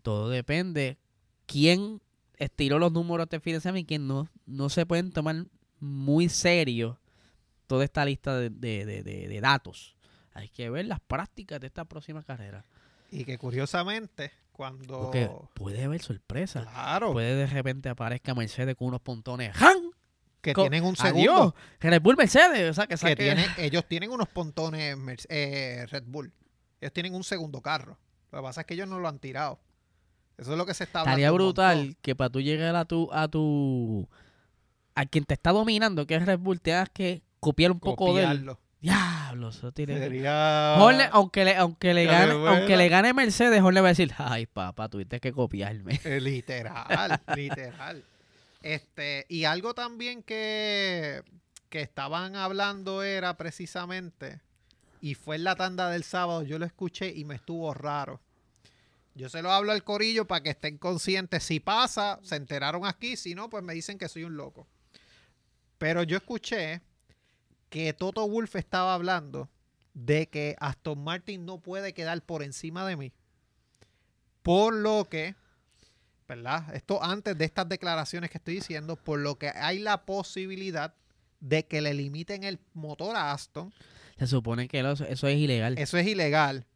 Todo 0.00 0.30
depende 0.30 0.96
quién 1.44 2.00
estiró 2.38 2.78
los 2.78 2.92
números 2.92 3.24
este 3.26 3.40
fin 3.40 3.54
de 3.54 3.60
semana 3.60 3.80
y 3.80 3.84
quién 3.84 4.06
no. 4.06 4.28
No 4.46 4.68
se 4.68 4.86
pueden 4.86 5.12
tomar 5.12 5.44
muy 5.80 6.28
serio 6.28 6.98
toda 7.66 7.84
esta 7.84 8.04
lista 8.04 8.36
de, 8.36 8.50
de- 8.50 9.02
de- 9.02 9.40
datos. 9.40 9.96
Hay 10.34 10.48
que 10.48 10.70
ver 10.70 10.86
las 10.86 11.00
prácticas 11.00 11.60
de 11.60 11.66
esta 11.66 11.84
próxima 11.84 12.22
carrera. 12.22 12.64
Y 13.10 13.24
que 13.24 13.38
curiosamente, 13.38 14.32
cuando... 14.52 15.00
Porque 15.02 15.30
puede 15.54 15.84
haber 15.84 16.00
sorpresa. 16.02 16.62
Claro, 16.62 17.12
Puede 17.12 17.34
de 17.34 17.46
repente 17.46 17.88
aparezca 17.88 18.34
Mercedes 18.34 18.76
con 18.76 18.88
unos 18.88 19.00
pontones. 19.00 19.54
¡Han! 19.60 19.90
que 20.40 20.52
Co- 20.52 20.62
tienen 20.62 20.84
un 20.84 20.94
Adiós. 20.98 21.12
segundo. 21.12 21.54
Red 21.80 22.00
Bull 22.02 22.16
Mercedes. 22.16 22.70
O 22.70 22.74
sea, 22.74 22.86
que, 22.86 22.94
que 22.96 23.16
tiene- 23.16 23.46
ellos 23.58 23.84
tienen 23.88 24.10
unos 24.12 24.28
pontones 24.28 24.96
eh, 25.28 25.84
Red 25.90 26.04
Bull. 26.06 26.32
Ellos 26.80 26.92
tienen 26.92 27.14
un 27.14 27.24
segundo 27.24 27.60
carro. 27.60 27.98
Lo 28.30 28.38
que 28.38 28.42
pasa 28.42 28.60
es 28.60 28.66
que 28.66 28.74
ellos 28.74 28.86
no 28.88 29.00
lo 29.00 29.08
han 29.08 29.18
tirado. 29.18 29.58
Eso 30.38 30.52
es 30.52 30.58
lo 30.58 30.64
que 30.64 30.72
se 30.72 30.84
está 30.84 31.00
hablando. 31.00 31.18
Estaría 31.18 31.30
brutal 31.32 31.96
que 32.00 32.14
para 32.14 32.30
tú 32.30 32.40
llegar 32.40 32.76
a 32.76 32.84
tu, 32.84 33.12
a 33.12 33.26
tu, 33.26 34.08
a 34.94 35.04
quien 35.04 35.24
te 35.24 35.34
está 35.34 35.50
dominando, 35.50 36.06
que 36.06 36.14
es 36.14 36.24
Red 36.24 36.38
Bull, 36.38 36.60
tengas 36.60 36.88
que 36.90 37.22
copiar 37.40 37.72
un 37.72 37.80
poco 37.80 38.14
de 38.14 38.24
él. 38.24 38.50
Diablo, 38.80 39.48
eso 39.48 39.72
tiene 39.72 39.98
Sería... 39.98 40.76
Horner, 40.78 41.10
aunque 41.12 41.44
le, 41.44 41.56
aunque 41.56 41.92
le 41.92 42.04
gane, 42.04 42.32
aunque 42.32 42.76
le 42.76 42.88
gane 42.88 43.12
Mercedes, 43.12 43.60
Horner 43.60 43.82
va 43.82 43.88
a 43.88 43.90
decir, 43.90 44.14
ay 44.18 44.46
papá, 44.46 44.88
tuviste 44.88 45.18
que 45.18 45.32
copiarme. 45.32 46.00
Eh, 46.04 46.20
Literal, 46.20 47.20
literal. 47.36 48.04
Este, 48.62 49.26
y 49.28 49.44
algo 49.44 49.74
también 49.74 50.22
que, 50.22 51.22
que 51.68 51.80
estaban 51.80 52.36
hablando 52.36 53.02
era 53.02 53.36
precisamente, 53.36 54.40
y 55.00 55.14
fue 55.14 55.34
en 55.34 55.44
la 55.44 55.56
tanda 55.56 55.90
del 55.90 56.04
sábado, 56.04 56.44
yo 56.44 56.60
lo 56.60 56.64
escuché 56.64 57.12
y 57.12 57.24
me 57.24 57.34
estuvo 57.34 57.74
raro. 57.74 58.20
Yo 59.18 59.28
se 59.28 59.42
lo 59.42 59.50
hablo 59.50 59.72
al 59.72 59.82
corillo 59.82 60.26
para 60.28 60.44
que 60.44 60.50
estén 60.50 60.78
conscientes. 60.78 61.42
Si 61.42 61.58
pasa, 61.58 62.20
se 62.22 62.36
enteraron 62.36 62.86
aquí. 62.86 63.16
Si 63.16 63.34
no, 63.34 63.50
pues 63.50 63.64
me 63.64 63.74
dicen 63.74 63.98
que 63.98 64.08
soy 64.08 64.22
un 64.22 64.36
loco. 64.36 64.68
Pero 65.76 66.04
yo 66.04 66.16
escuché 66.16 66.80
que 67.68 67.92
Toto 67.92 68.28
Wolf 68.28 68.54
estaba 68.54 68.94
hablando 68.94 69.50
de 69.92 70.28
que 70.28 70.54
Aston 70.60 71.02
Martin 71.02 71.44
no 71.44 71.58
puede 71.58 71.92
quedar 71.94 72.22
por 72.22 72.44
encima 72.44 72.86
de 72.86 72.96
mí. 72.96 73.12
Por 74.42 74.72
lo 74.72 75.08
que, 75.10 75.34
¿verdad? 76.28 76.72
Esto 76.74 77.02
antes 77.02 77.36
de 77.36 77.44
estas 77.44 77.68
declaraciones 77.68 78.30
que 78.30 78.38
estoy 78.38 78.54
diciendo, 78.54 78.94
por 78.94 79.18
lo 79.18 79.36
que 79.36 79.48
hay 79.48 79.80
la 79.80 80.06
posibilidad 80.06 80.94
de 81.40 81.66
que 81.66 81.80
le 81.80 81.92
limiten 81.92 82.44
el 82.44 82.60
motor 82.72 83.16
a 83.16 83.32
Aston. 83.32 83.74
Se 84.16 84.28
supone 84.28 84.68
que 84.68 84.82
lo- 84.82 84.92
eso 84.92 85.26
es 85.26 85.36
ilegal. 85.38 85.76
Eso 85.76 85.98
es 85.98 86.06
ilegal. 86.06 86.66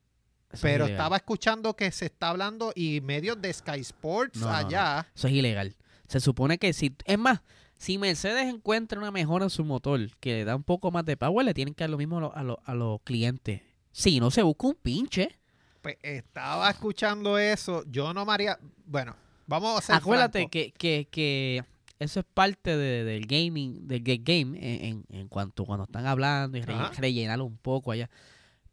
Eso 0.52 0.62
Pero 0.62 0.86
estaba 0.86 1.16
escuchando 1.16 1.74
que 1.74 1.90
se 1.90 2.06
está 2.06 2.28
hablando 2.28 2.72
y 2.74 3.00
medios 3.00 3.40
de 3.40 3.52
Sky 3.52 3.80
Sports 3.80 4.38
No, 4.38 4.46
no, 4.46 4.52
no. 4.52 4.58
allá. 4.66 5.06
Eso 5.14 5.26
es 5.28 5.32
ilegal. 5.34 5.74
Se 6.08 6.20
supone 6.20 6.58
que 6.58 6.72
si, 6.74 6.94
es 7.06 7.18
más, 7.18 7.40
si 7.78 7.96
Mercedes 7.96 8.46
encuentra 8.52 8.98
una 8.98 9.10
mejora 9.10 9.44
en 9.44 9.50
su 9.50 9.64
motor 9.64 9.98
que 10.20 10.34
le 10.34 10.44
da 10.44 10.54
un 10.54 10.62
poco 10.62 10.90
más 10.90 11.04
de 11.06 11.16
power, 11.16 11.44
le 11.46 11.54
tienen 11.54 11.74
que 11.74 11.84
dar 11.84 11.90
lo 11.90 11.96
mismo 11.98 12.18
a, 12.18 12.20
lo- 12.20 12.36
a 12.36 12.42
lo- 12.42 12.60
a 12.66 12.74
los 12.74 13.00
clientes. 13.02 13.62
Si 13.92 14.20
no 14.20 14.30
se 14.30 14.42
busca 14.42 14.66
un 14.66 14.74
pinche. 14.74 15.38
Pues 15.80 15.96
estaba 16.02 16.68
escuchando 16.70 17.38
eso. 17.38 17.82
Yo 17.90 18.12
no 18.12 18.24
me 18.26 18.32
haría. 18.32 18.58
Bueno, 18.84 19.16
vamos 19.46 19.74
a 19.74 19.78
hacer. 19.78 19.94
Acuérdate 19.96 20.48
que, 20.48 20.72
que, 20.72 21.08
que 21.10 21.64
eso 21.98 22.20
es 22.20 22.26
parte 22.34 22.76
de- 22.76 23.04
del 23.04 23.26
gaming, 23.26 23.88
del 23.88 24.02
game, 24.02 24.58
en, 24.60 24.84
en- 24.84 25.04
en 25.20 25.28
cuanto 25.28 25.64
cuando 25.64 25.84
están 25.84 26.06
hablando 26.06 26.58
y 26.58 26.60
Ajá. 26.60 26.90
rellenarlo 26.98 27.46
un 27.46 27.56
poco 27.56 27.90
allá. 27.92 28.10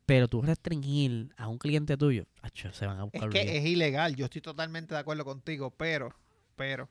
Pero 0.09 0.27
tú 0.27 0.41
restringir 0.41 1.31
a 1.37 1.47
un 1.47 1.59
cliente 1.59 1.95
tuyo, 1.95 2.25
acho, 2.41 2.73
se 2.73 2.87
van 2.87 2.97
a 2.97 3.03
Es 3.05 3.11
buscar 3.11 3.29
que 3.29 3.43
lío. 3.43 3.53
es 3.53 3.63
ilegal. 3.63 4.15
Yo 4.15 4.25
estoy 4.25 4.41
totalmente 4.41 4.95
de 4.95 4.99
acuerdo 4.99 5.23
contigo. 5.23 5.69
Pero, 5.69 6.15
pero. 6.55 6.89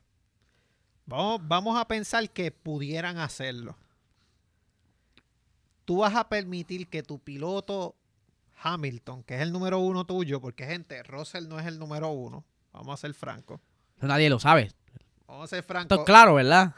Vamos, 1.05 1.41
vamos 1.45 1.77
a 1.77 1.85
pensar 1.85 2.29
que 2.29 2.49
pudieran 2.49 3.17
hacerlo. 3.17 3.75
Tú 5.83 5.97
vas 5.97 6.15
a 6.15 6.29
permitir 6.29 6.87
que 6.87 7.03
tu 7.03 7.19
piloto 7.19 7.93
Hamilton, 8.63 9.23
que 9.23 9.35
es 9.35 9.41
el 9.41 9.51
número 9.51 9.79
uno 9.79 10.05
tuyo, 10.05 10.39
porque 10.39 10.65
gente, 10.65 11.03
Russell 11.03 11.49
no 11.49 11.59
es 11.59 11.65
el 11.65 11.77
número 11.77 12.07
uno. 12.11 12.45
Vamos 12.71 12.93
a 12.93 12.97
ser 13.01 13.13
francos. 13.13 13.59
Nadie 13.99 14.29
lo 14.29 14.39
sabe. 14.39 14.71
Vamos 15.27 15.43
a 15.43 15.47
ser 15.47 15.59
Esto 15.59 15.73
francos. 15.73 15.99
es 15.99 16.05
claro, 16.05 16.35
¿verdad? 16.35 16.73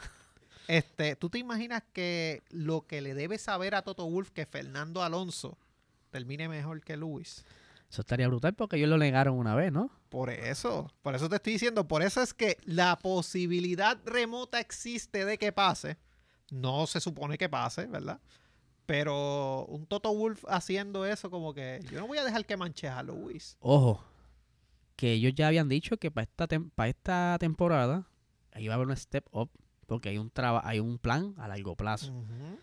Este, 0.66 1.14
¿tú 1.14 1.30
te 1.30 1.38
imaginas 1.38 1.84
que 1.92 2.42
lo 2.50 2.84
que 2.88 3.00
le 3.00 3.14
debe 3.14 3.38
saber 3.38 3.76
a 3.76 3.82
Toto 3.82 4.10
Wolf 4.10 4.30
que 4.30 4.44
Fernando 4.44 5.04
Alonso 5.04 5.56
termine 6.12 6.48
mejor 6.48 6.80
que 6.82 6.96
Luis? 6.96 7.44
Eso 7.90 8.02
estaría 8.02 8.28
brutal 8.28 8.54
porque 8.54 8.76
ellos 8.76 8.88
lo 8.88 8.96
negaron 8.98 9.36
una 9.36 9.54
vez, 9.56 9.72
¿no? 9.72 9.90
Por 10.08 10.30
eso, 10.30 10.90
por 11.02 11.14
eso 11.14 11.28
te 11.28 11.36
estoy 11.36 11.54
diciendo, 11.54 11.88
por 11.88 12.02
eso 12.02 12.22
es 12.22 12.32
que 12.32 12.56
la 12.64 12.96
posibilidad 12.98 13.98
remota 14.04 14.60
existe 14.60 15.24
de 15.24 15.36
que 15.38 15.50
pase. 15.52 15.96
No 16.50 16.86
se 16.86 17.00
supone 17.00 17.36
que 17.36 17.48
pase, 17.48 17.86
¿verdad? 17.86 18.20
Pero 18.86 19.64
un 19.66 19.86
Toto 19.86 20.14
Wolf 20.14 20.44
haciendo 20.48 21.06
eso 21.06 21.30
como 21.30 21.54
que 21.54 21.80
yo 21.90 22.00
no 22.00 22.06
voy 22.06 22.18
a 22.18 22.24
dejar 22.24 22.44
que 22.46 22.56
manches 22.56 22.90
a 22.90 23.02
Luis. 23.02 23.56
Ojo, 23.60 24.04
que 24.96 25.12
ellos 25.12 25.32
ya 25.34 25.48
habían 25.48 25.68
dicho 25.68 25.96
que 25.98 26.10
para 26.10 26.24
esta, 26.24 26.48
tem- 26.48 26.70
para 26.74 26.88
esta 26.88 27.36
temporada 27.40 28.06
iba 28.56 28.74
a 28.74 28.76
haber 28.76 28.88
un 28.88 28.96
step 28.96 29.26
up 29.32 29.50
porque 29.86 30.08
hay 30.10 30.18
un 30.18 30.30
traba 30.30 30.62
hay 30.64 30.80
un 30.80 30.98
plan 30.98 31.34
a 31.38 31.48
largo 31.48 31.76
plazo. 31.76 32.12
Ujú. 32.12 32.58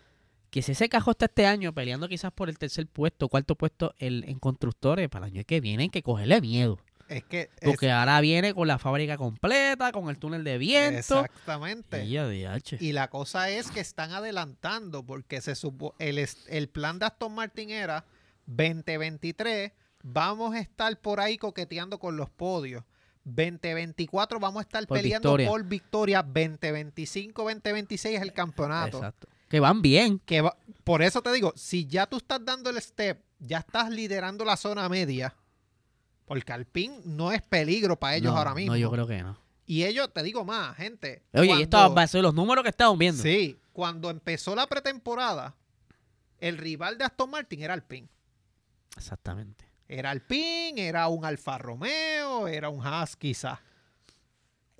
Que 0.50 0.62
si 0.62 0.72
ese 0.72 0.88
cajón 0.88 1.12
está 1.12 1.26
este 1.26 1.46
año 1.46 1.72
peleando 1.72 2.08
quizás 2.08 2.32
por 2.32 2.48
el 2.48 2.58
tercer 2.58 2.86
puesto, 2.88 3.28
cuarto 3.28 3.54
puesto 3.54 3.94
el- 3.98 4.24
en 4.28 4.38
constructores, 4.38 5.08
para 5.08 5.26
el 5.26 5.34
año 5.34 5.44
que 5.46 5.60
viene 5.60 5.84
hay 5.84 5.88
que 5.90 6.02
cogerle 6.02 6.40
miedo. 6.40 6.78
Es 7.08 7.24
que 7.24 7.42
es- 7.42 7.48
Porque 7.64 7.90
ahora 7.90 8.20
viene 8.20 8.54
con 8.54 8.68
la 8.68 8.78
fábrica 8.78 9.16
completa, 9.16 9.90
con 9.92 10.08
el 10.10 10.18
túnel 10.18 10.44
de 10.44 10.58
viento. 10.58 10.98
exactamente. 11.20 12.04
Y. 12.04 12.16
Y 12.80 12.92
la 12.92 13.08
cosa 13.10 13.48
es 13.50 13.70
que 13.70 13.80
están 13.80 14.12
adelantando 14.12 15.04
porque 15.04 15.40
se 15.40 15.54
supo 15.54 15.94
el, 15.98 16.18
es- 16.18 16.44
el 16.48 16.68
plan 16.68 16.98
de 16.98 17.06
Aston 17.06 17.34
Martin 17.34 17.70
era 17.70 18.04
2023 18.46 19.72
vamos 20.02 20.54
a 20.54 20.58
estar 20.60 20.96
por 20.98 21.20
ahí 21.20 21.36
coqueteando 21.38 21.98
con 21.98 22.16
los 22.16 22.30
podios. 22.30 22.84
2024 23.24 24.40
vamos 24.40 24.60
a 24.60 24.62
estar 24.62 24.86
Por 24.86 24.96
peleando 24.98 25.28
victoria. 25.30 25.48
por 25.48 25.64
victoria. 25.64 26.22
2025, 26.22 27.42
2026 27.42 28.16
es 28.16 28.22
el 28.22 28.32
campeonato. 28.32 28.96
Exacto. 28.98 29.28
Que 29.50 29.60
van 29.60 29.82
bien. 29.82 30.18
Que 30.20 30.40
va- 30.40 30.56
por 30.84 31.02
eso 31.02 31.20
te 31.20 31.30
digo, 31.32 31.52
si 31.56 31.86
ya 31.86 32.06
tú 32.06 32.16
estás 32.16 32.42
dando 32.42 32.70
el 32.70 32.80
step, 32.80 33.22
ya 33.38 33.58
estás 33.58 33.90
liderando 33.90 34.44
la 34.46 34.56
zona 34.56 34.88
media, 34.88 35.34
porque 36.24 36.52
Alpine 36.52 37.00
no 37.04 37.32
es 37.32 37.42
peligro 37.42 37.98
para 37.98 38.16
ellos 38.16 38.32
no, 38.32 38.38
ahora 38.38 38.54
mismo. 38.54 38.72
No, 38.72 38.78
yo 38.78 38.90
creo 38.90 39.06
que 39.06 39.22
no. 39.22 39.36
Y 39.66 39.84
ellos, 39.84 40.12
te 40.12 40.22
digo 40.22 40.44
más, 40.44 40.76
gente. 40.76 41.22
Oye, 41.34 41.54
y 41.58 41.62
esto 41.62 41.76
cuando- 41.76 41.94
va 41.96 42.02
a 42.02 42.06
ser 42.06 42.22
los 42.22 42.32
números 42.34 42.62
que 42.62 42.70
estamos 42.70 42.96
viendo. 42.96 43.22
Sí, 43.22 43.58
cuando 43.72 44.08
empezó 44.10 44.54
la 44.56 44.66
pretemporada, 44.66 45.54
el 46.38 46.56
rival 46.56 46.96
de 46.96 47.04
Aston 47.04 47.30
Martin 47.30 47.62
era 47.62 47.74
Alpine. 47.74 48.08
Exactamente. 48.96 49.64
Era 49.88 50.10
Alpine, 50.10 50.86
era 50.86 51.08
un 51.08 51.24
Alfa 51.24 51.58
Romeo, 51.58 52.46
era 52.48 52.68
un 52.68 52.84
Haas 52.86 53.16
quizás. 53.16 53.58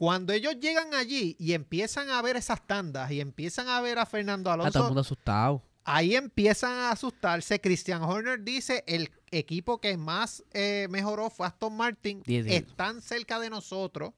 Cuando 0.01 0.33
ellos 0.33 0.55
llegan 0.59 0.95
allí 0.95 1.37
y 1.39 1.53
empiezan 1.53 2.09
a 2.09 2.23
ver 2.23 2.37
esas 2.37 2.67
tandas 2.67 3.11
y 3.11 3.21
empiezan 3.21 3.69
a 3.69 3.83
ver 3.83 3.99
a 3.99 4.07
Fernando 4.07 4.51
Ah, 4.51 4.55
todo 4.55 4.63
el 4.63 4.69
Alonso, 4.69 4.85
mundo 4.87 5.01
asustado. 5.03 5.63
ahí 5.85 6.15
empiezan 6.17 6.73
a 6.73 6.91
asustarse. 6.93 7.61
Christian 7.61 8.01
Horner 8.03 8.43
dice, 8.43 8.83
el 8.87 9.11
equipo 9.31 9.79
que 9.79 9.99
más 9.99 10.43
eh, 10.55 10.87
mejoró 10.89 11.29
fue 11.29 11.47
Aston 11.47 11.77
Martin. 11.77 12.23
Están 12.27 13.03
cerca 13.03 13.39
de 13.39 13.51
nosotros. 13.51 14.15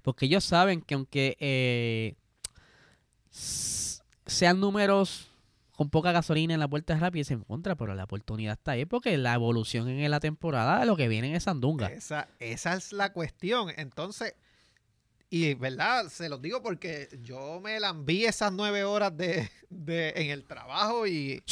Porque 0.00 0.24
ellos 0.24 0.42
saben 0.42 0.80
que 0.80 0.94
aunque 0.94 1.36
eh, 1.38 2.14
sean 3.30 4.58
números 4.58 5.28
con 5.72 5.90
poca 5.90 6.12
gasolina 6.12 6.54
en 6.54 6.60
la 6.60 6.68
puerta 6.68 6.96
rápida 6.98 7.24
se 7.24 7.34
encuentra, 7.34 7.74
pero 7.76 7.94
la 7.94 8.04
oportunidad 8.04 8.54
está 8.54 8.70
ahí 8.72 8.86
porque 8.86 9.18
la 9.18 9.34
evolución 9.34 9.88
en 9.88 10.10
la 10.10 10.20
temporada 10.20 10.82
lo 10.86 10.96
que 10.96 11.08
viene 11.08 11.36
es 11.36 11.42
Sandunga. 11.42 11.88
Esa, 11.88 12.28
esa 12.38 12.72
es 12.72 12.92
la 12.94 13.12
cuestión. 13.12 13.68
Entonces, 13.76 14.34
y 15.30 15.54
verdad, 15.54 16.08
se 16.08 16.28
los 16.28 16.40
digo 16.40 16.62
porque 16.62 17.08
yo 17.22 17.60
me 17.60 17.78
la 17.80 17.88
envié 17.90 18.28
esas 18.28 18.52
nueve 18.52 18.84
horas 18.84 19.16
de, 19.16 19.50
de- 19.70 20.12
en 20.16 20.30
el 20.30 20.44
trabajo 20.44 21.06
y 21.06 21.42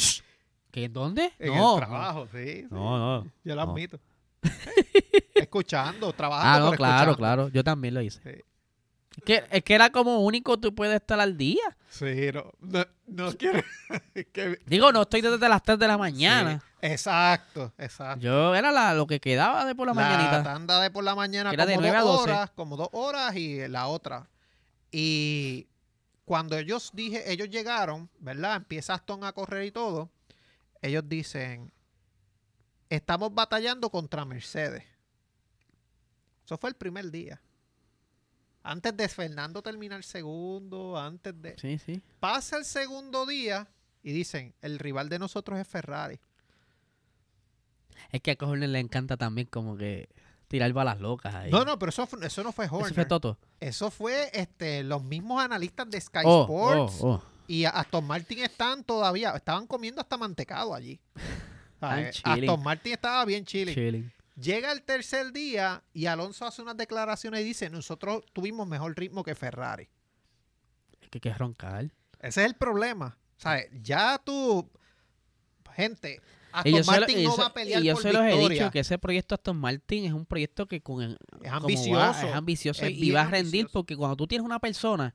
¿Qué? 0.71 0.89
¿Dónde? 0.89 1.31
en 1.39 1.55
no, 1.55 1.73
el 1.75 1.79
trabajo, 1.85 2.27
sí, 2.31 2.61
sí. 2.61 2.67
no, 2.71 2.97
no. 3.23 3.31
Yo 3.43 3.55
lo 3.55 3.65
no. 3.65 3.71
admito. 3.71 3.99
escuchando, 5.35 6.11
trabajando. 6.13 6.67
Ah, 6.67 6.71
no, 6.71 6.75
claro, 6.77 7.11
escuchando. 7.11 7.17
claro. 7.17 7.47
Yo 7.49 7.63
también 7.63 7.93
lo 7.93 8.01
hice. 8.01 8.21
Sí. 8.21 8.41
Es 9.17 9.23
que, 9.23 9.43
es 9.49 9.63
que 9.63 9.73
era 9.73 9.91
como 9.91 10.19
único 10.19 10.59
tú 10.59 10.73
puedes 10.75 10.95
estar 10.95 11.19
al 11.19 11.37
día. 11.37 11.63
Sí, 11.89 12.31
no, 12.33 12.51
no, 12.59 12.85
no 13.07 13.31
quiero. 13.37 13.63
que- 14.33 14.59
Digo, 14.65 14.91
no 14.91 15.03
estoy 15.03 15.21
desde 15.21 15.47
las 15.49 15.63
3 15.63 15.79
de 15.79 15.87
la 15.87 15.97
mañana. 15.97 16.59
Sí, 16.59 16.87
exacto, 16.87 17.73
exacto. 17.77 18.19
Yo 18.23 18.53
era 18.55 18.71
la, 18.71 18.93
lo 18.93 19.07
que 19.07 19.19
quedaba 19.21 19.65
de 19.65 19.73
por 19.75 19.87
la, 19.87 19.93
la 19.93 20.01
mañanita. 20.01 20.43
tanda 20.43 20.81
de 20.81 20.91
por 20.91 21.03
la 21.03 21.15
mañana 21.15 21.49
Que 21.49 21.55
era 21.55 21.65
de 21.65 21.75
como 21.75 21.87
a 21.87 22.01
dos 22.01 22.21
horas, 22.21 22.51
como 22.51 22.75
dos 22.77 22.89
horas 22.91 23.35
y 23.35 23.65
la 23.69 23.87
otra. 23.87 24.27
Y 24.91 25.67
cuando 26.25 26.57
ellos 26.57 26.91
dije, 26.93 27.31
ellos 27.31 27.49
llegaron, 27.49 28.09
¿verdad? 28.19 28.57
Empieza 28.57 28.93
Aston 28.95 29.23
a 29.23 29.31
correr 29.31 29.63
y 29.65 29.71
todo. 29.71 30.09
Ellos 30.81 31.03
dicen, 31.07 31.71
estamos 32.89 33.33
batallando 33.33 33.89
contra 33.89 34.25
Mercedes. 34.25 34.83
Eso 36.45 36.57
fue 36.57 36.69
el 36.69 36.75
primer 36.75 37.09
día. 37.09 37.41
Antes 38.67 38.97
de 38.97 39.07
Fernando 39.07 39.61
terminar 39.61 40.03
segundo, 40.03 40.97
antes 40.97 41.39
de... 41.39 41.55
Sí, 41.59 41.77
sí. 41.77 42.01
Pasa 42.19 42.57
el 42.57 42.65
segundo 42.65 43.27
día 43.27 43.67
y 44.01 44.11
dicen, 44.11 44.55
el 44.63 44.79
rival 44.79 45.07
de 45.07 45.19
nosotros 45.19 45.59
es 45.59 45.67
Ferrari. 45.67 46.19
Es 48.11 48.21
que 48.21 48.31
a 48.31 48.37
Horner 48.43 48.69
le 48.69 48.79
encanta 48.79 49.17
también 49.17 49.47
como 49.51 49.77
que 49.77 50.09
tirar 50.47 50.73
balas 50.73 50.99
locas 50.99 51.35
ahí. 51.35 51.51
No, 51.51 51.63
no, 51.63 51.77
pero 51.77 51.91
eso, 51.91 52.09
eso 52.23 52.43
no 52.43 52.51
fue 52.51 52.65
Eso 52.65 52.75
Horner. 52.75 52.93
fue 52.95 53.05
Toto. 53.05 53.37
Eso 53.59 53.91
fue 53.91 54.31
este, 54.33 54.83
los 54.83 55.03
mismos 55.03 55.43
analistas 55.43 55.87
de 55.89 56.01
Sky 56.01 56.21
Oh, 56.25 56.41
Sports 56.41 56.97
oh, 57.01 57.09
oh. 57.11 57.23
y 57.47 57.65
Aston 57.65 58.05
Martin 58.05 58.39
están 58.39 58.83
todavía, 58.83 59.31
estaban 59.35 59.67
comiendo 59.67 60.01
hasta 60.01 60.17
mantecado 60.17 60.73
allí. 60.73 60.99
Chilling. 62.11 62.49
Aston 62.49 62.63
Martin 62.63 62.93
estaba 62.93 63.23
bien 63.25 63.45
chile. 63.45 63.75
Chilling. 63.75 64.11
Llega 64.39 64.71
el 64.71 64.83
tercer 64.83 65.31
día 65.31 65.83
y 65.93 66.07
Alonso 66.07 66.45
hace 66.45 66.61
unas 66.61 66.75
declaraciones 66.77 67.41
y 67.41 67.43
dice, 67.45 67.69
nosotros 67.69 68.23
tuvimos 68.33 68.67
mejor 68.67 68.97
ritmo 68.97 69.23
que 69.23 69.33
Ferrari. 69.35 69.87
Es 71.01 71.09
que 71.09 71.17
hay 71.17 71.21
que 71.21 71.33
roncar. 71.33 71.85
Ese 72.19 72.41
es 72.41 72.47
el 72.47 72.55
problema. 72.55 73.17
¿Sabes? 73.37 73.67
Ya 73.81 74.17
tú, 74.23 74.69
gente, 75.73 76.21
Aston 76.51 76.73
Y 76.73 76.77
yo, 76.77 76.83
se 76.83 76.91
lo- 76.91 76.97
Martin 76.99 77.19
y 77.19 77.23
no 77.23 77.31
yo 77.31 77.37
va 77.37 77.45
a 77.47 77.53
pelear 77.53 77.81
y 77.81 77.85
yo 77.85 77.93
por 77.93 78.01
se 78.03 78.13
los 78.13 78.21
he 78.23 78.49
dicho 78.49 78.71
que 78.71 78.79
ese 78.79 78.97
proyecto 78.97 79.35
Aston 79.35 79.57
Martin 79.57 80.05
es 80.05 80.13
un 80.13 80.25
proyecto 80.25 80.67
que 80.67 80.81
con 80.81 81.01
el- 81.01 81.17
Es 81.41 81.51
ambicioso. 81.51 81.99
va, 81.99 82.11
es 82.29 82.33
ambicioso 82.33 82.85
Es 82.85 82.91
y 82.91 83.11
va 83.11 83.21
a 83.21 83.23
rendir 83.25 83.61
ambicioso. 83.61 83.73
porque 83.73 83.95
cuando 83.97 84.15
tú 84.15 84.27
tienes 84.27 84.45
una 84.45 84.59
persona 84.59 85.13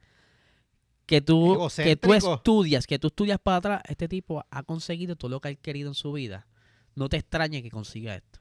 que 1.06 1.20
tú, 1.20 1.58
que 1.76 1.96
tú 1.96 2.14
estudias, 2.14 2.86
que 2.86 2.98
tú 2.98 3.08
estudias 3.08 3.38
para 3.38 3.56
atrás, 3.56 3.82
este 3.88 4.06
tipo 4.08 4.44
ha 4.50 4.62
conseguido 4.62 5.16
todo 5.16 5.30
lo 5.30 5.40
que 5.40 5.48
ha 5.48 5.54
querido 5.56 5.88
en 5.88 5.94
su 5.94 6.12
vida. 6.12 6.46
No 6.94 7.08
te 7.08 7.16
extrañe 7.16 7.62
que 7.62 7.70
consiga 7.70 8.14
esto. 8.14 8.39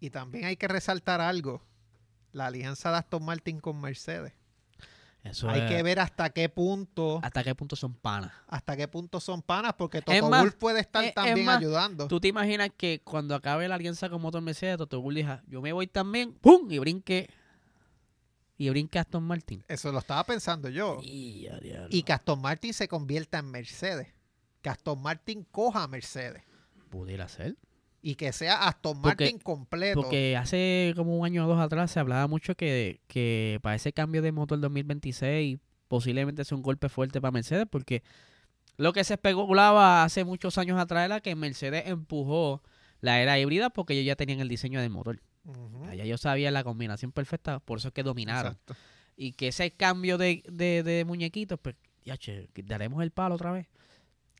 Y 0.00 0.10
también 0.10 0.44
hay 0.44 0.56
que 0.56 0.68
resaltar 0.68 1.20
algo. 1.20 1.62
La 2.32 2.46
alianza 2.46 2.90
de 2.90 2.98
Aston 2.98 3.24
Martin 3.24 3.60
con 3.60 3.80
Mercedes. 3.80 4.32
Eso 5.24 5.48
Hay 5.50 5.62
es- 5.62 5.68
que 5.70 5.82
ver 5.82 5.98
hasta 5.98 6.30
qué 6.30 6.48
punto, 6.48 7.18
hasta 7.22 7.42
qué 7.42 7.52
punto 7.56 7.74
son 7.74 7.94
panas. 7.94 8.30
hasta 8.46 8.76
qué 8.76 8.86
punto 8.86 9.18
son 9.18 9.42
panas, 9.42 9.72
porque 9.76 9.98
Es 9.98 10.04
Toto 10.04 10.28
más, 10.28 10.42
Wolff 10.42 10.54
puede 10.54 10.78
estar 10.80 11.02
es- 11.02 11.08
es 11.08 11.14
también 11.14 11.44
más, 11.44 11.58
ayudando. 11.58 12.06
¿Tú 12.06 12.20
te 12.20 12.28
imaginas 12.28 12.70
que 12.76 13.00
cuando 13.02 13.34
acabe 13.34 13.66
la 13.66 13.74
alianza 13.74 14.08
con 14.08 14.22
Motor 14.22 14.42
Mercedes, 14.42 14.76
Toto 14.76 15.00
Wolff 15.00 15.16
diga, 15.16 15.42
yo 15.48 15.60
me 15.60 15.72
voy 15.72 15.88
también, 15.88 16.32
¡pum! 16.34 16.70
Y 16.70 16.78
brinque, 16.78 17.28
y 18.56 18.70
brinque 18.70 18.98
Aston 19.00 19.24
Martin. 19.24 19.64
Eso 19.66 19.90
lo 19.90 19.98
estaba 19.98 20.22
pensando 20.24 20.68
yo. 20.68 21.00
Y. 21.02 21.48
Y 21.90 22.02
que 22.04 22.12
Aston 22.12 22.40
Martin 22.40 22.72
se 22.72 22.86
convierta 22.86 23.38
en 23.38 23.50
Mercedes. 23.50 24.08
Que 24.62 24.68
Aston 24.68 25.00
Martin 25.02 25.44
coja 25.50 25.82
a 25.82 25.88
Mercedes. 25.88 26.42
pudiera 26.88 27.26
ser. 27.28 27.56
Y 28.02 28.14
que 28.14 28.32
sea 28.32 28.68
Aston 28.68 29.00
Porque- 29.02 29.24
Martin 29.24 29.38
completo. 29.40 30.00
Porque 30.02 30.36
hace 30.36 30.92
como 30.96 31.18
un 31.18 31.26
año 31.26 31.44
o 31.44 31.48
dos 31.48 31.58
atrás 31.60 31.90
se 31.90 31.98
hablaba 32.00 32.26
mucho 32.28 32.54
que, 32.54 33.00
que 33.08 33.58
para 33.62 33.74
ese 33.74 33.92
cambio 33.92 34.22
de 34.22 34.32
motor 34.32 34.60
2026 34.60 35.58
posiblemente 35.88 36.44
sea 36.44 36.56
un 36.56 36.62
golpe 36.62 36.88
fuerte 36.88 37.20
para 37.20 37.32
Mercedes 37.32 37.66
porque 37.70 38.02
lo 38.76 38.92
que 38.92 39.04
se 39.04 39.14
especulaba 39.14 40.04
hace 40.04 40.24
muchos 40.24 40.58
años 40.58 40.78
atrás 40.78 41.04
era 41.06 41.20
que 41.20 41.34
Mercedes 41.34 41.84
empujó 41.86 42.62
la 43.00 43.20
era 43.20 43.38
híbrida 43.38 43.70
porque 43.70 43.94
ellos 43.94 44.06
ya 44.06 44.16
tenían 44.16 44.40
el 44.40 44.48
diseño 44.48 44.80
del 44.80 44.90
motor. 44.90 45.20
Ya 45.94 46.02
ellos 46.04 46.20
sabían 46.20 46.54
la 46.54 46.64
combinación 46.64 47.12
perfecta, 47.12 47.60
por 47.60 47.78
eso 47.78 47.88
es 47.88 47.94
que 47.94 48.02
dominaron. 48.02 48.52
Exacto. 48.52 48.74
Y 49.16 49.32
que 49.32 49.48
ese 49.48 49.70
cambio 49.70 50.18
de, 50.18 50.42
de, 50.50 50.82
de 50.82 51.04
muñequitos, 51.04 51.58
pues, 51.60 51.76
ya, 52.04 52.16
che, 52.16 52.48
daremos 52.64 53.02
el 53.02 53.12
palo 53.12 53.36
otra 53.36 53.52
vez. 53.52 53.66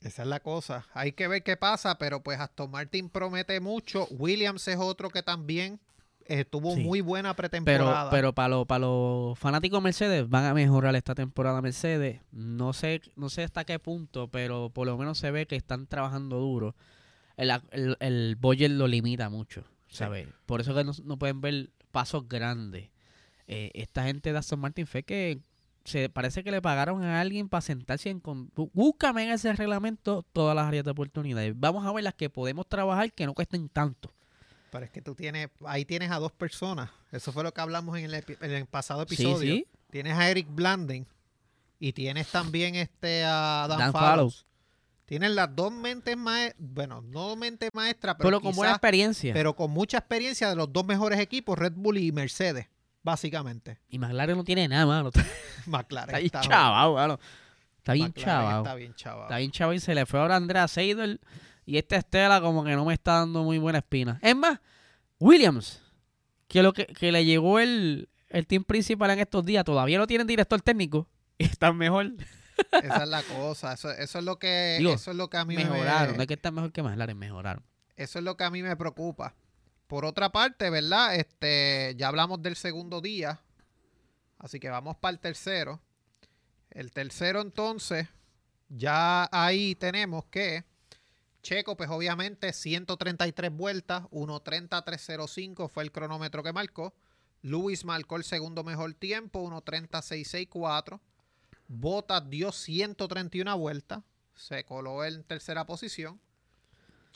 Esa 0.07 0.23
es 0.23 0.29
la 0.29 0.40
cosa. 0.40 0.87
Hay 0.95 1.12
que 1.12 1.29
ver 1.29 1.42
qué 1.42 1.57
pasa, 1.57 1.99
pero 1.99 2.23
pues 2.23 2.38
Aston 2.40 2.71
Martin 2.71 3.09
promete 3.09 3.61
mucho. 3.61 4.07
Williams 4.11 4.66
es 4.69 4.77
otro 4.79 5.11
que 5.11 5.23
también 5.23 5.81
eh, 6.29 6.45
tuvo 6.45 6.75
Sí. 6.75 6.83
muy 6.83 7.01
buena 7.01 7.35
Pero, 7.35 7.49
pretemporada. 7.51 8.11
pero 8.11 8.33
para 8.35 8.49
los 8.49 8.66
para 8.66 8.81
los 8.81 9.38
fanáticos 9.38 9.79
de 9.81 9.85
Mercedes 9.85 10.29
van 10.29 10.45
a 10.47 10.55
mejorar 10.55 10.95
esta 10.97 11.14
temporada 11.14 11.62
Mercedes. 11.62 12.21
No 12.33 12.73
sé, 12.73 13.01
no 13.14 13.29
sé 13.29 13.45
hasta 13.45 13.64
qué 13.64 13.79
punto, 13.79 14.29
pero 14.29 14.71
por 14.71 14.87
lo 14.87 14.97
menos 14.99 15.19
se 15.19 15.31
ve 15.31 15.47
que 15.47 15.55
están 15.57 15.87
trabajando 15.87 16.38
duro. 16.40 16.75
El, 17.37 17.51
el, 17.71 17.97
el 18.01 18.37
budget 18.40 18.71
lo 18.73 18.88
limita 18.88 19.29
mucho, 19.29 19.62
Sí. 19.88 19.99
¿sabes? 19.99 20.27
Por 20.47 20.61
eso 20.61 20.75
que 20.75 20.83
no, 20.85 20.92
no 21.05 21.16
pueden 21.16 21.40
ver 21.40 21.71
pasos 21.92 22.29
grandes. 22.29 22.90
Eh, 23.47 23.71
esta 23.75 24.02
gente 24.04 24.33
de 24.33 24.38
Aston 24.38 24.59
Martin 24.59 24.87
fue 24.87 25.04
que 25.04 25.38
se 25.87 26.09
parece 26.09 26.45
que 26.45 26.51
le 26.51 26.61
pagaron 26.61 27.03
a 27.03 27.21
alguien 27.21 27.49
para 27.49 27.61
sentarse 27.63 28.11
en 28.11 28.21
con, 28.21 28.51
bú- 28.53 28.71
búscame 28.75 29.25
en 29.25 29.31
ese 29.31 29.53
reglamento 29.55 30.25
todas 30.33 30.55
las 30.55 30.67
áreas 30.67 30.85
de 30.85 30.91
oportunidades. 30.91 31.55
Vamos 31.57 31.87
a 31.87 31.93
ver 31.93 32.05
las 32.05 32.15
que 32.15 32.29
podemos 32.29 32.69
trabajar 32.69 33.13
que 33.13 33.25
no 33.27 33.33
cuesten 33.35 33.69
tanto. 33.69 34.13
Pero 34.71 34.85
es 34.85 34.91
que 34.91 35.01
tú 35.01 35.15
tienes, 35.15 35.49
ahí 35.65 35.85
tienes 35.85 36.11
a 36.11 36.19
dos 36.19 36.33
personas. 36.33 36.91
Eso 37.13 37.33
fue 37.33 37.43
lo 37.45 37.55
que 37.55 37.61
hablamos 37.61 37.97
en 37.99 38.05
el, 38.07 38.15
epi- 38.15 38.37
en 38.41 38.51
el 38.51 38.67
pasado 38.67 39.03
episodio. 39.03 39.55
sí. 39.55 39.67
Tienes 39.91 40.15
a 40.19 40.29
Eric 40.29 40.49
Blanding 40.51 41.07
y 41.79 41.93
tienes 41.93 42.27
también 42.29 42.75
este 42.75 43.25
a 43.25 43.67
Dan, 43.69 43.79
Dan 43.79 43.93
Fallows. 43.93 44.11
Fallows. 44.11 44.47
Tienes 45.07 45.31
las 45.31 45.55
dos 45.55 45.73
mentes 45.73 46.17
maestras, 46.17 46.57
bueno, 46.69 47.01
no 47.01 47.37
mentes 47.37 47.71
maestras, 47.73 48.17
pero, 48.19 48.29
Pero 48.29 48.41
con 48.41 48.57
buena 48.57 48.73
experiencia. 48.73 49.33
pero 49.33 49.55
con 49.55 49.71
mucha 49.71 49.99
experiencia 49.99 50.49
de 50.51 50.57
los 50.57 50.73
dos 50.73 50.85
mejores 50.85 51.21
equipos, 51.21 51.57
Red 51.57 51.75
Bull 51.77 51.99
y 51.99 52.11
Mercedes, 52.11 52.67
básicamente. 53.07 53.79
Y 53.88 53.98
McLaren 53.98 54.37
no 54.37 54.44
tiene 54.44 54.67
nada, 54.69 54.85
mano. 54.85 55.09
Está 55.09 55.25
McLaren 55.67 56.15
bien 56.17 56.27
está, 56.27 56.40
chavado, 56.42 56.94
mano. 56.94 57.19
Está 57.79 57.92
bien 57.94 58.13
chavado. 58.13 58.63
Está 58.65 58.75
bien 58.75 58.94
chavado. 58.94 59.23
Está 59.25 59.38
bien 59.38 59.50
chavado 59.52 59.75
y 59.75 59.81
se 59.81 59.94
le 59.94 60.04
fue 60.07 60.21
ahora 60.21 60.35
a 60.35 60.37
Andrea 60.38 60.69
Seidel. 60.69 61.21
Y 61.65 61.79
esta 61.79 61.96
Estela 61.96 62.40
como 62.40 62.65
que 62.65 62.75
no 62.75 62.85
me 62.85 62.92
está 62.94 63.13
dando 63.21 63.42
muy 63.44 63.59
buena 63.59 63.79
espina. 63.79 64.19
Es 64.23 64.37
más, 64.37 64.61
Williams, 65.19 65.81
que 66.48 66.63
lo 66.63 66.73
que, 66.73 66.87
que 66.87 67.11
le 67.13 67.25
llegó 67.25 67.59
el, 67.61 68.09
el 68.29 68.46
team 68.46 68.65
principal 68.65 69.11
en 69.11 69.21
estos 69.21 69.44
días, 69.44 69.65
todavía 69.65 69.98
no 69.98 70.07
tienen 70.07 70.27
director 70.27 70.61
técnico. 70.61 71.09
Y 71.38 71.44
están 71.52 71.77
mejor. 71.77 72.13
Esa 72.73 73.02
es 73.04 73.09
la 73.09 73.23
cosa. 73.23 73.73
Eso, 73.75 73.90
eso 73.92 74.19
es 74.19 74.25
lo 74.25 74.38
que, 74.38 74.77
Digo, 74.79 74.92
eso 74.94 75.13
es 75.13 75.17
lo 75.17 75.31
que 75.31 75.37
a 75.37 75.44
mí 75.44 75.54
me- 75.57 75.65
Mejoraron. 75.65 76.17
No 76.17 76.23
es 76.23 76.27
que 76.29 76.35
están 76.35 76.54
mejor 76.54 76.73
que 76.73 76.83
McLaren, 76.83 77.17
mejoraron. 77.17 77.65
Eso 77.96 78.19
es 78.19 78.25
lo 78.25 78.37
que 78.37 78.44
a 78.44 78.50
mí 78.50 78.63
me 78.63 78.77
preocupa. 78.77 79.35
Por 79.87 80.05
otra 80.05 80.31
parte, 80.31 80.71
¿verdad? 80.71 81.15
Este, 81.15 81.95
ya 81.97 82.09
hablamos 82.09 82.43
del 82.43 82.57
segundo 82.57 83.01
día. 83.01 83.41
Así 84.39 84.61
que 84.61 84.69
vamos 84.69 84.97
para 84.97 85.13
el 85.13 85.21
tercero. 85.21 85.81
El 86.71 86.91
tercero, 86.93 87.41
entonces, 87.41 88.09
ya 88.69 89.29
ahí 89.33 89.75
tenemos 89.75 90.25
que 90.27 90.65
Checo, 91.47 91.77
pues 91.77 91.89
obviamente 91.91 92.53
133 92.53 93.53
vueltas, 93.53 94.03
1.30.305 94.11 95.71
fue 95.71 95.85
el 95.85 95.93
cronómetro 95.93 96.43
que 96.43 96.53
marcó. 96.53 96.93
Luis 97.41 97.85
marcó 97.85 98.17
el 98.17 98.25
segundo 98.25 98.65
mejor 98.65 98.95
tiempo, 98.95 99.49
1.36.64. 99.49 100.99
Bottas 101.69 102.29
dio 102.29 102.51
131 102.51 103.59
vueltas, 103.59 104.03
se 104.35 104.65
coló 104.65 105.05
en 105.05 105.23
tercera 105.23 105.65
posición. 105.67 106.21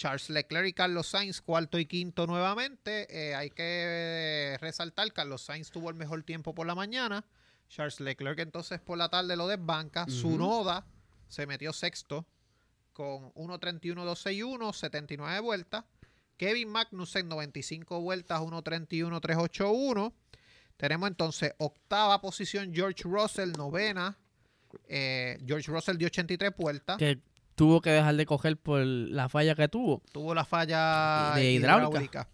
Charles 0.01 0.31
Leclerc 0.31 0.67
y 0.67 0.73
Carlos 0.73 1.09
Sainz, 1.09 1.43
cuarto 1.43 1.79
y 1.79 1.85
quinto 1.85 2.27
nuevamente. 2.27 3.07
Eh, 3.11 3.35
hay 3.35 3.51
que 3.51 4.57
resaltar, 4.59 5.13
Carlos 5.13 5.43
Sainz 5.43 5.71
tuvo 5.71 5.91
el 5.91 5.95
mejor 5.95 6.23
tiempo 6.23 6.55
por 6.55 6.67
la 6.67 6.75
mañana. 6.75 7.27
Charles 7.69 8.01
Leclerc 8.01 8.39
entonces 8.39 8.81
por 8.81 8.97
la 8.97 9.11
tarde 9.11 9.37
lo 9.37 9.47
desbanca. 9.47 10.07
Su 10.09 10.39
Noda 10.39 10.87
se 11.29 11.47
metió 11.47 11.75
sexto 11.75 12.27
con 12.95 13.31
1.31.261, 13.35 14.73
79 14.73 15.41
vueltas. 15.41 15.85
Kevin 16.39 16.71
Magnussen, 16.71 17.29
95 17.29 18.01
vueltas, 18.01 18.41
1.31.381. 18.41 20.15
Tenemos 20.79 21.11
entonces 21.11 21.53
octava 21.59 22.23
posición 22.23 22.73
George 22.73 23.03
Russell, 23.05 23.53
novena. 23.53 24.17
Eh, 24.89 25.39
George 25.45 25.71
Russell 25.71 25.99
dio 25.99 26.07
83 26.07 26.57
vueltas. 26.57 26.97
Que 26.97 27.21
tuvo 27.61 27.83
que 27.83 27.91
dejar 27.91 28.17
de 28.17 28.25
coger 28.25 28.57
por 28.57 28.81
la 28.87 29.29
falla 29.29 29.55
que 29.55 29.69
tuvo. 29.69 30.01
Tuvo 30.13 30.35
la 30.35 30.47
falla 30.47 31.33
De 31.35 31.53
hidráulica. 31.53 32.27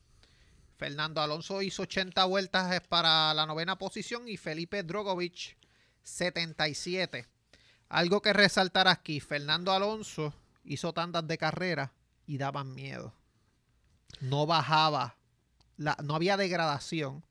Fernando 0.77 1.21
Alonso 1.21 1.63
hizo 1.63 1.83
80 1.83 2.25
vueltas 2.27 2.81
para 2.83 3.35
la 3.35 3.45
novena 3.45 3.77
posición 3.77 4.29
y 4.29 4.37
Felipe 4.37 4.85
Drogovic 4.85 5.57
77. 6.05 7.27
Algo 7.89 8.23
que 8.23 8.33
resaltar 8.35 8.87
aquí, 8.87 9.19
Fernando 9.19 9.73
Alonso 9.73 10.33
hizo 10.63 10.93
tandas 10.93 11.27
de 11.27 11.39
carrera 11.39 11.93
y 12.25 12.39
daban 12.39 12.73
miedo. 12.73 13.13
No 14.21 14.47
bajaba, 14.47 15.17
la, 15.77 15.97
no 16.05 16.15
había 16.15 16.37
degradación 16.37 17.25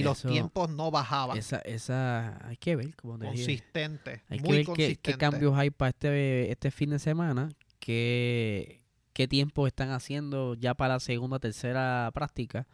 y 0.00 0.02
los 0.02 0.22
tiempos 0.22 0.68
no 0.70 0.90
bajaban. 0.90 1.36
Esa, 1.38 1.58
esa, 1.58 2.46
hay 2.46 2.56
que 2.56 2.76
ver, 2.76 2.94
como 2.96 3.18
te 3.18 3.26
dije. 3.30 3.36
consistente, 3.44 4.22
Hay 4.28 4.38
que 4.38 4.44
muy 4.46 4.56
ver 4.58 4.64
qué, 4.64 4.72
consistente. 4.72 5.12
qué 5.12 5.18
cambios 5.18 5.56
hay 5.56 5.70
para 5.70 5.90
este, 5.90 6.50
este 6.50 6.70
fin 6.70 6.90
de 6.90 6.98
semana, 6.98 7.48
qué, 7.78 8.82
qué 9.12 9.26
tiempo 9.28 9.66
están 9.66 9.90
haciendo 9.90 10.54
ya 10.54 10.74
para 10.74 10.94
la 10.94 11.00
segunda, 11.00 11.38
tercera 11.38 12.10
práctica. 12.14 12.66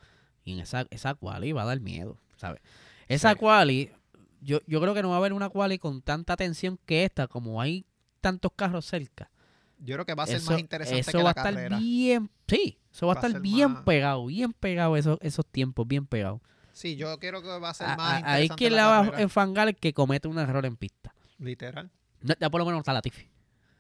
Y 0.44 0.54
en 0.54 0.60
esa, 0.60 0.86
esa 0.90 1.14
quali 1.14 1.52
va 1.52 1.62
a 1.62 1.66
dar 1.66 1.80
miedo, 1.80 2.18
¿sabes? 2.36 2.60
Esa 3.08 3.32
Sí. 3.32 3.38
quali, 3.38 3.90
yo, 4.40 4.60
yo 4.66 4.80
creo 4.80 4.92
que 4.94 5.02
no 5.02 5.10
va 5.10 5.14
a 5.16 5.18
haber 5.18 5.32
una 5.32 5.48
quali 5.50 5.78
con 5.78 6.02
tanta 6.02 6.36
tensión 6.36 6.78
que 6.84 7.04
esta, 7.04 7.28
como 7.28 7.60
hay 7.60 7.84
tantos 8.20 8.50
carros 8.56 8.84
cerca. 8.86 9.30
Yo 9.78 9.94
creo 9.96 10.06
que 10.06 10.14
va 10.14 10.24
a 10.24 10.26
ser 10.26 10.36
eso 10.36 10.50
más 10.52 10.60
interesante 10.60 11.00
eso 11.00 11.10
que 11.12 11.18
va 11.18 11.24
la 11.24 11.28
a 11.30 11.32
estar 11.32 11.54
carrera. 11.54 11.78
bien, 11.78 12.30
sí, 12.48 12.78
eso 12.92 13.06
va 13.06 13.12
a 13.12 13.16
Va 13.16 13.20
a 13.22 13.26
estar 13.26 13.40
bien 13.40 13.72
más- 13.72 13.82
pegado, 13.84 14.26
bien 14.26 14.52
pegado 14.52 14.96
esos, 14.96 15.18
esos 15.22 15.44
tiempos, 15.46 15.86
bien 15.86 16.06
pegados. 16.06 16.40
Sí, 16.72 16.96
yo 16.96 17.18
creo 17.18 17.42
que 17.42 17.48
va 17.58 17.70
a 17.70 17.74
ser 17.74 17.88
A- 17.88 17.96
más 17.96 18.22
Ahí 18.24 18.48
quien 18.50 18.74
la 18.76 18.82
la 18.82 19.10
va 19.10 19.16
a 19.18 19.20
enfangar 19.20 19.74
que 19.76 19.92
comete 19.92 20.28
un 20.28 20.38
error 20.38 20.64
en 20.66 20.76
pista. 20.76 21.14
Literal. 21.38 21.90
No, 22.22 22.34
Ya 22.40 22.50
por 22.50 22.60
lo 22.60 22.64
menos 22.66 22.80
está 22.80 22.92
Latifi. 22.92 23.28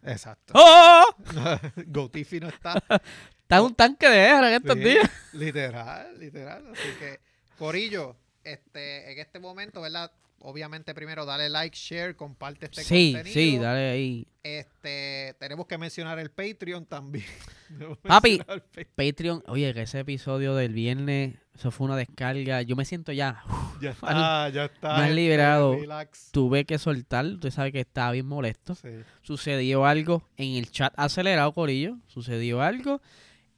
Exacto. 0.04 0.52
¡Oh! 0.56 1.04
Gotifi 1.86 2.40
no 2.40 2.48
está. 2.48 2.74
Está 3.42 3.58
en 3.58 3.64
un 3.66 3.74
tanque 3.74 4.08
de 4.08 4.16
guerra 4.16 4.48
en 4.48 4.54
estos 4.54 4.74
Sí, 4.78 4.80
días. 4.84 5.10
Literal, 5.34 6.18
literal. 6.18 6.64
Así 6.72 6.88
que, 6.98 7.20
Corillo, 7.58 8.16
este, 8.44 9.12
en 9.12 9.18
este 9.18 9.38
momento, 9.40 9.82
¿verdad? 9.82 10.10
Obviamente, 10.44 10.92
primero 10.94 11.24
dale 11.24 11.48
like, 11.48 11.76
share, 11.76 12.16
comparte 12.16 12.66
este 12.66 12.82
Sí, 12.82 13.12
contenido. 13.12 13.32
sí, 13.34 13.58
dale 13.58 13.90
ahí. 13.90 14.26
Este, 14.42 15.36
tenemos 15.38 15.66
que 15.66 15.78
mencionar 15.78 16.18
el 16.18 16.30
Patreon 16.30 16.84
también. 16.86 17.24
Papi. 18.02 18.38
Patreon. 18.38 18.62
Patreon, 18.96 19.44
oye, 19.46 19.72
que 19.72 19.82
ese 19.82 20.00
episodio 20.00 20.56
del 20.56 20.72
viernes, 20.72 21.36
eso 21.54 21.70
fue 21.70 21.86
una 21.86 21.96
descarga. 21.96 22.60
Yo 22.62 22.74
me 22.74 22.84
siento 22.84 23.12
ya, 23.12 23.44
Ya 23.80 23.90
está, 23.90 24.48
ya 24.48 24.64
está. 24.64 24.88
más 24.88 25.00
gente, 25.02 25.14
liberado. 25.14 25.74
Relax. 25.76 26.30
tuve 26.32 26.64
que 26.64 26.78
soltar. 26.78 27.24
Usted 27.26 27.50
sabe 27.50 27.70
que 27.70 27.80
estaba 27.80 28.10
bien 28.10 28.26
molesto. 28.26 28.74
Sí. 28.74 28.88
Sucedió 29.22 29.84
algo 29.86 30.28
en 30.36 30.56
el 30.56 30.70
chat 30.72 30.92
acelerado, 30.96 31.52
Corillo. 31.52 31.98
Sucedió 32.08 32.62
algo 32.62 33.00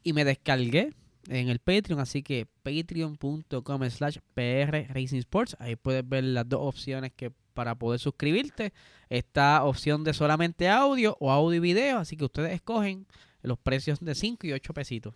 y 0.02 0.12
me 0.12 0.24
descargué 0.26 0.92
en 1.28 1.48
el 1.48 1.58
Patreon. 1.58 2.00
Así 2.00 2.22
que 2.22 2.46
patreon.com 2.62 3.90
slash 3.90 4.18
PR 4.34 4.86
Racing 4.92 5.18
Sports. 5.20 5.56
Ahí 5.58 5.76
puedes 5.76 6.08
ver 6.08 6.24
las 6.24 6.48
dos 6.48 6.60
opciones 6.62 7.12
que 7.14 7.30
para 7.54 7.74
poder 7.76 8.00
suscribirte. 8.00 8.72
Esta 9.08 9.62
opción 9.64 10.02
de 10.04 10.12
solamente 10.14 10.68
audio 10.68 11.16
o 11.20 11.30
audio 11.30 11.56
y 11.56 11.60
video. 11.60 11.98
Así 11.98 12.16
que 12.16 12.24
ustedes 12.24 12.52
escogen 12.52 13.06
los 13.42 13.58
precios 13.58 14.00
de 14.00 14.14
5 14.14 14.46
y 14.46 14.52
8 14.52 14.72
pesitos. 14.74 15.14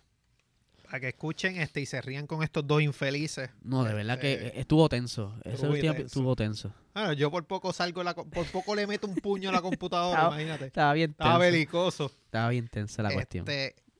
Para 0.85 1.01
que 1.01 1.07
escuchen 1.09 1.57
este 1.57 1.81
y 1.81 1.85
se 1.85 2.01
rían 2.01 2.25
con 2.25 2.41
estos 2.41 2.65
dos 2.65 2.81
infelices. 2.81 3.49
No, 3.61 3.83
de 3.83 3.93
verdad 3.93 4.19
que 4.19 4.33
Este, 4.33 4.59
estuvo 4.61 4.89
tenso. 4.89 5.35
Ese 5.43 5.67
último 5.67 5.93
tenso. 5.93 6.05
estuvo 6.07 6.35
tenso. 6.35 6.73
Ah, 6.95 7.13
yo 7.13 7.29
por 7.29 7.45
poco 7.45 7.71
salgo, 7.73 8.01
la, 8.03 8.15
por 8.15 8.45
poco 8.47 8.73
le 8.75 8.87
meto 8.87 9.05
un 9.05 9.13
puño 9.15 9.49
a 9.49 9.51
la 9.51 9.61
computadora, 9.61 10.17
Estaba- 10.17 10.35
imagínate. 10.35 10.65
Estaba 10.65 10.93
bien 10.93 11.11
Estaba 11.11 11.29
tenso. 11.39 11.51
belicoso. 11.51 12.05
Estaba 12.25 12.49
bien 12.49 12.67
tensa 12.69 13.03
la 13.03 13.11
cuestión. 13.13 13.45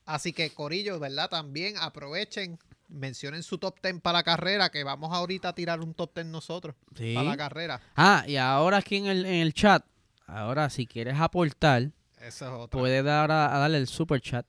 Así 0.10 0.34
que, 0.34 0.49
Corillo, 0.49 0.99
¿verdad? 0.99 1.30
También 1.30 1.76
aprovechen, 1.78 2.57
mencionen 2.88 3.43
su 3.43 3.60
top 3.60 3.76
10 3.84 4.01
para 4.01 4.20
la 4.20 4.24
carrera, 4.24 4.70
que 4.72 4.84
vamos 4.84 5.14
ahorita 5.14 5.49
a 5.49 5.53
tirar 5.53 5.82
un 5.82 5.93
top 5.93 6.14
10 6.16 6.26
nosotros 6.28 6.76
Sí. 6.97 7.14
para 7.14 7.30
la 7.30 7.38
carrera. 7.38 7.80
Ah, 7.95 8.24
y 8.28 8.36
ahora 8.38 8.78
aquí 8.78 8.97
en 8.97 9.05
el, 9.05 9.26
en 9.26 9.36
el 9.36 9.53
chat, 9.53 9.86
ahora 10.26 10.70
si 10.72 10.88
quieres 10.88 11.20
aportar, 11.20 11.91
Eso 12.20 12.45
es 12.47 12.51
otra. 12.51 12.80
puedes 12.80 13.03
dar 13.03 13.32
a, 13.32 13.55
a 13.55 13.60
darle 13.60 13.78
el 13.78 13.88
super 13.88 14.20
chat. 14.20 14.45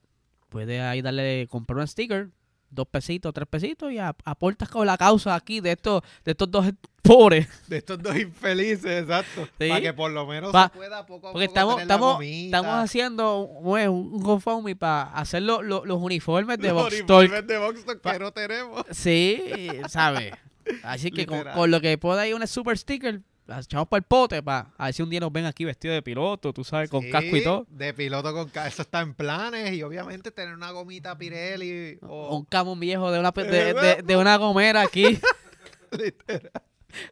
Puedes 0.49 0.81
ahí 0.81 1.01
darle, 1.03 1.47
comprar 1.49 1.77
un 1.79 1.87
sticker, 1.87 2.29
dos 2.71 2.87
pesitos, 2.87 3.33
tres 3.33 3.47
pesitos 3.47 3.91
y 3.91 3.97
aportas 3.99 4.69
con 4.69 4.87
la 4.87 4.97
causa 4.97 5.35
aquí 5.35 5.59
de 5.59 5.73
estos, 5.73 6.01
de 6.25 6.31
estos 6.31 6.49
dos 6.49 6.65
pobres. 7.03 7.47
De 7.67 7.77
estos 7.77 8.01
dos 8.01 8.15
infelices, 8.17 9.01
exacto. 9.03 9.47
Sí. 9.59 9.67
Para 9.69 9.81
que 9.81 9.93
por 9.93 10.11
lo 10.11 10.25
menos 10.25 10.51
Pa- 10.51 10.69
se 10.71 10.77
pueda 10.77 11.05
poco 11.05 11.29
a 11.29 11.31
Porque 11.33 11.47
poco 11.47 11.53
estamos, 11.59 11.75
tener 11.75 11.83
estamos, 11.91 12.23
estamos 12.23 12.75
haciendo 12.83 13.37
un, 13.39 13.79
un 13.89 14.19
GoFundMe 14.23 14.75
para 14.75 15.03
hacer 15.13 15.43
lo- 15.43 15.61
lo- 15.61 15.85
los 15.85 15.99
uniformes 16.01 16.57
de 16.59 16.69
los 16.69 16.87
uniformes 16.91 17.45
de 17.45 17.57
Box 17.57 17.85
Talk 17.85 18.01
Pa- 18.01 18.13
que 18.13 18.19
no 18.19 18.31
tenemos. 18.31 18.83
Sí, 18.91 19.41
¿sabes? 19.89 20.33
Así 20.83 21.11
que 21.11 21.25
con, 21.25 21.43
con 21.55 21.71
lo 21.71 21.81
que 21.81 21.97
pueda 21.97 22.27
ir 22.27 22.35
un 22.35 22.47
super 22.47 22.77
sticker, 22.77 23.21
las 23.51 23.65
echamos 23.65 23.87
para 23.87 23.99
el 23.99 24.03
pote 24.03 24.41
para 24.43 24.73
a 24.77 24.85
ver 24.85 24.93
si 24.93 25.01
un 25.03 25.09
día 25.09 25.19
nos 25.19 25.31
ven 25.31 25.45
aquí 25.45 25.65
vestidos 25.65 25.95
de 25.95 26.01
piloto, 26.01 26.51
tú 26.53 26.63
sabes, 26.63 26.89
con 26.89 27.01
Sí, 27.03 27.11
casco 27.11 27.35
y 27.35 27.43
todo. 27.43 27.65
De 27.69 27.93
piloto 27.93 28.33
con 28.33 28.49
casco. 28.49 28.67
Eso 28.69 28.81
está 28.81 29.01
en 29.01 29.13
planes 29.13 29.73
y 29.73 29.83
obviamente 29.83 30.31
tener 30.31 30.53
una 30.53 30.71
gomita 30.71 31.17
Pirelli 31.17 31.99
o... 32.01 32.35
Un 32.37 32.45
camón 32.45 32.79
viejo 32.79 33.11
de 33.11 33.19
una, 33.19 33.31
de, 33.31 33.43
de- 33.73 34.01
de 34.03 34.17
una 34.17 34.37
gomera 34.37 34.81
aquí. 34.81 35.19
Literal. 35.91 36.51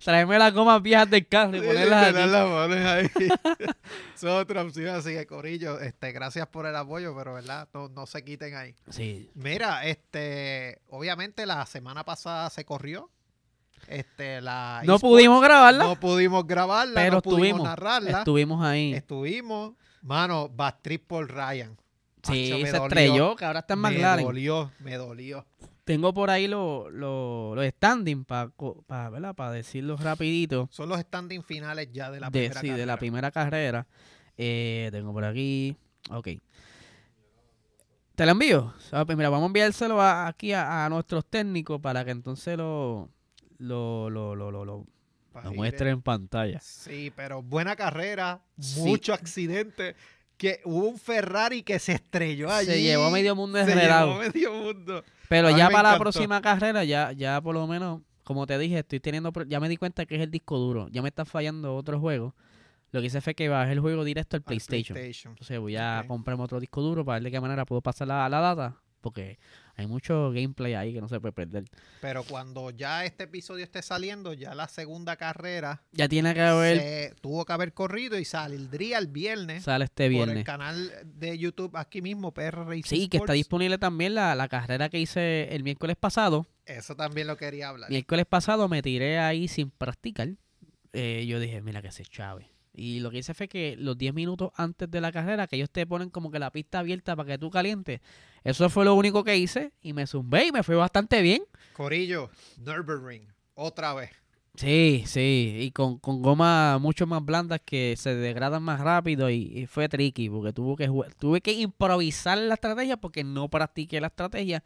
Traerme 0.04 0.38
las 0.38 0.54
gomas 0.54 0.82
viejas 0.82 1.10
del 1.10 1.26
carro 1.28 1.56
y 1.56 1.62
ponerlas 1.62 2.14
aquí. 2.14 2.74
ahí. 2.86 3.10
Es 4.16 4.24
otra 4.26 4.62
opción, 4.64 4.88
así 4.94 5.14
que 5.14 5.26
Corillo, 5.26 5.80
este, 5.80 6.12
gracias 6.12 6.48
por 6.48 6.66
el 6.66 6.76
apoyo, 6.76 7.16
pero 7.16 7.34
verdad, 7.36 7.70
no, 7.74 7.88
no 7.88 8.06
se 8.06 8.24
quiten 8.26 8.56
ahí. 8.56 8.76
Sí. 8.90 9.32
Mira, 9.36 9.86
este, 9.86 10.82
obviamente 10.90 11.46
la 11.46 11.66
semana 11.66 12.04
pasada 12.04 12.50
se 12.50 12.66
corrió. 12.66 13.10
Este, 13.90 14.40
la 14.42 14.82
No 14.86 15.00
pudimos 15.00 15.42
grabarla, 15.42 15.84
No 15.84 16.00
pudimos 16.00 16.46
grabarla, 16.46 16.94
pero 16.94 17.16
no 17.16 17.22
pudimos 17.22 17.42
estuvimos. 17.48 17.64
narrarla. 17.68 18.20
Estuvimos 18.20 18.64
ahí. 18.64 18.94
Estuvimos, 18.94 19.74
mano, 20.04 20.48
Bastrip 20.50 21.08
por 21.08 21.28
Ryan. 21.32 21.76
Sí, 22.22 22.52
Acho, 22.52 22.60
me 22.62 22.66
se 22.70 22.78
dolió, 22.78 22.86
estrelló, 22.86 23.36
que 23.36 23.46
ahora 23.46 23.60
está 23.62 23.74
en 23.74 23.80
Me 23.82 23.90
McLaren. 23.92 24.26
dolió, 24.26 24.72
me 24.80 24.96
dolió. 24.98 25.46
Tengo 25.86 26.14
por 26.14 26.30
ahí 26.30 26.48
los 26.48 26.92
los 26.94 27.56
los 27.56 27.66
standing 27.66 28.26
para 28.26 28.52
para 28.86 29.52
decirlos 29.52 30.02
rapidito. 30.04 30.68
Son 30.72 30.88
los 30.88 31.00
standing 31.00 31.42
finales 31.42 31.90
ya 31.92 32.12
de 32.12 32.20
la 32.20 32.30
de, 32.30 32.32
primera 32.50 32.62
sí, 32.62 32.68
de 32.68 32.74
la 32.74 32.78
carrera. 32.94 32.98
primera 32.98 33.32
carrera. 33.32 33.88
Eh, 34.38 34.90
tengo 34.92 35.12
por 35.14 35.26
aquí. 35.26 35.76
Ok. 36.12 36.28
¿Te 38.16 38.26
lo 38.26 38.32
envío? 38.34 38.74
Pues 38.92 39.18
mira, 39.18 39.30
vamos 39.30 39.46
a 39.46 39.48
enviárselo 39.48 40.02
a- 40.02 40.28
aquí 40.28 40.52
a, 40.54 40.86
a 40.86 40.90
nuestros 40.90 41.26
técnicos 41.26 41.80
para 41.80 42.04
que 42.04 42.12
entonces 42.12 42.58
lo, 42.58 43.10
lo, 43.60 44.10
lo, 44.10 44.36
lo, 44.36 44.50
lo, 44.52 44.66
lo- 44.66 44.86
lo 45.44 45.52
ir, 45.52 45.56
muestren 45.56 45.90
en 45.94 46.02
pantalla. 46.02 46.60
Sí, 46.60 47.14
pero 47.16 47.42
buena 47.44 47.76
carrera, 47.76 48.42
Sí. 48.60 48.82
mucho 48.82 49.14
accidente. 49.14 49.96
Que 50.38 50.62
hubo 50.64 50.88
un 50.88 50.98
Ferrari 50.98 51.64
que 51.64 51.80
se 51.80 51.92
estrelló 51.94 52.50
allí. 52.50 52.66
Se 52.68 52.82
llevó 52.82 53.12
medio 53.12 53.36
mundo 53.36 53.58
Se 53.64 53.72
enredado. 53.72 54.08
llevó 54.08 54.20
medio 54.34 54.54
mundo. 54.54 55.04
Pero 55.28 55.50
ya 55.56 55.70
para 55.70 55.92
la 55.92 56.00
próxima 56.00 56.42
carrera, 56.42 56.84
ya, 56.86 57.12
ya 57.12 57.42
por 57.42 57.54
lo 57.54 57.68
menos, 57.68 58.02
como 58.24 58.48
te 58.48 58.58
dije, 58.58 58.80
estoy 58.80 59.00
teniendo, 59.02 59.32
ya 59.48 59.60
me 59.60 59.68
di 59.70 59.76
cuenta 59.78 60.06
que 60.06 60.16
es 60.16 60.22
el 60.22 60.32
disco 60.32 60.58
duro. 60.58 60.88
Ya 60.92 61.02
me 61.02 61.10
está 61.10 61.26
fallando 61.26 61.76
otro 61.76 62.00
juego. 62.00 62.34
Lo 62.92 63.02
que 63.02 63.08
hice 63.08 63.20
fue 63.22 63.36
que 63.36 63.50
bajé 63.50 63.74
el 63.74 63.82
juego 63.82 64.04
directo 64.06 64.38
al 64.38 64.40
Al 64.40 64.44
PlayStation. 64.46 64.96
PlayStation. 64.96 65.34
Entonces 65.34 65.60
voy 65.60 65.76
a 65.76 66.00
Ok. 66.04 66.08
comprarme 66.08 66.44
otro 66.44 66.60
disco 66.62 66.82
duro 66.82 67.04
para 67.06 67.16
ver 67.18 67.24
de 67.24 67.32
qué 67.32 67.42
manera 67.42 67.66
puedo 67.66 67.82
pasar 67.82 68.08
la, 68.08 68.28
la 68.30 68.40
data 68.40 68.78
porque 69.02 69.38
hay 69.80 69.88
mucho 69.88 70.32
gameplay 70.32 70.74
ahí 70.74 70.94
que 70.94 71.00
no 71.00 71.08
se 71.08 71.20
puede 71.22 71.32
perder. 71.32 71.64
Pero 72.02 72.24
cuando 72.24 72.70
ya 72.70 73.06
este 73.06 73.24
episodio 73.24 73.64
esté 73.64 73.82
saliendo, 73.82 74.34
ya 74.34 74.54
la 74.54 74.68
segunda 74.68 75.16
carrera 75.16 75.84
Ya 75.94 76.10
tiene 76.10 76.34
que 76.34 76.42
haber, 76.42 76.78
se 76.78 77.16
tuvo 77.22 77.46
que 77.46 77.54
haber 77.54 77.74
corrido 77.74 78.20
y 78.20 78.26
saldría 78.26 78.98
el 78.98 79.08
viernes 79.08 79.64
sale 79.64 79.86
este 79.86 80.04
por 80.06 80.12
el 80.12 80.26
viernes. 80.26 80.44
canal 80.44 80.92
de 81.06 81.38
YouTube 81.38 81.78
aquí 81.78 82.02
mismo, 82.02 82.34
PR 82.34 82.66
Racing 82.66 82.84
Sí, 82.84 83.08
que 83.08 83.18
está 83.18 83.34
disponible 83.34 83.78
también 83.78 84.16
la, 84.16 84.36
la 84.36 84.50
carrera 84.50 84.90
que 84.90 85.00
hice 85.00 85.56
el 85.56 85.64
miércoles 85.64 85.96
pasado. 85.96 86.46
Eso 86.66 86.96
también 86.96 87.28
lo 87.28 87.38
quería 87.38 87.70
hablar. 87.70 87.90
Miércoles 87.90 88.26
pasado 88.26 88.68
me 88.68 88.82
tiré 88.82 89.18
ahí 89.18 89.48
sin 89.48 89.72
practicar. 89.72 90.30
Eh, 90.92 91.26
yo 91.26 91.40
dije, 91.40 91.62
mira 91.62 91.82
que 91.82 91.92
se 91.92 92.04
chave. 92.04 92.50
Y 92.74 93.00
lo 93.00 93.12
que 93.12 93.18
hice 93.18 93.34
fue 93.34 93.48
que 93.48 93.76
los 93.78 93.98
10 93.98 94.14
minutos 94.14 94.52
antes 94.56 94.90
de 94.90 95.02
la 95.02 95.12
carrera, 95.12 95.48
que 95.48 95.56
ellos 95.56 95.70
te 95.70 95.86
ponen 95.86 96.10
como 96.10 96.32
que 96.32 96.40
la 96.40 96.52
pista 96.52 96.80
abierta 96.80 97.16
para 97.16 97.28
que 97.28 97.38
tú 97.38 97.50
calientes. 97.50 98.00
Eso 98.44 98.70
fue 98.70 98.86
lo 98.86 98.96
único 98.96 99.24
que 99.24 99.38
hice 99.38 99.72
y 99.82 99.94
me 99.94 100.08
zumbé 100.08 100.48
y 100.48 100.52
me 100.52 100.64
fue 100.64 100.76
bastante 100.76 101.22
bien. 101.22 101.44
Corillo, 101.74 102.30
Nürburgring, 102.58 103.28
otra 103.56 103.94
vez. 103.94 104.12
Sí, 104.56 105.04
sí, 105.06 105.58
y 105.62 105.72
con, 105.72 106.00
con 106.00 106.22
gomas 106.22 106.82
mucho 106.82 107.08
más 107.08 107.24
blandas 107.24 107.62
que 107.64 107.96
se 107.98 108.14
degradan 108.16 108.62
más 108.64 108.80
rápido 108.82 109.30
y, 109.30 109.44
y 109.56 109.66
fue 109.68 109.88
tricky 109.88 110.30
porque 110.30 110.52
tuve 110.52 110.76
que, 110.76 110.90
jue- 110.90 111.14
tuve 111.18 111.40
que 111.40 111.54
improvisar 111.54 112.38
la 112.38 112.56
estrategia 112.56 112.98
porque 112.98 113.24
no 113.24 113.48
practiqué 113.48 114.02
la 114.02 114.08
estrategia. 114.08 114.64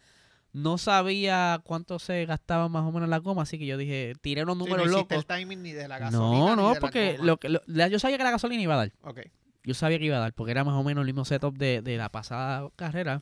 No 0.51 0.77
sabía 0.77 1.61
cuánto 1.63 1.99
se 1.99 2.25
gastaba 2.25 2.69
más 2.69 2.83
o 2.85 2.91
menos 2.91 3.09
la 3.09 3.17
goma, 3.19 3.41
así 3.43 3.59
que 3.59 3.65
yo 3.65 3.75
dije, 3.77 4.13
tiré 4.21 4.43
unos 4.43 4.55
Sí, 4.55 4.59
no 4.63 4.65
números 4.67 4.91
locos. 4.91 5.17
el 5.17 5.25
timing 5.25 5.61
ni 5.63 5.71
de 5.73 5.87
la 5.87 5.99
gasolina. 5.99 6.19
No, 6.39 6.55
ni 6.55 6.61
no, 6.61 6.73
de 6.75 6.79
porque 6.79 7.17
lo 7.19 7.37
que, 7.37 7.49
lo- 7.49 7.61
yo 7.67 7.99
sabía 7.99 8.17
que 8.17 8.23
la 8.23 8.31
gasolina 8.31 8.61
iba 8.61 8.73
a 8.75 8.77
dar. 8.77 8.91
Ok. 9.03 9.19
Yo 9.63 9.73
sabía 9.73 9.97
que 9.99 10.05
iba 10.05 10.17
a 10.17 10.21
dar, 10.21 10.33
porque 10.33 10.51
era 10.51 10.63
más 10.63 10.75
o 10.75 10.83
menos 10.83 11.01
el 11.01 11.05
mismo 11.07 11.25
setup 11.25 11.55
de, 11.57 11.81
de 11.81 11.97
la 11.97 12.09
pasada 12.09 12.69
carrera. 12.75 13.21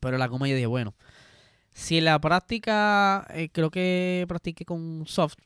Pero 0.00 0.18
la 0.18 0.26
goma 0.26 0.48
yo 0.48 0.54
dije, 0.54 0.66
bueno, 0.66 0.94
si 1.72 2.00
la 2.00 2.20
práctica, 2.20 3.26
eh, 3.30 3.48
creo 3.50 3.70
que 3.70 4.24
practiqué 4.28 4.64
con 4.64 5.04
soft. 5.06 5.36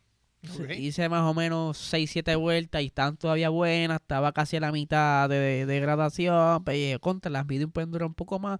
Hice 0.77 1.09
más 1.09 1.23
o 1.23 1.35
menos 1.35 1.79
6, 1.79 2.11
7 2.11 2.35
vueltas 2.35 2.83
y 2.83 2.87
estaban 2.87 3.17
todavía 3.17 3.49
buenas. 3.49 4.01
Estaba 4.01 4.33
casi 4.33 4.57
a 4.57 4.61
la 4.61 4.73
mitad 4.73 5.29
de, 5.29 5.39
de, 5.39 5.67
de 5.67 5.81
gradación. 5.81 6.65
Pero 6.65 6.77
dije, 6.77 6.99
contra, 6.99 7.31
las 7.31 7.47
medium 7.47 7.71
pueden 7.71 7.91
durar 7.93 8.09
un 8.09 8.15
poco 8.15 8.39
más. 8.41 8.59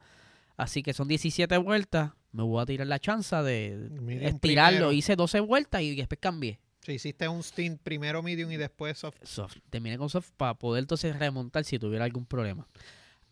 Así 0.57 0.83
que 0.83 0.93
son 0.93 1.09
17 1.09 1.57
vueltas. 1.59 2.13
Me 2.31 2.43
voy 2.45 2.63
a 2.63 2.67
tirar 2.67 2.87
la 2.87 2.99
chance 3.01 3.35
de 3.35 3.89
Medium 4.01 4.35
estirarlo. 4.35 4.79
primero. 4.79 4.93
Hice 4.93 5.17
12 5.17 5.41
vueltas 5.41 5.83
y 5.83 5.97
después 5.97 6.21
cambié. 6.21 6.61
Si 6.83 6.93
hiciste 6.93 7.27
un 7.29 7.43
stint 7.43 7.81
primero 7.83 8.23
medium 8.23 8.51
y 8.53 8.57
después 8.57 8.99
soft. 8.99 9.17
soft. 9.23 9.57
Terminé 9.71 9.99
con 9.99 10.09
soft 10.09 10.31
para 10.37 10.55
poder 10.55 10.83
entonces 10.83 11.19
remontar 11.19 11.65
si 11.65 11.79
tuviera 11.79 12.05
algún 12.05 12.27
problema. 12.27 12.67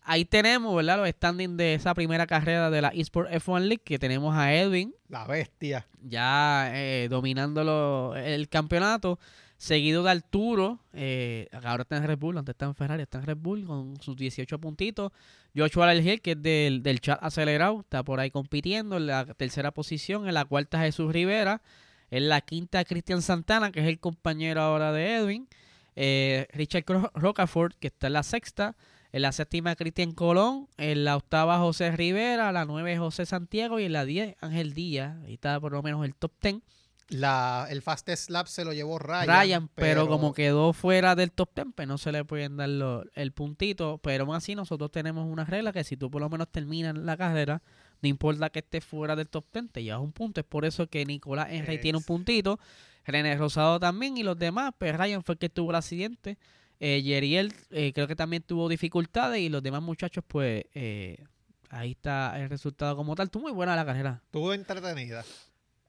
Ahí 0.03 0.25
tenemos, 0.25 0.75
¿verdad? 0.75 0.97
Los 0.97 1.09
standings 1.09 1.57
de 1.57 1.75
esa 1.75 1.93
primera 1.93 2.25
carrera 2.25 2.69
de 2.71 2.81
la 2.81 2.89
eSport 2.89 3.29
F1 3.31 3.59
League 3.61 3.81
que 3.83 3.99
tenemos 3.99 4.35
a 4.35 4.53
Edwin 4.53 4.93
La 5.09 5.25
bestia. 5.25 5.85
ya 6.01 6.71
eh, 6.73 7.07
dominando 7.09 7.63
lo- 7.63 8.15
el 8.15 8.49
campeonato, 8.49 9.19
seguido 9.57 10.01
de 10.01 10.09
Arturo, 10.09 10.79
eh, 10.93 11.47
ahora 11.63 11.83
está 11.83 11.97
en 11.97 12.07
Red 12.07 12.17
Bull, 12.17 12.35
antes 12.39 12.53
está 12.53 12.65
en 12.65 12.73
Ferrari, 12.73 13.03
está 13.03 13.19
en 13.19 13.25
Red 13.27 13.37
Bull 13.37 13.63
con 13.65 14.01
sus 14.01 14.15
18 14.15 14.57
puntitos. 14.59 15.11
Joshua 15.55 15.93
Hill, 15.93 16.19
que 16.21 16.31
es 16.31 16.41
del, 16.41 16.81
del 16.81 16.99
chat 16.99 17.19
acelerado, 17.21 17.81
está 17.81 18.01
por 18.03 18.19
ahí 18.19 18.31
compitiendo 18.31 18.97
en 18.97 19.05
la 19.05 19.25
tercera 19.25 19.69
posición, 19.71 20.27
en 20.27 20.33
la 20.33 20.45
cuarta 20.45 20.79
Jesús 20.79 21.13
Rivera, 21.13 21.61
en 22.09 22.27
la 22.27 22.41
quinta 22.41 22.83
Cristian 22.85 23.21
Santana, 23.21 23.71
que 23.71 23.81
es 23.81 23.87
el 23.87 23.99
compañero 23.99 24.61
ahora 24.61 24.91
de 24.93 25.15
Edwin. 25.17 25.47
Eh, 25.95 26.47
Richard 26.53 26.85
Rocafort, 27.13 27.75
que 27.79 27.87
está 27.87 28.07
en 28.07 28.13
la 28.13 28.23
sexta. 28.23 28.75
En 29.13 29.21
la 29.23 29.31
séptima, 29.31 29.75
Cristian 29.75 30.13
Colón. 30.13 30.67
En 30.77 31.03
la 31.03 31.17
octava, 31.17 31.57
José 31.59 31.91
Rivera. 31.91 32.51
La 32.51 32.65
nueve, 32.65 32.97
José 32.97 33.25
Santiago. 33.25 33.79
Y 33.79 33.83
en 33.85 33.93
la 33.93 34.05
diez, 34.05 34.35
Ángel 34.41 34.73
Díaz. 34.73 35.17
Ahí 35.25 35.33
está 35.33 35.59
por 35.59 35.73
lo 35.73 35.81
menos 35.83 36.05
el 36.05 36.15
top 36.15 36.31
ten. 36.39 36.63
La, 37.09 37.67
el 37.69 37.81
fastest 37.81 38.29
lap 38.29 38.47
se 38.47 38.63
lo 38.63 38.71
llevó 38.71 38.97
Ryan. 38.97 39.27
Ryan, 39.27 39.67
pero, 39.75 40.07
como 40.07 40.33
quedó 40.33 40.71
fuera 40.71 41.13
del 41.13 41.33
top 41.33 41.49
ten, 41.53 41.73
pues 41.73 41.85
no 41.85 41.97
se 41.97 42.13
le 42.13 42.23
pueden 42.23 42.55
dar 42.55 42.69
lo- 42.69 43.03
el 43.15 43.33
puntito. 43.33 43.97
Pero 44.01 44.23
aún 44.23 44.33
así, 44.33 44.55
nosotros 44.55 44.91
tenemos 44.91 45.27
una 45.27 45.43
regla 45.43 45.73
que 45.73 45.83
si 45.83 45.97
tú 45.97 46.09
por 46.09 46.21
lo 46.21 46.29
menos 46.29 46.47
terminas 46.49 46.95
la 46.95 47.17
carrera, 47.17 47.61
no 48.01 48.07
importa 48.07 48.49
que 48.49 48.59
estés 48.59 48.85
fuera 48.85 49.17
del 49.17 49.27
top 49.27 49.43
ten, 49.51 49.67
te 49.67 49.83
llevas 49.83 50.01
un 50.01 50.13
punto. 50.13 50.39
Es 50.39 50.47
por 50.47 50.63
eso 50.63 50.87
que 50.87 51.05
Nicolás 51.05 51.47
Enrey 51.51 51.81
tiene 51.81 51.97
un 51.97 52.03
puntito. 52.05 52.59
René 53.03 53.35
Rosado 53.35 53.77
también 53.77 54.15
y 54.15 54.23
los 54.23 54.39
demás, 54.39 54.71
pues 54.77 54.95
Ryan 54.95 55.21
fue 55.21 55.33
el 55.33 55.39
que 55.39 55.49
tuvo 55.49 55.71
el 55.71 55.75
accidente. 55.75 56.37
Eh, 56.83 57.03
Yeriel 57.03 57.53
eh, 57.69 57.93
creo 57.93 58.07
que 58.07 58.15
también 58.15 58.41
tuvo 58.41 58.67
dificultades 58.67 59.39
y 59.39 59.49
los 59.49 59.61
demás 59.61 59.83
muchachos, 59.83 60.23
pues 60.27 60.65
eh, 60.73 61.23
ahí 61.69 61.91
está 61.91 62.41
el 62.41 62.49
resultado 62.49 62.95
como 62.95 63.13
tal. 63.13 63.27
Estuvo 63.27 63.43
muy 63.43 63.51
buena 63.51 63.75
la 63.75 63.85
carrera. 63.85 64.19
Estuvo 64.25 64.51
entretenida. 64.51 65.23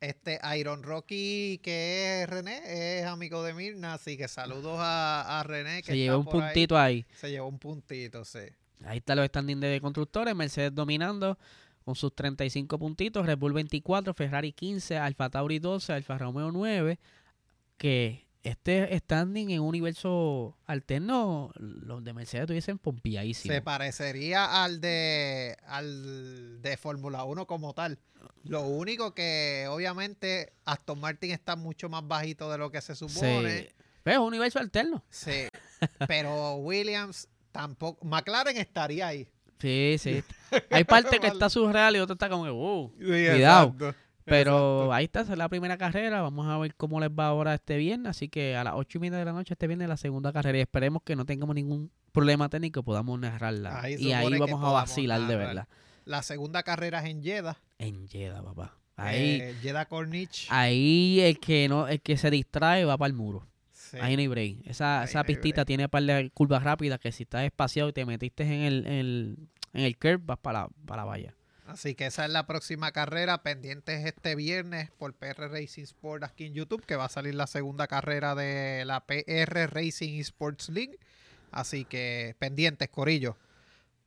Este 0.03 0.39
Iron 0.59 0.83
Rocky, 0.83 1.61
que 1.63 2.23
es 2.23 2.29
René, 2.29 2.99
es 2.99 3.07
amigo 3.07 3.43
de 3.43 3.55
Mirna, 3.55 3.95
así 3.95 4.19
que 4.19 4.29
saludos 4.29 4.77
a, 4.81 5.41
a 5.41 5.43
René. 5.45 5.81
Que 5.81 5.93
Se 5.93 5.97
llevó 5.97 6.19
un 6.19 6.27
está 6.27 6.37
ahí. 6.37 6.43
puntito 6.43 6.79
ahí. 6.79 7.07
Se 7.15 7.31
llevó 7.31 7.49
un 7.49 7.59
puntito, 7.59 8.25
sí. 8.27 8.41
Ahí 8.85 8.99
están 8.99 9.17
los 9.17 9.27
standings 9.27 9.61
de 9.63 9.81
constructores. 9.81 10.35
Mercedes 10.35 10.75
dominando 10.75 11.39
con 11.87 11.95
sus 11.95 12.15
35 12.15 12.79
puntitos. 12.79 13.25
Red 13.25 13.39
Bull 13.39 13.55
24, 13.55 14.13
Ferrari 14.13 14.53
15, 14.53 14.99
Alfa 14.99 15.31
Tauri 15.31 15.59
12, 15.59 15.93
Alfa 15.95 16.19
Romeo 16.19 16.51
9. 16.53 16.99
Que 17.79 18.27
este 18.43 18.97
standing 18.99 19.51
en 19.51 19.61
un 19.61 19.69
universo 19.69 20.57
alterno, 20.67 21.53
los 21.57 22.03
de 22.03 22.13
Mercedes 22.13 22.43
estuviesen 22.43 22.79
pompiadísimos. 22.79 23.55
Se 23.55 23.63
parecería 23.63 24.65
al 24.65 24.81
de 24.81 25.57
al 25.67 26.61
de 26.61 26.77
Fórmula 26.77 27.25
1 27.25 27.47
como 27.47 27.73
tal. 27.75 27.99
Lo 28.45 28.63
único 28.63 29.15
que 29.15 29.67
obviamente 29.69 30.53
Aston 30.65 31.01
Martin 31.01 31.31
está 31.31 31.57
mucho 31.57 31.89
más 31.89 32.07
bajito 32.07 32.51
de 32.51 32.59
lo 32.59 32.71
que 32.71 32.81
se 32.81 32.95
supone. 32.95 33.59
Sí. 33.59 33.69
Pero 34.03 34.15
es 34.15 34.21
un 34.21 34.27
universo 34.29 34.59
alterno. 34.59 35.05
Sí. 35.11 35.47
Pero 36.09 36.57
Williams 36.57 37.29
tampoco. 37.53 38.05
McLaren 38.05 38.57
estaría 38.57 39.09
ahí. 39.09 39.29
Sí, 39.61 39.97
sí. 39.99 40.25
Hay 40.71 40.83
parte 40.85 41.21
que 41.21 41.29
está 41.29 41.49
surreal 41.49 41.95
y 41.95 42.01
otra 42.01 42.15
está 42.15 42.29
como 42.29 42.45
que, 42.45 42.51
wow. 42.51 42.93
Sí, 42.99 43.05
Cuidado. 43.05 43.75
exacto, 43.79 43.95
Pero 44.25 44.53
exacto. 44.53 44.93
ahí 44.93 45.05
está, 45.05 45.21
esa 45.23 45.33
es 45.33 45.39
la 45.39 45.49
primera 45.49 45.77
carrera. 45.77 46.21
Vamos 46.23 46.47
a 46.49 46.59
ver 46.59 46.75
cómo 46.75 47.01
les 47.01 47.11
va 47.11 47.27
ahora 47.27 47.55
este 47.55 47.77
viernes. 47.77 48.11
Así 48.11 48.29
que 48.29 48.57
a 48.57 48.65
las 48.65 48.75
ocho 48.75 48.99
y 48.99 49.01
media 49.01 49.19
de 49.19 49.25
la 49.25 49.33
noche 49.33 49.55
este 49.55 49.67
viernes 49.67 49.89
la 49.89 49.97
segunda 49.97 50.33
carrera. 50.33 50.59
Y 50.59 50.61
esperemos 50.63 51.03
que 51.03 51.17
no 51.17 51.25
tengamos 51.25 51.55
ningún 51.55 51.91
problema 52.13 52.49
técnico 52.49 52.81
y 52.81 52.83
podamos 52.83 53.19
narrarla. 53.19 53.81
Ahí 53.81 53.97
y 53.99 54.13
ahí 54.13 54.39
vamos 54.39 54.63
a 54.63 54.71
vacilar 54.73 55.21
de 55.27 55.37
verdad. 55.37 55.69
La 56.05 56.23
segunda 56.23 56.63
carrera 56.63 57.01
es 57.01 57.11
en 57.11 57.23
Jeddah. 57.23 57.59
En 57.79 58.09
Jeddah, 58.09 58.43
papá. 58.43 58.77
Ahí, 58.97 59.41
eh, 59.41 59.55
Jeddah 59.63 59.87
Corniche. 59.87 60.47
ahí 60.51 61.21
el 61.21 61.41
que 61.41 61.69
no, 61.69 61.89
el 61.89 62.01
que 62.01 62.17
se 62.17 62.31
distrae 62.31 62.85
va 62.85 62.99
para 62.99 63.07
el 63.09 63.15
muro. 63.15 63.49
Sí. 63.73 63.97
Ahí 64.01 64.17
no 64.17 64.21
hay 64.21 64.29
break. 64.29 64.57
Esa, 64.67 65.01
Ahí 65.01 65.09
esa 65.09 65.21
no 65.21 65.25
pistita 65.25 65.57
break. 65.57 65.67
tiene 65.67 65.85
un 65.85 65.91
par 65.91 66.03
de 66.03 66.31
curvas 66.31 66.63
rápidas 66.63 66.99
que 67.01 67.11
si 67.13 67.23
estás 67.25 67.45
espaciado 67.45 67.89
y 67.89 67.93
te 67.93 68.05
metiste 68.05 68.45
en 68.45 68.51
el, 68.63 68.87
en 68.87 68.93
el, 68.93 69.39
en 69.73 69.85
el 69.85 69.97
curve, 69.97 70.19
vas 70.19 70.39
para 70.39 70.63
la, 70.63 70.69
para 70.87 71.03
la 71.03 71.07
valla. 71.07 71.35
Así 71.73 71.95
que 71.95 72.07
esa 72.07 72.25
es 72.27 72.31
la 72.31 72.47
próxima 72.47 72.93
carrera. 72.93 73.43
Pendientes 73.43 74.05
este 74.05 74.35
viernes 74.35 74.91
por 74.99 75.15
PR 75.15 75.51
Racing 75.51 75.85
Sport 75.85 76.23
aquí 76.25 76.45
en 76.47 76.55
YouTube, 76.55 76.85
que 76.85 76.97
va 76.97 77.07
a 77.07 77.09
salir 77.09 77.35
la 77.35 77.47
segunda 77.47 77.87
carrera 77.87 78.35
de 78.35 78.85
la 78.85 79.05
PR 79.07 79.69
Racing 79.73 80.21
Sports 80.21 80.69
League. 80.69 80.99
Así 81.51 81.85
que 81.85 82.37
pendientes, 82.39 82.89
Corillo. 82.89 83.37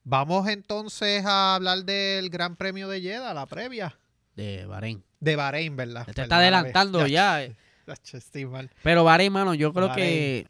Vamos 0.04 0.48
entonces 0.48 1.26
a 1.26 1.56
hablar 1.56 1.84
del 1.86 2.30
Gran 2.30 2.56
Premio 2.56 2.88
de 2.88 3.02
Jeddah, 3.02 3.34
la 3.34 3.48
previa. 3.48 3.98
De 4.36 4.66
Bahrein. 4.66 5.04
De 5.20 5.36
Bahrein, 5.36 5.76
¿verdad? 5.76 6.06
Te 6.06 6.12
está 6.12 6.24
Perdóname. 6.24 6.44
adelantando 6.44 7.08
ya. 7.08 7.44
eh. 7.44 7.56
Ya, 7.88 8.48
mal. 8.48 8.70
Pero 8.84 9.04
Bahrein, 9.04 9.32
mano, 9.34 9.54
yo 9.54 9.74
creo 9.74 9.94
que 9.94 10.48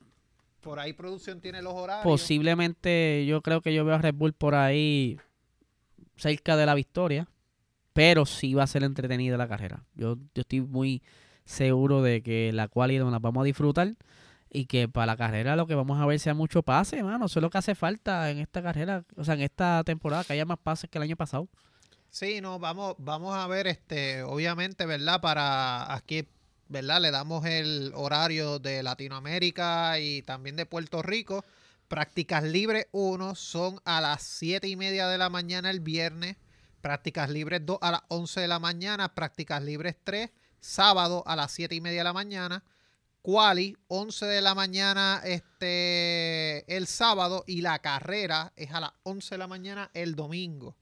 Por 0.61 0.79
ahí 0.79 0.93
producción 0.93 1.39
tiene 1.41 1.61
los 1.61 1.73
horarios. 1.73 2.03
posiblemente, 2.03 3.25
yo 3.25 3.41
creo 3.41 3.61
que 3.61 3.73
yo 3.73 3.85
veo 3.85 3.95
a 3.95 3.99
Red 3.99 4.15
Bull 4.15 4.33
por 4.33 4.55
ahí 4.55 5.17
cerca 6.15 6.55
de 6.57 6.65
la 6.65 6.73
victoria. 6.73 7.27
Pero 7.93 8.25
sí 8.25 8.53
va 8.53 8.63
a 8.63 8.67
ser 8.67 8.83
entretenida 8.83 9.37
la 9.37 9.47
carrera. 9.47 9.85
Yo, 9.95 10.17
yo 10.33 10.41
estoy 10.41 10.61
muy 10.61 11.01
seguro 11.45 12.01
de 12.01 12.21
que 12.21 12.51
la 12.53 12.67
cual 12.67 12.97
nos 12.99 13.11
la 13.11 13.19
vamos 13.19 13.41
a 13.41 13.45
disfrutar. 13.45 13.95
Y 14.51 14.67
que 14.67 14.87
para 14.87 15.07
la 15.07 15.17
carrera 15.17 15.55
lo 15.55 15.67
que 15.67 15.75
vamos 15.75 15.99
a 15.99 16.05
ver 16.05 16.19
sea 16.19 16.33
mucho 16.33 16.63
pase, 16.63 17.03
mano. 17.03 17.25
Eso 17.25 17.39
es 17.39 17.41
lo 17.41 17.49
que 17.49 17.57
hace 17.57 17.75
falta 17.75 18.29
en 18.31 18.39
esta 18.39 18.61
carrera, 18.61 19.03
o 19.17 19.23
sea, 19.23 19.33
en 19.33 19.41
esta 19.41 19.83
temporada, 19.83 20.23
que 20.23 20.33
haya 20.33 20.45
más 20.45 20.59
pases 20.59 20.89
que 20.89 20.97
el 20.97 21.03
año 21.03 21.15
pasado. 21.15 21.49
Sí, 22.09 22.39
no, 22.39 22.59
vamos, 22.59 22.95
vamos 22.97 23.35
a 23.35 23.47
ver, 23.47 23.67
este, 23.67 24.23
obviamente, 24.23 24.85
¿verdad? 24.85 25.19
Para 25.19 25.93
aquí, 25.93 26.25
¿verdad? 26.69 27.01
Le 27.01 27.11
damos 27.11 27.45
el 27.45 27.91
horario 27.95 28.59
de 28.59 28.83
Latinoamérica 28.83 29.99
y 29.99 30.21
también 30.21 30.55
de 30.55 30.65
Puerto 30.65 31.01
Rico. 31.01 31.43
Prácticas 31.87 32.43
libres 32.43 32.87
1 32.93 33.35
son 33.35 33.79
a 33.85 34.01
las 34.01 34.23
7 34.23 34.67
y 34.67 34.75
media 34.75 35.07
de 35.07 35.19
la 35.19 35.29
mañana 35.29 35.69
el 35.69 35.81
viernes. 35.81 36.37
Prácticas 36.81 37.29
libres 37.29 37.61
2 37.63 37.77
a 37.81 37.91
las 37.91 38.01
11 38.07 38.41
de 38.41 38.47
la 38.47 38.59
mañana. 38.59 39.13
Prácticas 39.13 39.61
libres 39.63 39.95
3, 40.03 40.31
sábado 40.59 41.23
a 41.27 41.35
las 41.35 41.51
7 41.51 41.75
y 41.75 41.81
media 41.81 41.99
de 41.99 42.05
la 42.05 42.13
mañana. 42.13 42.63
Quali, 43.21 43.77
11 43.87 44.25
de 44.25 44.41
la 44.41 44.55
mañana 44.55 45.21
este, 45.25 46.75
el 46.75 46.87
sábado 46.87 47.43
y 47.47 47.61
la 47.61 47.79
carrera 47.79 48.53
es 48.55 48.71
a 48.71 48.79
las 48.79 48.91
11 49.03 49.35
de 49.35 49.39
la 49.39 49.47
mañana 49.47 49.91
el 49.93 50.15
domingo. 50.15 50.75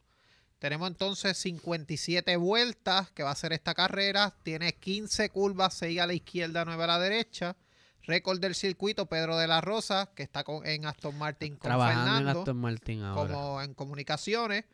Tenemos 0.59 0.87
entonces 0.87 1.37
57 1.37 2.37
vueltas 2.37 3.11
que 3.11 3.23
va 3.23 3.31
a 3.31 3.35
ser 3.35 3.51
esta 3.51 3.73
carrera. 3.73 4.33
Tiene 4.43 4.73
15 4.75 5.29
curvas, 5.29 5.73
6 5.73 5.99
a 5.99 6.07
la 6.07 6.13
izquierda, 6.13 6.63
9 6.63 6.81
a 6.81 6.87
la 6.87 6.99
derecha. 6.99 7.57
Récord 8.05 8.39
del 8.39 8.53
circuito, 8.53 9.05
Pedro 9.05 9.37
de 9.37 9.47
la 9.47 9.61
Rosa, 9.61 10.11
que 10.13 10.23
está 10.23 10.43
con, 10.43 10.65
en 10.67 10.85
Aston 10.85 11.17
Martin 11.17 11.55
con 11.55 11.69
Trabajando 11.69 12.01
en 12.01 12.15
Fernando, 12.17 12.39
Aston 12.39 12.57
Martin 12.57 13.01
ahora. 13.03 13.33
como 13.33 13.61
en 13.61 13.73
comunicaciones. 13.73 14.65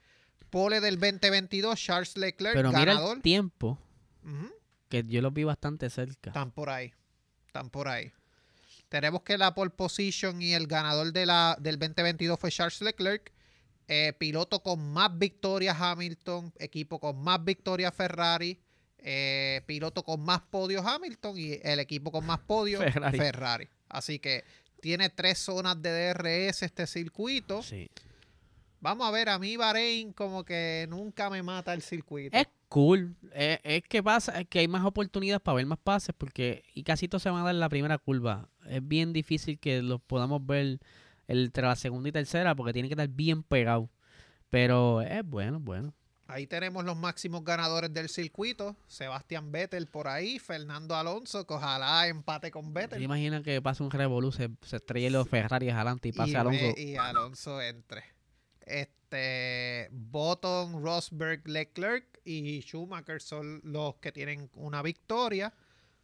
Pole 0.49 0.81
del 0.81 0.99
2022, 0.99 1.79
Charles 1.79 2.17
Leclerc, 2.17 2.55
Pero 2.55 2.69
mira 2.69 2.85
ganador. 2.85 3.17
el 3.17 3.21
tiempo, 3.21 3.77
que 4.89 5.03
yo 5.05 5.21
los 5.21 5.31
vi 5.31 5.43
bastante 5.43 5.89
cerca. 5.91 6.31
Están 6.31 6.51
por 6.51 6.69
ahí. 6.71 6.91
Están 7.45 7.69
por 7.69 7.87
ahí. 7.87 8.11
Tenemos 8.89 9.21
que 9.21 9.37
la 9.37 9.53
pole 9.53 9.69
position 9.69 10.41
y 10.41 10.53
el 10.53 10.65
ganador 10.65 11.13
de 11.13 11.27
la, 11.27 11.55
del 11.59 11.77
2022 11.77 12.39
fue 12.39 12.49
Charles 12.49 12.81
Leclerc. 12.81 13.31
Eh, 13.87 14.13
piloto 14.17 14.63
con 14.63 14.91
más 14.91 15.15
victorias 15.17 15.77
Hamilton. 15.79 16.51
Equipo 16.57 16.99
con 16.99 17.21
más 17.23 17.43
victorias 17.43 17.93
Ferrari. 17.93 18.59
Eh, 19.03 19.61
piloto 19.65 20.03
con 20.03 20.21
más 20.21 20.41
podios 20.41 20.85
Hamilton. 20.85 21.37
Y 21.37 21.59
el 21.63 21.79
equipo 21.79 22.11
con 22.11 22.25
más 22.25 22.39
podios 22.39 22.83
Ferrari. 22.83 23.17
Ferrari. 23.17 23.69
Así 23.89 24.19
que 24.19 24.43
tiene 24.81 25.09
tres 25.09 25.39
zonas 25.39 25.81
de 25.81 26.13
DRS 26.13 26.63
este 26.63 26.87
circuito. 26.87 27.61
Sí. 27.61 27.89
Vamos 28.81 29.07
a 29.07 29.11
ver, 29.11 29.27
a 29.27 29.39
mí 29.39 29.57
Bahrein 29.57 30.13
como 30.13 30.45
que 30.45 30.87
nunca 30.89 31.29
me 31.29 31.43
mata 31.43 31.73
el 31.73 31.81
circuito. 31.81 32.37
Es 32.37 32.47
cool. 32.69 33.15
Es, 33.33 33.59
es 33.63 33.83
que 33.83 34.01
pasa 34.01 34.39
es 34.39 34.47
que 34.47 34.59
hay 34.59 34.67
más 34.69 34.85
oportunidades 34.85 35.41
para 35.41 35.55
ver 35.55 35.65
más 35.65 35.79
pases 35.79 36.15
porque 36.17 36.63
y 36.73 36.83
casi 36.83 37.09
todo 37.09 37.19
se 37.19 37.29
van 37.29 37.41
a 37.41 37.45
dar 37.45 37.55
en 37.55 37.59
la 37.59 37.69
primera 37.69 37.97
curva. 37.97 38.47
Es 38.67 38.87
bien 38.87 39.11
difícil 39.11 39.59
que 39.59 39.81
los 39.81 39.99
podamos 40.01 40.45
ver 40.45 40.79
entre 41.27 41.63
la 41.63 41.75
segunda 41.75 42.09
y 42.09 42.11
tercera 42.11 42.55
porque 42.55 42.73
tiene 42.73 42.87
que 42.87 42.93
estar 42.93 43.09
bien 43.09 43.43
pegado. 43.43 43.89
Pero 44.49 45.01
es 45.01 45.23
bueno, 45.25 45.59
bueno. 45.59 45.93
Ahí 46.29 46.45
tenemos 46.45 46.85
los 46.85 46.95
máximos 46.95 47.43
ganadores 47.43 47.91
del 47.91 48.07
circuito. 48.07 48.75
Sebastián 48.87 49.51
Vettel 49.51 49.87
por 49.87 50.07
ahí, 50.07 50.37
Fernando 50.37 50.95
Alonso, 50.95 51.47
que 51.47 51.55
ojalá 51.55 52.07
empate 52.07 52.51
con 52.51 52.65
¿Se 52.65 52.71
Vettel. 52.71 53.01
imagina 53.01 53.41
que 53.41 53.59
pase 53.63 53.81
un 53.81 53.89
revolú, 53.89 54.31
se, 54.31 54.47
se 54.61 54.75
estrelle 54.75 55.09
los 55.09 55.27
Ferrari 55.27 55.69
adelante 55.71 56.09
y 56.09 56.11
pase 56.11 56.31
y, 56.31 56.35
Alonso? 56.35 56.73
y 56.77 56.95
Alonso 56.97 57.59
entre. 57.61 58.03
Este 58.61 59.89
Button, 59.91 60.83
Rosberg, 60.83 61.47
Leclerc 61.47 62.21
y 62.23 62.61
Schumacher 62.61 63.21
son 63.21 63.59
los 63.63 63.95
que 63.95 64.11
tienen 64.11 64.51
una 64.53 64.83
victoria. 64.83 65.51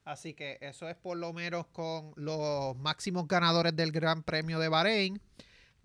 Así 0.06 0.34
que 0.34 0.58
eso 0.60 0.90
es 0.90 0.96
por 0.96 1.18
lo 1.18 1.34
menos 1.34 1.68
con 1.68 2.14
los 2.16 2.76
máximos 2.78 3.28
ganadores 3.28 3.76
del 3.76 3.92
Gran 3.92 4.24
Premio 4.24 4.58
de 4.58 4.70
Bahrein. 4.70 5.22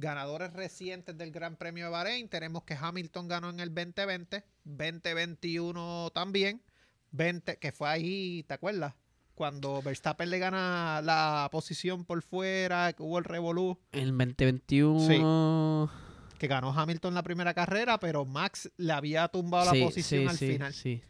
Ganadores 0.01 0.53
recientes 0.55 1.17
del 1.19 1.31
Gran 1.31 1.57
Premio 1.57 1.85
de 1.85 1.91
Bahrein. 1.91 2.29
Tenemos 2.31 2.63
que 2.65 2.75
Hamilton 2.75 3.29
ganó 3.29 3.51
en 3.51 3.61
el 3.61 3.69
2020, 3.75 4.43
2021 4.65 6.11
también. 6.15 6.63
20, 7.13 7.59
que 7.59 7.71
fue 7.73 7.89
ahí, 7.89 8.43
¿te 8.45 8.55
acuerdas? 8.55 8.95
Cuando 9.35 9.83
Verstappen 9.83 10.31
le 10.31 10.39
gana 10.39 11.01
la 11.03 11.49
posición 11.53 12.05
por 12.07 12.23
fuera, 12.23 12.93
que 12.95 13.03
hubo 13.03 13.19
el 13.19 13.25
revolú 13.25 13.79
El 13.93 14.17
2021. 14.17 15.91
que 16.39 16.47
ganó 16.47 16.73
Hamilton 16.73 17.13
la 17.15 17.23
primera 17.23 17.53
carrera, 17.53 17.99
pero 17.99 18.25
Max 18.25 18.71
le 18.79 18.93
había 18.95 19.29
tumbado 19.29 19.71
Sí, 19.73 19.81
la 19.81 19.85
posición 19.87 20.23
sí, 20.23 20.29
al 20.29 20.37
sí, 20.39 20.47
final. 20.53 20.73
sí. 20.75 21.03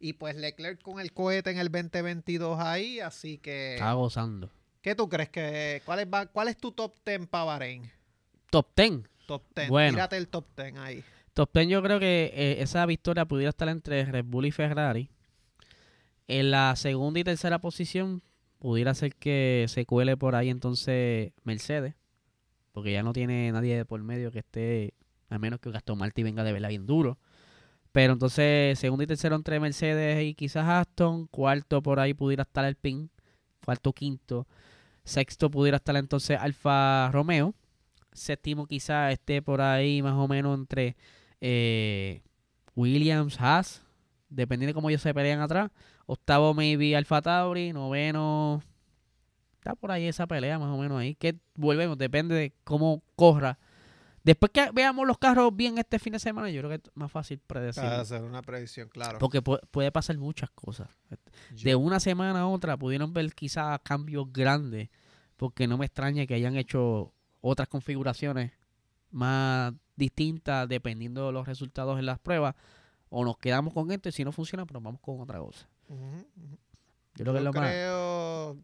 Y 0.00 0.14
pues 0.14 0.36
Leclerc 0.36 0.82
con 0.82 1.00
el 1.00 1.12
cohete 1.14 1.50
en 1.50 1.58
el 1.58 1.70
2022 1.70 2.58
ahí, 2.60 3.00
así 3.00 3.38
que... 3.38 3.74
Estaba 3.74 3.94
gozando. 3.94 4.50
¿Qué 4.82 4.94
tú 4.94 5.08
crees 5.08 5.30
que... 5.30 5.80
¿Cuál 5.86 6.00
es, 6.00 6.08
cuál 6.32 6.48
es 6.48 6.58
tu 6.58 6.72
top 6.72 6.94
10 7.06 7.26
para 7.28 7.44
Bahrein? 7.44 7.90
Top 8.54 8.68
10. 8.76 9.02
Top 9.26 9.42
10. 9.56 9.68
Bueno. 9.68 9.94
Tírate 9.94 10.16
el 10.16 10.28
top 10.28 10.44
10 10.56 10.76
ahí. 10.76 11.02
Top 11.32 11.50
10 11.52 11.66
yo 11.66 11.82
creo 11.82 11.98
que 11.98 12.30
eh, 12.32 12.62
esa 12.62 12.86
victoria 12.86 13.24
pudiera 13.24 13.48
estar 13.48 13.68
entre 13.68 14.04
Red 14.04 14.26
Bull 14.26 14.46
y 14.46 14.52
Ferrari. 14.52 15.10
En 16.28 16.52
la 16.52 16.76
segunda 16.76 17.18
y 17.18 17.24
tercera 17.24 17.58
posición 17.58 18.22
pudiera 18.60 18.94
ser 18.94 19.16
que 19.16 19.66
se 19.68 19.86
cuele 19.86 20.16
por 20.16 20.36
ahí 20.36 20.50
entonces 20.50 21.32
Mercedes. 21.42 21.96
Porque 22.70 22.92
ya 22.92 23.02
no 23.02 23.12
tiene 23.12 23.50
nadie 23.50 23.76
de 23.76 23.84
por 23.84 24.00
medio 24.04 24.30
que 24.30 24.38
esté, 24.38 24.94
a 25.30 25.38
menos 25.40 25.58
que 25.58 25.70
Aston 25.70 25.98
Martin 25.98 26.22
venga 26.22 26.44
de 26.44 26.52
verdad 26.52 26.68
bien 26.68 26.86
duro. 26.86 27.18
Pero 27.90 28.12
entonces 28.12 28.78
segundo 28.78 29.02
y 29.02 29.08
tercero 29.08 29.34
entre 29.34 29.58
Mercedes 29.58 30.22
y 30.22 30.34
quizás 30.34 30.68
Aston. 30.68 31.26
Cuarto 31.26 31.82
por 31.82 31.98
ahí 31.98 32.14
pudiera 32.14 32.44
estar 32.44 32.64
el 32.64 32.76
PIN. 32.76 33.10
Cuarto, 33.64 33.92
quinto. 33.92 34.46
Sexto 35.02 35.50
pudiera 35.50 35.78
estar 35.78 35.96
entonces 35.96 36.38
Alfa 36.38 37.10
Romeo. 37.10 37.52
Séptimo 38.14 38.66
quizás 38.66 39.12
esté 39.12 39.42
por 39.42 39.60
ahí 39.60 40.00
más 40.02 40.14
o 40.14 40.26
menos 40.28 40.56
entre 40.58 40.96
eh, 41.40 42.22
Williams, 42.74 43.40
Haas, 43.40 43.82
dependiendo 44.28 44.70
de 44.70 44.74
cómo 44.74 44.88
ellos 44.88 45.02
se 45.02 45.12
pelean 45.12 45.40
atrás. 45.40 45.70
Octavo, 46.06 46.54
maybe 46.54 46.96
Alfa 46.96 47.20
Tauri. 47.20 47.72
Noveno, 47.72 48.62
está 49.54 49.74
por 49.74 49.90
ahí 49.90 50.06
esa 50.06 50.26
pelea 50.26 50.58
más 50.58 50.68
o 50.68 50.78
menos 50.78 50.98
ahí. 50.98 51.14
Que 51.14 51.36
volvemos, 51.54 51.98
depende 51.98 52.34
de 52.34 52.52
cómo 52.64 53.02
corra. 53.16 53.58
Después 54.22 54.52
que 54.52 54.70
veamos 54.72 55.06
los 55.06 55.18
carros 55.18 55.54
bien 55.54 55.76
este 55.76 55.98
fin 55.98 56.14
de 56.14 56.18
semana, 56.18 56.48
yo 56.48 56.62
creo 56.62 56.70
que 56.70 56.76
es 56.76 56.90
más 56.94 57.12
fácil 57.12 57.38
predecir. 57.46 57.82
Para 57.82 58.00
hacer 58.00 58.22
una 58.22 58.40
predicción, 58.40 58.88
claro. 58.88 59.18
Porque 59.18 59.42
pu- 59.42 59.60
puede 59.70 59.92
pasar 59.92 60.16
muchas 60.16 60.48
cosas. 60.50 60.88
De 61.50 61.74
una 61.74 62.00
semana 62.00 62.40
a 62.40 62.46
otra 62.46 62.76
pudieron 62.78 63.12
ver 63.12 63.34
quizás 63.34 63.78
cambios 63.84 64.32
grandes, 64.32 64.88
porque 65.36 65.66
no 65.66 65.76
me 65.76 65.84
extraña 65.84 66.24
que 66.26 66.32
hayan 66.34 66.56
hecho 66.56 67.12
otras 67.44 67.68
configuraciones 67.68 68.52
más 69.10 69.74
distintas 69.96 70.66
dependiendo 70.68 71.26
de 71.26 71.32
los 71.32 71.46
resultados 71.46 71.98
en 71.98 72.06
las 72.06 72.18
pruebas. 72.18 72.54
O 73.10 73.24
nos 73.24 73.36
quedamos 73.38 73.72
con 73.72 73.92
esto 73.92 74.08
y 74.08 74.12
si 74.12 74.24
no 74.24 74.32
funciona, 74.32 74.66
pues 74.66 74.82
vamos 74.82 75.00
con 75.00 75.20
otra 75.20 75.38
cosa. 75.38 75.68
Yo 75.88 77.22
creo 77.22 77.32
que 77.32 77.38
es 77.38 77.44
lo 77.44 77.52
más... 77.52 77.70
creo... 77.70 78.58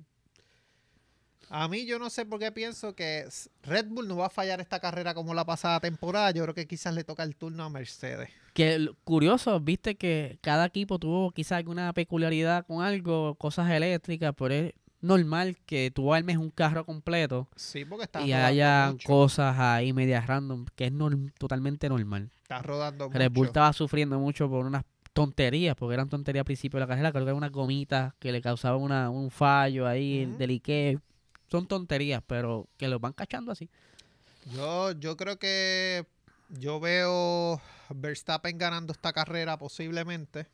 A 1.53 1.67
mí 1.67 1.85
yo 1.85 1.99
no 1.99 2.11
sé 2.11 2.25
por 2.25 2.39
qué 2.39 2.53
pienso 2.53 2.95
que 2.95 3.29
Red 3.65 3.89
Bull 3.89 4.07
no 4.07 4.17
va 4.17 4.27
a 4.27 4.31
fallar 4.31 4.61
esta 4.61 4.79
carrera 4.79 5.15
como 5.15 5.35
la 5.35 5.45
pasada 5.45 5.81
temporada. 5.81 6.31
Yo 6.31 6.45
creo 6.45 6.55
que 6.55 6.67
quizás 6.67 6.95
le 6.95 7.03
toca 7.03 7.25
el 7.25 7.35
turno 7.35 7.65
a 7.65 7.69
Mercedes. 7.69 8.31
Que 8.55 8.89
curioso, 9.03 9.59
viste 9.59 9.97
que 9.97 10.39
cada 10.43 10.67
equipo 10.67 11.01
tuvo 11.01 11.33
quizás 11.33 11.59
alguna 11.59 11.93
peculiaridad 11.93 12.65
con 12.67 12.85
algo, 12.85 13.35
cosas 13.35 13.69
eléctricas, 13.71 14.33
pero 14.37 14.71
normal 15.01 15.57
que 15.67 15.91
tú 15.91 16.13
armes 16.13 16.37
un 16.37 16.51
carro 16.51 16.85
completo 16.85 17.49
Sí, 17.57 17.85
porque 17.85 18.07
y 18.25 18.33
haya 18.33 18.91
mucho. 18.93 19.07
cosas 19.07 19.59
ahí 19.59 19.93
medias 19.93 20.27
random, 20.27 20.67
que 20.77 20.87
es 20.87 20.93
norm- 20.93 21.33
totalmente 21.39 21.89
normal. 21.89 22.31
Está 22.43 22.61
rodando 22.63 23.09
Red 23.09 23.31
Bull 23.33 23.47
estaba 23.47 23.73
sufriendo 23.73 24.19
mucho 24.19 24.49
por 24.49 24.67
unas 24.67 24.85
tonterías, 25.13 25.75
porque 25.77 25.95
eran 25.95 26.09
tonterías 26.09 26.43
al 26.43 26.47
principio 26.47 26.79
de 26.79 26.83
la 26.83 26.87
carrera, 26.89 27.11
creo 27.13 27.25
que 27.25 27.31
eran 27.31 27.37
unas 27.39 27.51
gomitas 27.53 28.15
que 28.19 28.31
le 28.33 28.41
causaban 28.43 28.81
una, 28.81 29.11
un 29.11 29.31
fallo 29.31 29.87
ahí 29.87 30.27
Ujú. 30.27 30.39
del 30.39 30.51
Ikea. 30.51 30.99
Son 31.51 31.67
tonterías, 31.67 32.23
pero 32.27 32.69
que 32.77 32.87
los 32.89 33.01
van 33.01 33.13
cachando 33.13 33.51
así. 33.53 33.69
Yo, 34.55 34.93
yo 34.93 35.17
creo 35.17 35.39
que 35.39 36.07
yo 36.49 36.79
veo 36.81 37.61
Verstappen 37.91 38.57
ganando 38.59 38.93
esta 38.93 39.13
carrera 39.13 39.59
posiblemente. 39.59 40.47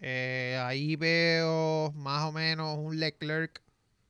Eh, 0.00 0.58
ahí 0.64 0.96
veo 0.96 1.92
más 1.92 2.24
o 2.24 2.32
menos 2.32 2.78
un 2.78 2.98
Leclerc 2.98 3.62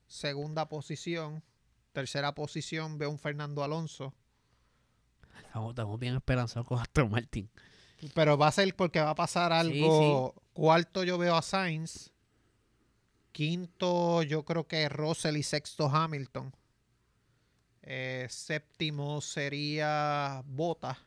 segunda 0.07 0.69
posición. 0.69 1.43
Tercera 1.93 2.35
posición 2.35 2.99
veo 2.99 3.11
un 3.11 3.19
Fernando 3.19 3.65
Alonso. 3.65 4.15
Estamos, 5.45 5.71
estamos 5.71 5.99
bien 5.99 6.15
esperanzados 6.15 6.67
con 6.67 6.79
Aston 6.79 7.11
Martin. 7.11 7.51
Pero 8.15 8.39
va 8.39 8.49
a 8.49 8.53
ser 8.53 8.75
porque 8.77 9.01
va 9.01 9.11
a 9.11 9.15
pasar 9.15 9.53
Sí, 9.53 9.83
algo. 9.83 10.35
Cuarto 10.53 11.05
yo 11.05 11.19
veo 11.19 11.37
a 11.37 11.43
Sainz. 11.43 12.13
Quinto 13.33 14.23
yo 14.23 14.45
creo 14.45 14.67
que 14.67 14.89
Russell 14.89 15.37
y 15.37 15.43
sexto 15.43 15.89
Hamilton. 15.89 16.53
Eh, 17.83 18.27
séptimo 18.31 19.21
sería 19.21 20.43
Bota. 20.47 20.99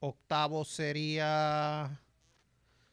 Octavo 0.00 0.64
sería... 0.64 2.00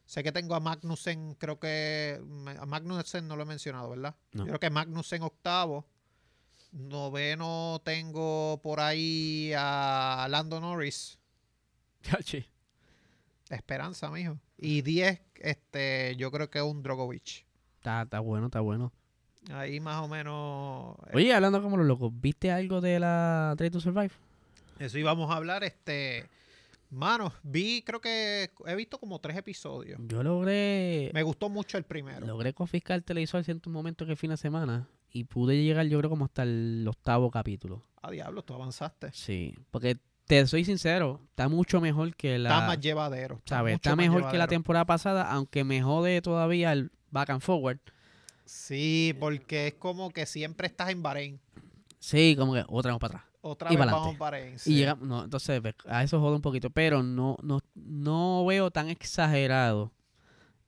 Sé 0.06 0.22
que 0.22 0.32
tengo 0.32 0.54
a 0.54 0.60
Magnussen, 0.60 1.34
creo 1.34 1.58
que... 1.58 2.20
A 2.58 2.66
Magnussen 2.66 3.26
no 3.26 3.36
lo 3.36 3.42
he 3.42 3.46
mencionado, 3.46 3.90
¿verdad? 3.90 4.14
No. 4.32 4.42
Yo 4.44 4.48
creo 4.48 4.60
que 4.60 4.70
Magnussen 4.70 5.22
octavo. 5.22 5.86
Noveno 6.72 7.80
tengo 7.84 8.60
por 8.62 8.80
ahí 8.80 9.52
a 9.56 10.26
Lando 10.28 10.60
Norris. 10.60 11.18
Esperanza, 13.48 14.10
mijo. 14.10 14.38
Y 14.58 14.82
10, 14.82 15.20
este, 15.36 16.16
yo 16.16 16.30
creo 16.30 16.50
que 16.50 16.58
es 16.58 16.64
un 16.64 16.82
Drogovic. 16.82 17.44
Está, 17.76 18.02
está 18.02 18.20
bueno, 18.20 18.46
está 18.46 18.60
bueno. 18.60 18.92
Ahí 19.52 19.78
más 19.78 20.02
o 20.02 20.08
menos. 20.08 20.96
eh, 21.08 21.10
Oye, 21.14 21.34
hablando 21.34 21.62
como 21.62 21.76
los 21.76 21.86
locos, 21.86 22.10
¿viste 22.14 22.50
algo 22.50 22.80
de 22.80 22.98
la 22.98 23.54
Trade 23.56 23.70
to 23.70 23.80
Survive? 23.80 24.10
Eso 24.78 24.98
íbamos 24.98 25.30
a 25.30 25.36
hablar, 25.36 25.62
este. 25.64 26.26
Mano, 26.90 27.32
vi, 27.42 27.82
creo 27.82 28.00
que 28.00 28.50
he 28.66 28.74
visto 28.74 28.98
como 28.98 29.18
tres 29.18 29.36
episodios. 29.36 30.00
Yo 30.04 30.22
logré 30.22 31.10
Me 31.12 31.22
gustó 31.22 31.48
mucho 31.48 31.76
el 31.76 31.84
primero. 31.84 32.26
logré 32.26 32.52
confiscar 32.52 32.96
el 32.96 33.04
televisor 33.04 33.38
en 33.38 33.44
cierto 33.44 33.70
momento 33.70 34.06
que 34.06 34.16
fin 34.16 34.30
de 34.30 34.36
semana 34.36 34.88
y 35.10 35.24
pude 35.24 35.62
llegar 35.62 35.86
yo 35.86 35.98
creo 35.98 36.10
como 36.10 36.24
hasta 36.24 36.42
el 36.42 36.84
octavo 36.88 37.30
capítulo. 37.30 37.82
A 38.02 38.10
diablo, 38.10 38.42
tú 38.42 38.54
avanzaste. 38.54 39.10
Sí, 39.12 39.54
porque 39.70 39.96
te 40.26 40.46
soy 40.46 40.64
sincero, 40.64 41.20
está 41.30 41.48
mucho 41.48 41.80
mejor 41.80 42.14
que 42.16 42.38
la... 42.38 42.50
Está 42.50 42.66
más 42.66 42.80
llevadero. 42.80 43.40
¿sabes? 43.46 43.74
mucho 43.74 43.90
Está 43.90 43.96
mejor 43.96 44.30
que 44.30 44.38
la 44.38 44.46
temporada 44.46 44.84
pasada, 44.84 45.30
aunque 45.30 45.64
me 45.64 45.82
jode 45.82 46.20
todavía 46.22 46.72
el 46.72 46.90
back 47.10 47.30
and 47.30 47.40
forward. 47.40 47.78
Sí, 48.44 49.14
porque 49.20 49.68
es 49.68 49.74
como 49.74 50.10
que 50.10 50.26
siempre 50.26 50.66
estás 50.66 50.90
en 50.90 51.02
Bahrein. 51.02 51.40
Sí, 51.98 52.34
como 52.38 52.54
que 52.54 52.64
otra 52.68 52.92
vez 52.92 53.00
para 53.00 53.18
atrás. 53.18 53.33
Otra 53.46 53.70
Y 53.70 53.76
vez. 53.76 54.54
Y 54.54 54.58
sí. 54.58 54.74
llega, 54.74 54.96
no, 54.98 55.24
entonces 55.24 55.60
a 55.86 56.02
eso 56.02 56.18
jode 56.18 56.36
un 56.36 56.40
poquito, 56.40 56.70
pero 56.70 57.02
no, 57.02 57.36
no, 57.42 57.60
no 57.74 58.42
veo 58.46 58.70
tan 58.70 58.88
exagerado 58.88 59.92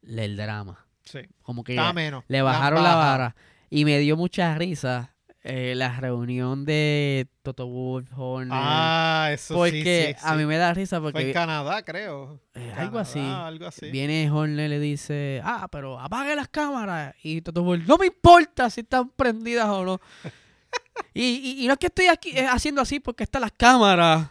el 0.02 0.36
drama. 0.36 0.86
Sí. 1.02 1.20
Como 1.40 1.64
que 1.64 1.80
menos. 1.94 2.24
le 2.28 2.42
bajaron 2.42 2.82
la 2.82 2.94
vara. 2.94 3.36
Y 3.70 3.86
me 3.86 3.98
dio 3.98 4.14
mucha 4.18 4.54
risa 4.56 5.14
eh, 5.42 5.74
la 5.74 5.98
reunión 6.00 6.66
de 6.66 7.28
Toto 7.42 7.66
Wolff, 7.66 8.10
Horner. 8.14 8.50
Ah, 8.52 9.30
eso 9.32 9.54
porque 9.54 10.08
sí, 10.14 10.20
sí, 10.20 10.26
a 10.26 10.32
sí. 10.32 10.36
mí 10.38 10.44
me 10.44 10.58
da 10.58 10.74
risa 10.74 11.00
Fue 11.00 11.08
en 11.08 11.12
porque 11.14 11.32
Canadá, 11.32 11.82
creo. 11.82 12.42
eh, 12.54 12.74
algo 12.76 12.98
así. 12.98 13.20
Algo 13.20 13.68
así. 13.68 13.90
Viene 13.90 14.30
Horner 14.30 14.66
y 14.66 14.68
le 14.68 14.80
dice, 14.80 15.40
ah, 15.42 15.66
pero 15.72 15.98
apague 15.98 16.36
las 16.36 16.48
cámaras. 16.48 17.14
Y 17.22 17.40
Toto 17.40 17.62
Wolff, 17.62 17.86
no 17.88 17.96
me 17.96 18.06
importa 18.06 18.68
si 18.68 18.82
están 18.82 19.08
prendidas 19.08 19.66
o 19.68 19.82
no. 19.82 20.00
y, 21.14 21.22
y- 21.24 21.64
y 21.64 21.66
no 21.66 21.74
es 21.74 21.78
que 21.78 21.86
estoy 21.86 22.06
aquí 22.06 22.30
eh, 22.36 22.46
haciendo 22.46 22.80
así 22.80 23.00
porque 23.00 23.24
están 23.24 23.42
las 23.42 23.52
cámaras. 23.52 24.28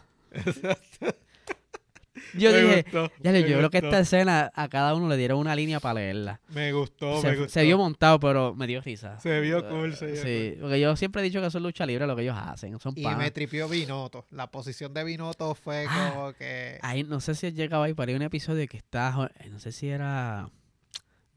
Yo 2.34 2.50
Me 2.50 2.60
dije, 2.62 2.82
gustó, 2.82 3.10
ya 3.22 3.32
le 3.32 3.48
yo 3.48 3.56
creo 3.58 3.70
que 3.70 3.78
esta 3.78 3.98
escena 4.00 4.50
a 4.54 4.68
cada 4.68 4.94
uno 4.94 5.08
le 5.08 5.16
dieron 5.16 5.38
una 5.38 5.54
línea 5.54 5.80
para 5.80 5.94
leerla. 6.00 6.40
Me 6.48 6.72
gustó, 6.72 7.20
se, 7.20 7.30
me 7.30 7.36
gustó. 7.36 7.52
se 7.52 7.62
vio 7.64 7.78
montado, 7.78 8.18
pero 8.20 8.54
me 8.54 8.66
dio 8.66 8.80
risa. 8.80 9.18
Se 9.20 9.40
vio 9.40 9.66
cool, 9.68 9.94
se 9.94 10.06
vio 10.12 10.22
Sí, 10.22 10.56
porque 10.60 10.80
yo 10.80 10.96
siempre 10.96 11.22
he 11.22 11.24
dicho 11.24 11.40
que 11.40 11.46
eso 11.46 11.58
es 11.58 11.62
lucha 11.64 11.86
libre 11.86 12.06
lo 12.06 12.16
que 12.16 12.22
ellos 12.22 12.36
hacen. 12.38 12.78
Son 12.80 12.94
Y 12.96 13.06
me 13.06 13.30
tripió 13.30 13.68
Binotto. 13.68 14.26
La 14.30 14.50
posición 14.50 14.92
de 14.92 15.04
Binotto 15.04 15.54
fue 15.54 15.86
Ah. 15.88 16.10
como 16.14 16.32
que... 16.32 16.78
Ahí, 16.82 17.04
no 17.04 17.20
sé 17.20 17.34
si 17.34 17.52
llegaba 17.52 17.84
ahí, 17.86 17.94
pero 17.94 18.10
hay 18.10 18.16
un 18.16 18.22
episodio 18.22 18.66
que 18.66 18.76
está, 18.78 19.30
no 19.50 19.58
sé 19.58 19.72
si 19.72 19.88
era 19.88 20.48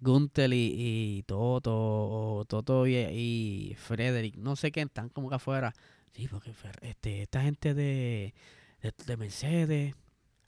Gunther 0.02 0.52
y, 0.54 0.74
y 1.20 1.24
Toto, 1.24 1.74
o 1.74 2.46
Toto 2.46 2.88
y, 2.88 2.96
y 2.96 3.76
Frederick, 3.78 4.36
no 4.38 4.56
sé 4.56 4.72
qué, 4.72 4.82
están 4.82 5.10
como 5.10 5.30
que 5.30 5.36
afuera. 5.36 5.74
Sí, 6.14 6.28
porque 6.28 6.52
este, 6.82 7.22
esta 7.24 7.42
gente 7.42 7.74
de, 7.74 8.34
de, 8.82 8.94
de 9.06 9.18
Mercedes. 9.18 9.96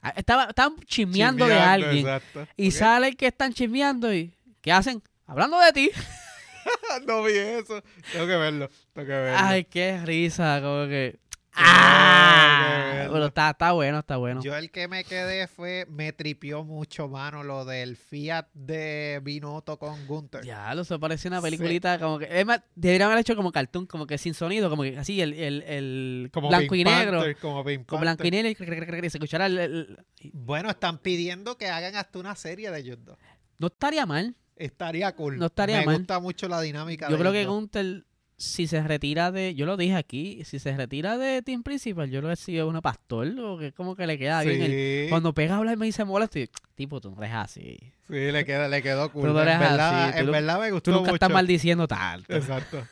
Ah, 0.01 0.13
Estaba, 0.15 0.45
estaban 0.45 0.75
chismeando 0.85 1.45
de 1.45 1.53
alguien. 1.59 2.07
Exacto. 2.07 2.47
Y 2.57 2.67
Ok. 2.69 2.73
sale 2.73 3.07
el 3.09 3.15
que 3.17 3.27
están 3.27 3.53
chismeando 3.53 4.13
y 4.13 4.33
¿qué 4.61 4.71
hacen? 4.71 5.01
Hablando 5.27 5.59
de 5.59 5.71
ti. 5.73 5.91
no 7.07 7.23
vi 7.23 7.33
eso. 7.33 7.81
Tengo 8.11 8.27
que 8.27 8.35
verlo. 8.35 8.69
Tengo 8.93 9.07
que 9.07 9.13
verlo. 9.13 9.37
Ay, 9.39 9.65
qué 9.65 9.99
risa, 10.05 10.59
como 10.61 10.87
que... 10.87 11.19
¡Ah! 11.63 13.07
Pero 13.11 13.25
está, 13.25 13.49
está 13.49 13.71
bueno, 13.73 13.99
está 13.99 14.15
bueno. 14.17 14.41
Yo 14.41 14.55
el 14.55 14.71
que 14.71 14.87
me 14.87 15.03
quedé 15.03 15.47
fue, 15.47 15.85
me 15.89 16.13
tripió 16.13 16.63
mucho, 16.63 17.09
mano, 17.09 17.43
lo 17.43 17.65
del 17.65 17.97
Fiat 17.97 18.47
de 18.53 19.19
Binotto 19.21 19.77
con 19.77 20.07
Gunther. 20.07 20.43
Ya, 20.45 20.73
lo 20.73 20.83
se 20.85 20.97
parecía 20.97 21.29
una 21.29 21.41
Sí. 21.41 21.45
peliculita 21.47 21.99
como 21.99 22.19
que... 22.19 22.27
Es 22.31 22.45
más, 22.45 22.61
deberían 22.75 23.09
haber 23.09 23.19
hecho 23.21 23.35
como 23.35 23.51
cartoon, 23.51 23.85
como 23.85 24.07
que 24.07 24.17
sin 24.17 24.33
sonido, 24.33 24.69
como 24.69 24.83
que 24.83 24.97
así, 24.97 25.19
el, 25.21 25.33
el, 25.33 25.61
el 25.63 26.29
Como 26.33 26.47
blanco 26.47 26.71
Pink 26.71 26.81
y 26.81 26.83
negro. 26.85 27.17
Panther, 27.19 27.37
como 27.37 27.63
Pink 27.65 27.85
Con 27.85 27.99
blanco 28.01 28.25
y 28.25 28.31
negro 28.31 28.49
y, 28.49 29.09
se 29.09 29.17
escuchara 29.17 29.45
el, 29.47 29.97
Bueno, 30.31 30.69
están 30.69 30.99
pidiendo 30.99 31.57
que 31.57 31.67
hagan 31.67 31.95
hasta 31.95 32.17
una 32.19 32.35
serie 32.35 32.71
de 32.71 32.79
ellos 32.79 32.97
dos. 33.03 33.17
No 33.57 33.67
estaría 33.67 34.05
mal. 34.05 34.35
Estaría 34.55 35.13
cool. 35.15 35.37
No 35.37 35.47
estaría 35.47 35.79
me 35.79 35.85
mal. 35.87 35.97
gusta 35.97 36.19
mucho 36.19 36.47
la 36.47 36.61
dinámica 36.61 37.07
Yo 37.09 37.15
de 37.15 37.19
creo 37.19 37.31
que 37.33 37.41
ellos. 37.41 37.53
Gunther, 37.53 38.05
si 38.41 38.67
se 38.67 38.81
retira 38.81 39.31
de... 39.31 39.53
Yo 39.55 39.65
lo 39.65 39.77
dije 39.77 39.95
aquí, 39.95 40.43
si 40.45 40.59
se 40.59 40.75
retira 40.75 41.17
de 41.17 41.41
Team 41.41 41.63
Principal, 41.63 42.09
yo 42.09 42.21
lo 42.21 42.27
decía 42.29 42.65
una 42.65 42.81
pastor, 42.81 43.27
o 43.39 43.57
que 43.57 43.71
como 43.71 43.95
que 43.95 44.07
le 44.07 44.17
queda 44.17 44.41
bien. 44.43 44.61
el- 44.61 45.09
cuando 45.09 45.33
pega 45.33 45.55
a 45.55 45.57
hablar 45.57 45.77
me 45.77 45.85
dice 45.85 46.03
molesto 46.03 46.39
y... 46.39 46.49
Tipo, 46.75 46.99
tú 46.99 47.11
no 47.11 47.17
eres 47.23 47.35
así. 47.35 47.77
sí, 48.07 48.31
le, 48.31 48.43
queda, 48.43 48.67
le 48.67 48.81
quedó 48.81 49.11
cool. 49.11 49.27
Tú 49.27 49.33
no 49.33 49.39
en 49.41 49.45
verdad, 49.59 50.09
así, 50.09 50.19
tú 50.19 50.25
en 50.25 50.31
verdad 50.31 50.59
me 50.59 50.67
Tú 50.69 50.73
gustó 50.73 50.91
nunca 50.91 51.01
mucho. 51.03 51.13
estás 51.15 51.29
maldiciendo 51.29 51.87
tanto. 51.87 52.35
Exacto. 52.35 52.87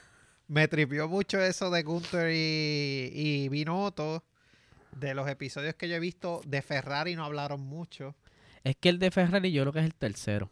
Me 0.47 0.67
tripió 0.67 1.07
mucho 1.07 1.39
eso 1.41 1.69
de 1.71 1.81
Gunther 1.83 2.31
y, 2.31 3.11
y 3.13 3.49
Binotto. 3.49 4.23
De 4.99 5.13
los 5.13 5.27
episodios 5.29 5.75
que 5.75 5.87
yo 5.89 5.95
he 5.95 5.99
visto 5.99 6.41
de 6.45 6.61
Ferrari 6.61 7.15
no 7.15 7.23
hablaron 7.23 7.61
mucho. 7.61 8.15
Es 8.63 8.75
que 8.75 8.89
el 8.89 8.99
de 8.99 9.11
Ferrari 9.11 9.51
yo 9.51 9.61
creo 9.63 9.73
que 9.73 9.79
es 9.79 9.85
el 9.85 9.95
tercero. 9.95 10.51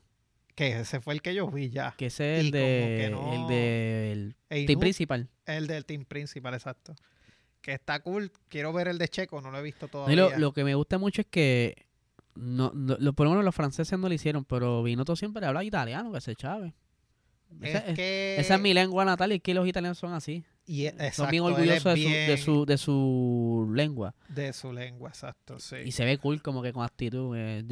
Que 0.58 0.80
ese 0.80 1.00
fue 1.02 1.14
el 1.14 1.22
que 1.22 1.36
yo 1.36 1.48
vi 1.52 1.70
ya. 1.70 1.94
Que 1.96 2.08
ese 2.08 2.40
es 2.40 2.46
el 2.46 2.52
como 2.52 2.64
que 2.64 2.98
de... 3.04 3.10
no- 3.12 3.34
El 3.34 3.48
de... 3.48 4.12
El 4.12 4.36
E 4.50 4.66
team 4.66 4.80
principal. 4.80 5.30
El 5.46 5.68
del 5.68 5.86
team 5.86 6.04
principal, 6.04 6.56
exacto. 6.56 6.96
Que 7.62 7.74
está 7.74 8.00
cool. 8.00 8.32
Quiero 8.50 8.74
ver 8.74 8.88
el 8.88 8.98
de 8.98 9.08
Checo, 9.08 9.40
no 9.40 9.52
lo 9.52 9.60
he 9.60 9.62
visto 9.62 9.88
todavía. 9.88 10.16
lo, 10.16 10.36
lo 10.40 10.54
que 10.54 10.64
me 10.64 10.74
gusta 10.74 10.98
mucho 10.98 11.22
es 11.22 11.28
que 11.28 11.86
no, 12.34 12.72
no- 12.74 13.14
por 13.14 13.26
lo 13.26 13.30
menos 13.34 13.46
los 13.46 13.54
franceses 13.54 14.00
no 14.00 14.08
lo 14.08 14.14
hicieron, 14.16 14.46
pero 14.46 14.82
Binotto 14.82 15.16
siempre 15.16 15.46
habla 15.46 15.64
italiano, 15.64 16.12
que 16.12 16.22
se 16.22 16.36
chave. 16.36 16.74
es 17.62 17.76
Esa, 17.76 17.94
que... 17.94 18.38
esa 18.40 18.56
es 18.56 18.62
mi 18.62 18.74
lengua 18.74 19.06
natal 19.06 19.34
y 19.34 19.36
es 19.36 19.42
que 19.44 19.54
los 19.54 19.68
italianos 19.68 20.00
son 20.00 20.14
así. 20.14 20.44
Y 20.70 20.86
e- 20.86 20.92
son 20.92 21.02
exacto, 21.02 21.32
bien 21.32 21.44
él 21.46 21.70
es 21.70 21.86
orgullosos 21.86 21.96
de, 21.96 21.98
su, 22.04 22.10
de, 22.10 22.26
bien 22.26 22.38
su, 22.38 22.66
de 22.66 22.78
su 22.78 23.72
lengua. 23.74 24.14
de 24.28 24.52
su 24.52 24.74
lengua, 24.74 25.10
exacto, 25.10 25.60
sí. 25.60 25.78
Y 25.86 25.94
se 25.94 26.04
ve 26.04 26.18
cool 26.18 26.42
como 26.42 26.62
que 26.62 26.74
con 26.74 26.84
actitud. 26.84 27.36
eh, 27.38 27.64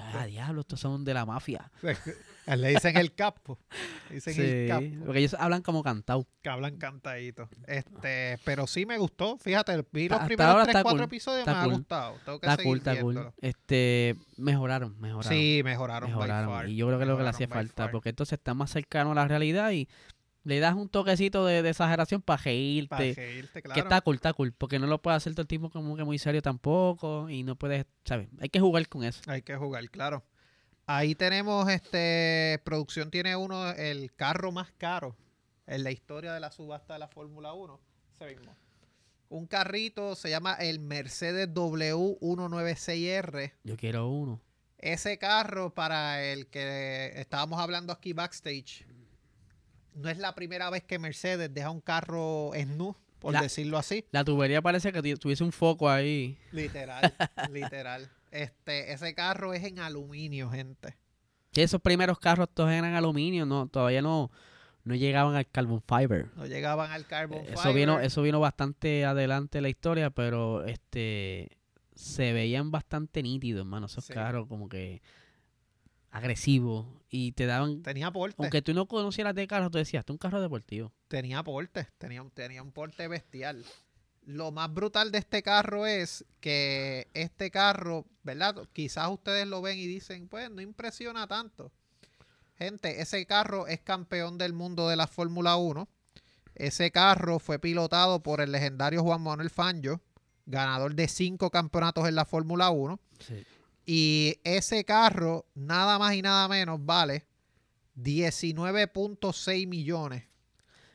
ah, 0.00 0.24
diablo, 0.26 0.60
estos 0.60 0.78
son 0.78 1.04
de 1.04 1.12
la 1.14 1.26
mafia. 1.26 1.70
Le 2.46 2.68
dicen 2.70 2.96
el 2.96 3.14
capo. 3.14 3.58
Le 4.08 4.16
dicen 4.16 4.34
el 4.40 4.68
capo. 4.68 5.04
porque 5.06 5.18
ellos 5.20 5.34
hablan 5.38 5.62
como 5.62 5.82
cantado. 5.82 6.26
Que 6.42 6.48
hablan 6.48 6.76
cantadito. 6.76 7.48
Este, 7.66 8.38
pero 8.44 8.66
sí 8.66 8.86
me 8.86 8.98
gustó. 8.98 9.36
Fíjate, 9.38 9.84
vi 9.92 10.08
los 10.08 10.16
Hasta 10.16 10.26
primeros 10.26 10.50
ahora 10.50 10.64
3, 10.64 10.68
está 10.76 10.82
4 10.82 10.96
cool, 10.98 11.04
episodios, 11.04 11.40
está 11.40 11.52
me 11.52 11.58
ha 11.58 11.76
gustado. 11.76 12.16
Tengo 12.24 12.40
que 12.40 12.46
Está 12.46 12.56
seguir 12.56 12.68
cool, 12.68 12.78
está 12.78 13.00
cool. 13.00 13.14
viéndolo. 13.14 13.34
Este, 13.40 14.16
mejoraron, 14.36 15.00
mejoraron. 15.00 15.32
Sí, 15.32 15.60
mejoraron. 15.64 16.10
by 16.10 16.18
mejoraron. 16.18 16.50
far. 16.50 16.68
Y 16.68 16.76
yo 16.76 16.86
creo 16.86 16.98
que 16.98 17.04
es 17.04 17.08
lo 17.08 17.16
que 17.16 17.22
le 17.22 17.28
hacía 17.28 17.48
falta, 17.48 17.84
far. 17.84 17.90
porque 17.92 18.08
entonces 18.10 18.38
está 18.38 18.54
más 18.54 18.70
cercano 18.70 19.12
a 19.12 19.14
la 19.14 19.28
realidad 19.28 19.70
y 19.70 19.88
le 20.44 20.60
das 20.60 20.74
un 20.74 20.88
toquecito 20.88 21.44
de, 21.44 21.62
de 21.62 21.70
exageración 21.70 22.22
para 22.22 22.42
reírte. 22.42 22.88
Para 22.88 23.02
reírte, 23.02 23.62
claro. 23.62 23.74
Que 23.74 23.80
está 23.80 24.00
cool, 24.00 24.16
está 24.16 24.32
cool, 24.32 24.52
porque 24.52 24.78
no 24.78 24.86
lo 24.86 25.00
puede 25.00 25.16
hacer 25.16 25.34
todo 25.34 25.42
el 25.42 25.48
tiempo 25.48 25.70
como 25.70 25.96
que 25.96 26.04
muy 26.04 26.18
serio 26.18 26.42
tampoco 26.42 27.28
y 27.30 27.42
no 27.42 27.56
puedes, 27.56 27.86
¿sabes? 28.04 28.28
Hay 28.40 28.48
que 28.48 28.60
jugar 28.60 28.88
con 28.88 29.04
eso. 29.04 29.20
Hay 29.26 29.42
que 29.42 29.56
jugar, 29.56 29.88
claro. 29.90 30.22
Ahí 30.86 31.14
tenemos, 31.14 31.68
este, 31.70 32.60
producción 32.64 33.10
tiene 33.10 33.36
uno, 33.36 33.70
el 33.70 34.12
carro 34.14 34.50
más 34.50 34.72
caro 34.78 35.14
en 35.66 35.84
la 35.84 35.92
historia 35.92 36.32
de 36.32 36.40
la 36.40 36.50
subasta 36.50 36.94
de 36.94 36.98
la 36.98 37.08
Fórmula 37.08 37.52
1. 37.52 37.78
Ese 38.14 38.26
mismo. 38.26 38.56
Un 39.28 39.46
carrito, 39.46 40.16
se 40.16 40.28
llama 40.28 40.54
el 40.54 40.80
Mercedes 40.80 41.48
W196R. 41.48 43.52
Yo 43.64 43.76
quiero 43.76 44.08
uno. 44.08 44.40
Ese 44.78 45.18
carro, 45.18 45.72
para 45.72 46.24
el 46.24 46.48
que 46.48 47.12
estábamos 47.14 47.60
hablando 47.60 47.92
aquí 47.92 48.12
backstage, 48.12 48.84
no 49.94 50.08
es 50.08 50.18
la 50.18 50.34
primera 50.34 50.70
vez 50.70 50.82
que 50.84 50.98
Mercedes 50.98 51.52
deja 51.52 51.70
un 51.70 51.80
carro 51.80 52.50
snu, 52.54 52.96
por 53.18 53.32
La- 53.34 53.42
decirlo 53.42 53.78
así. 53.78 54.04
La 54.10 54.24
tubería 54.24 54.60
parece 54.62 54.92
que 54.92 55.02
tu- 55.02 55.16
tuviese 55.18 55.44
un 55.44 55.52
foco 55.52 55.88
ahí. 55.88 56.38
Literal, 56.52 57.02
literal. 57.52 58.10
Este, 58.30 58.92
ese 58.92 59.14
carro 59.14 59.52
es 59.54 59.62
en 59.64 59.78
aluminio, 59.78 60.50
gente. 60.50 60.96
Y 61.54 61.60
esos 61.60 61.80
primeros 61.82 62.18
carros 62.18 62.48
todos 62.52 62.70
eran 62.70 62.94
aluminio, 62.94 63.44
no, 63.44 63.66
todavía 63.68 64.00
no, 64.00 64.30
no 64.84 64.94
llegaban 64.94 65.34
al 65.36 65.46
carbon 65.48 65.82
fiber. 65.86 66.30
No 66.36 66.46
llegaban 66.46 66.90
al 66.90 67.06
carbon 67.06 67.40
Eh, 67.44 67.50
Eso 67.52 67.62
fiber. 67.62 67.74
vino, 67.76 68.00
eso 68.00 68.22
vino 68.22 68.40
bastante 68.40 69.04
adelante 69.04 69.58
en 69.58 69.62
la 69.62 69.68
historia, 69.68 70.08
pero 70.10 70.64
este 70.64 71.50
se 71.94 72.32
veían 72.32 72.70
bastante 72.70 73.22
nítidos, 73.22 73.60
hermano, 73.66 73.84
esos 73.86 74.06
Sí. 74.06 74.14
carros 74.14 74.48
como 74.48 74.66
que 74.68 75.02
agresivos 76.12 76.86
y 77.10 77.32
te 77.32 77.46
daban 77.46 77.82
Tenía 77.82 78.10
porte. 78.12 78.36
aunque 78.38 78.62
tú 78.62 78.72
no 78.74 78.86
conocieras 78.86 79.34
de 79.34 79.46
carros, 79.48 79.70
tú 79.72 79.78
decías, 79.78 80.04
es 80.06 80.10
un 80.10 80.18
carro 80.18 80.40
deportivo. 80.40 80.92
Tenía 81.08 81.42
porte. 81.42 81.88
Tenía, 81.98 82.22
un- 82.22 82.30
tenía 82.30 82.62
un 82.62 82.70
porte 82.70 83.08
bestial. 83.08 83.64
Lo 84.24 84.52
más 84.52 84.72
brutal 84.72 85.10
de 85.10 85.18
este 85.18 85.42
carro 85.42 85.84
es 85.84 86.24
que 86.40 87.08
este 87.12 87.50
carro, 87.50 88.06
¿verdad? 88.22 88.54
Quizás 88.72 89.08
ustedes 89.10 89.48
lo 89.48 89.60
ven 89.62 89.78
y 89.78 89.86
dicen, 89.86 90.28
pues 90.28 90.48
no 90.50 90.60
impresiona 90.62 91.26
tanto. 91.26 91.72
Gente, 92.56 93.00
ese 93.00 93.26
carro 93.26 93.66
es 93.66 93.80
campeón 93.80 94.38
del 94.38 94.52
mundo 94.52 94.88
de 94.88 94.94
la 94.96 95.08
Fórmula 95.08 95.56
1. 95.56 95.88
Ese 96.54 96.92
carro 96.92 97.38
fue 97.40 97.58
pilotado 97.58 98.22
por 98.22 98.40
el 98.40 98.52
legendario 98.52 99.02
Juan 99.02 99.22
Manuel 99.22 99.50
Fangio, 99.50 100.00
ganador 100.46 100.94
de 100.94 101.08
cinco 101.08 101.50
campeonatos 101.50 102.06
en 102.06 102.14
la 102.14 102.24
Fórmula 102.26 102.70
1. 102.70 103.00
Y 103.84 104.38
ese 104.44 104.84
carro, 104.84 105.46
nada 105.54 105.98
más 105.98 106.14
y 106.14 106.22
nada 106.22 106.46
menos, 106.48 106.78
vale 106.84 107.26
19.6 107.96 109.66
millones 109.66 110.24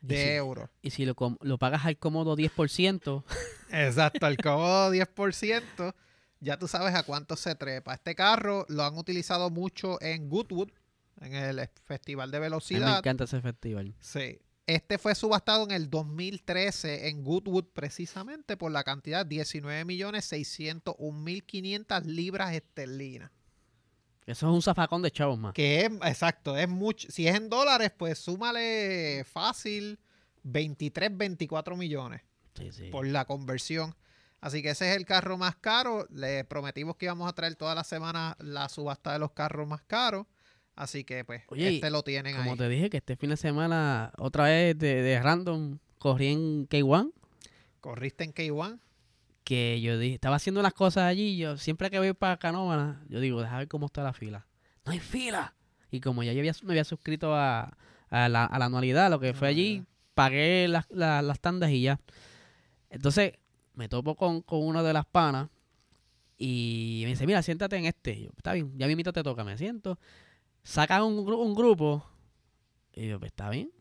Y 0.02 0.08
de 0.08 0.16
si- 0.24 0.30
euros. 0.30 0.70
Y 0.82 0.90
si 0.92 1.06
lo, 1.06 1.16
lo 1.42 1.58
pagas 1.58 1.86
al 1.86 1.98
cómodo 1.98 2.36
10%, 2.36 3.24
Exacto, 3.72 4.26
al 4.26 4.38
cómodo 4.38 4.94
10%, 4.94 5.94
ya 6.40 6.58
tú 6.58 6.68
sabes 6.68 6.96
a 6.96 7.04
cuánto 7.04 7.36
se 7.36 7.56
trepa. 7.56 7.94
Este 7.94 8.16
carro 8.16 8.66
lo 8.70 8.84
han 8.84 8.98
utilizado 8.98 9.50
mucho 9.50 10.02
en 10.02 10.30
Goodwood, 10.30 10.70
en 11.22 11.34
el 11.34 11.70
festival 11.84 12.32
de 12.32 12.38
a 12.38 12.40
mí 12.40 12.44
me 12.46 12.50
velocidad. 12.50 12.98
encanta 13.00 13.24
ese 13.26 13.42
festival. 13.42 13.96
Sí. 14.00 14.40
Este 14.68 14.98
fue 14.98 15.16
subastado 15.16 15.64
en 15.64 15.72
el 15.72 15.90
2013 15.90 17.08
en 17.08 17.24
Goodwood 17.24 17.68
precisamente 17.74 18.58
por 18.58 18.70
la 18.72 18.84
cantidad 18.84 19.26
de 19.26 19.38
19.601.500 19.38 22.04
libras 22.04 22.54
esterlinas. 22.54 23.32
Eso 24.26 24.50
es 24.50 24.54
un 24.54 24.62
zafacón 24.62 25.02
de 25.02 25.10
chavos 25.12 25.40
más. 25.40 25.54
Que 25.54 25.86
es, 25.86 25.92
exacto, 26.04 26.58
es 26.58 26.68
mucho. 26.68 27.10
Si 27.10 27.30
es 27.30 27.36
en 27.36 27.50
dólares, 27.50 27.94
pues 27.98 28.20
súmale 28.20 29.24
fácil 29.24 30.00
23, 30.44 31.16
24 31.18 31.78
millones 31.78 32.22
Sí, 32.56 32.70
sí. 32.74 32.90
por 32.90 33.08
la 33.08 33.24
conversión. 33.24 33.96
Así 34.42 34.62
que 34.62 34.72
ese 34.72 34.92
es 34.92 34.98
el 34.98 35.06
carro 35.06 35.38
más 35.38 35.56
caro. 35.56 36.08
Le 36.12 36.44
prometimos 36.44 36.98
que 36.98 37.06
íbamos 37.06 37.30
a 37.30 37.34
traer 37.34 37.56
toda 37.56 37.74
la 37.74 37.86
semana 37.86 38.36
la 38.40 38.68
subasta 38.68 39.14
de 39.14 39.20
los 39.20 39.32
carros 39.32 39.66
más 39.66 39.82
caros. 39.84 40.28
Así 40.78 41.04
que 41.04 41.26
pues 41.26 41.42
Oye, 41.50 41.76
este 41.76 41.90
lo 41.90 42.04
tienen 42.04 42.36
Como 42.38 42.52
ahí. 42.52 42.58
te 42.58 42.70
dije 42.70 42.90
que 42.90 42.98
este 42.98 43.18
fin 43.18 43.32
de 43.32 43.38
semana, 43.38 44.14
otra 44.18 44.46
vez 44.46 44.78
de, 44.78 45.02
de 45.02 45.20
random, 45.22 45.80
corrí 45.98 46.28
en 46.28 46.70
K1. 46.70 47.12
Corriste 47.82 48.24
en 48.24 48.34
K1. 48.34 48.80
Que 49.44 49.82
yo 49.82 49.98
dije, 49.98 50.14
estaba 50.16 50.36
haciendo 50.36 50.60
unas 50.60 50.74
cosas 50.74 51.04
allí. 51.04 51.36
Yo 51.38 51.58
siempre 51.58 51.90
que 51.90 51.98
voy 52.00 52.14
para 52.14 52.38
Canóvana, 52.38 53.04
yo 53.10 53.20
digo, 53.20 53.42
déjame 53.42 53.60
ver 53.60 53.68
cómo 53.68 53.88
está 53.88 54.04
la 54.04 54.14
fila. 54.14 54.46
No 54.86 54.92
hay 54.92 55.00
fila. 55.00 55.56
Y 55.90 56.00
como 56.00 56.22
ya 56.22 56.32
yo 56.34 56.40
había, 56.40 56.54
me 56.64 56.74
había 56.74 56.84
suscrito 56.84 57.34
a, 57.34 57.76
a 58.10 58.30
la, 58.30 58.46
a 58.46 58.60
la 58.60 58.66
anualidad, 58.66 59.10
lo 59.10 59.20
que 59.20 59.34
fue 59.34 59.48
allí, 59.48 59.84
pagué 60.14 60.68
las, 60.68 60.86
las, 60.92 61.24
las 61.24 61.40
tandas 61.40 61.72
y 61.72 61.82
ya. 61.82 62.00
Entonces, 62.90 63.34
me 63.74 63.90
topo 63.90 64.16
con, 64.16 64.42
con 64.42 64.64
una 64.64 64.84
de 64.84 64.94
las 64.94 65.06
panas 65.06 65.50
y 66.38 67.02
me 67.06 67.12
dice, 67.12 67.26
mira, 67.26 67.42
siéntate 67.42 67.78
en 67.78 67.86
este. 67.86 68.14
Y 68.14 68.24
yo, 68.26 68.30
está 68.38 68.54
bien, 68.54 68.72
ya 68.78 68.86
mismito 68.86 69.12
te 69.14 69.24
toca, 69.24 69.44
me 69.44 69.58
siento. 69.58 69.98
Sacan 70.68 71.02
un, 71.04 71.20
un 71.20 71.56
grupo 71.56 72.06
y 72.92 73.08
yo, 73.08 73.20
pues 73.20 73.32
está 73.32 73.50
bien, 73.50 73.72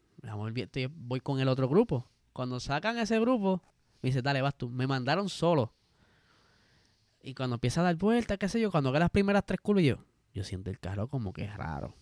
voy 0.95 1.21
con 1.21 1.41
el 1.41 1.49
otro 1.49 1.69
grupo. 1.69 2.09
Cuando 2.33 2.61
sacan 2.61 2.97
ese 2.99 3.19
grupo, 3.19 3.61
me 4.01 4.11
dice, 4.11 4.23
dale, 4.23 4.41
vas 4.41 4.55
tú. 4.55 4.69
Me 4.71 4.87
mandaron 4.87 5.29
solo. 5.29 5.75
Y 7.21 7.35
cuando 7.35 7.55
empieza 7.55 7.81
a 7.81 7.85
dar 7.85 7.97
vueltas, 7.97 8.39
qué 8.39 8.49
sé 8.49 8.61
yo, 8.61 8.71
cuando 8.71 8.91
haga 8.91 9.01
las 9.01 9.11
primeras 9.11 9.45
tres 9.45 9.59
curvas, 9.61 9.83
yo, 9.83 9.97
yo 10.33 10.45
siento 10.45 10.71
el 10.71 10.79
carro 10.79 11.09
como 11.09 11.33
que 11.33 11.43
es 11.43 11.57
raro. 11.57 11.93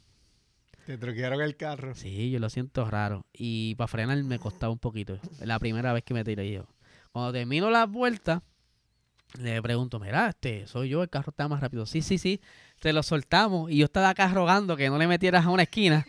Te 0.84 0.98
truquearon 0.98 1.40
el 1.40 1.56
carro. 1.56 1.94
Sí, 1.94 2.30
yo 2.30 2.38
lo 2.38 2.50
siento 2.50 2.84
raro. 2.84 3.24
Y 3.32 3.76
para 3.76 3.88
frenar 3.88 4.22
me 4.22 4.38
costaba 4.38 4.70
un 4.70 4.78
poquito. 4.78 5.18
La 5.40 5.58
primera 5.58 5.94
vez 5.94 6.04
que 6.04 6.12
me 6.12 6.24
tiré 6.24 6.52
yo. 6.52 6.66
Cuando 7.10 7.32
termino 7.32 7.70
las 7.70 7.88
vueltas, 7.88 8.42
le 9.38 9.60
pregunto, 9.62 9.98
mira, 9.98 10.28
este, 10.28 10.66
soy 10.66 10.90
yo, 10.90 11.02
el 11.02 11.10
carro 11.10 11.30
está 11.30 11.48
más 11.48 11.60
rápido. 11.60 11.86
Sí, 11.86 12.02
sí, 12.02 12.18
sí, 12.18 12.40
te 12.80 12.92
lo 12.92 13.02
soltamos. 13.02 13.70
Y 13.70 13.78
yo 13.78 13.86
estaba 13.86 14.10
acá 14.10 14.28
rogando 14.28 14.76
que 14.76 14.88
no 14.88 14.98
le 14.98 15.06
metieras 15.06 15.44
a 15.44 15.50
una 15.50 15.64
esquina. 15.64 16.06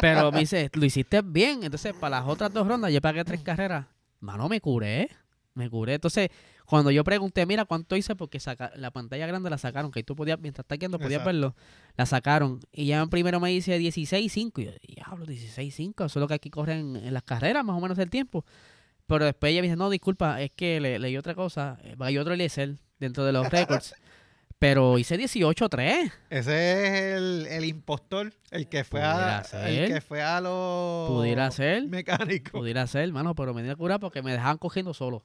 Pero 0.00 0.32
me 0.32 0.40
dice, 0.40 0.70
lo 0.72 0.84
hiciste 0.84 1.22
bien. 1.22 1.62
Entonces, 1.62 1.94
para 1.94 2.20
las 2.20 2.28
otras 2.28 2.52
dos 2.52 2.66
rondas, 2.66 2.92
yo 2.92 3.00
pagué 3.00 3.24
tres 3.24 3.40
carreras. 3.42 3.86
Mano, 4.20 4.48
me 4.48 4.60
curé. 4.60 5.10
Me 5.54 5.68
curé. 5.68 5.94
Entonces, 5.94 6.30
cuando 6.64 6.90
yo 6.90 7.04
pregunté, 7.04 7.44
mira, 7.44 7.66
¿cuánto 7.66 7.94
hice? 7.96 8.16
Porque 8.16 8.40
saca, 8.40 8.72
la 8.76 8.90
pantalla 8.90 9.26
grande 9.26 9.50
la 9.50 9.58
sacaron, 9.58 9.90
que 9.90 10.02
tú 10.02 10.16
podías, 10.16 10.38
mientras 10.40 10.64
estás 10.64 10.78
guiando, 10.78 10.98
podías 10.98 11.20
Exacto. 11.20 11.26
verlo. 11.26 11.56
La 11.96 12.06
sacaron. 12.06 12.60
Y 12.72 12.86
ya 12.86 13.04
primero 13.06 13.38
me 13.38 13.50
dice 13.50 13.78
16.5. 13.78 14.62
Y 14.62 14.64
yo, 14.64 14.72
diablo, 14.94 15.26
16.5. 15.26 16.06
Eso 16.06 16.18
es 16.18 16.20
lo 16.20 16.28
que 16.28 16.34
aquí 16.34 16.48
corren 16.48 16.96
en 16.96 17.12
las 17.12 17.22
carreras, 17.22 17.64
más 17.64 17.76
o 17.76 17.80
menos 17.80 17.98
el 17.98 18.08
tiempo. 18.08 18.46
Pero 19.12 19.26
después 19.26 19.50
ella 19.52 19.60
me 19.60 19.66
dice, 19.68 19.76
no, 19.76 19.90
disculpa, 19.90 20.40
es 20.40 20.50
que 20.52 20.80
le, 20.80 20.98
leí 20.98 21.16
otra 21.16 21.34
cosa. 21.34 21.78
eh, 21.84 21.94
Hay 22.00 22.16
otro 22.18 22.32
Eliezer 22.34 22.76
dentro 22.98 23.24
de 23.24 23.32
los 23.32 23.46
récords. 23.50 23.94
Pero 24.58 24.96
hice 24.98 25.18
18.3. 25.18 26.12
Ese 26.30 26.82
es 26.86 27.16
el, 27.18 27.46
el 27.50 27.64
impostor, 27.64 28.32
el 28.52 28.68
que 28.68 28.84
fue 28.84 29.02
a 29.02 29.42
ser. 29.44 29.66
el 29.68 29.92
que 29.92 30.00
fue 30.00 30.22
a 30.22 30.40
los 30.40 31.08
Pudiera 31.10 31.50
ser. 31.50 31.88
mecánicos. 31.88 32.52
Pudiera 32.52 32.86
ser, 32.86 33.12
mano, 33.12 33.34
pero 33.34 33.52
me 33.54 33.62
dio 33.62 33.76
cura 33.76 33.98
porque 33.98 34.22
me 34.22 34.32
dejaban 34.32 34.58
cogiendo 34.58 34.94
solo. 34.94 35.24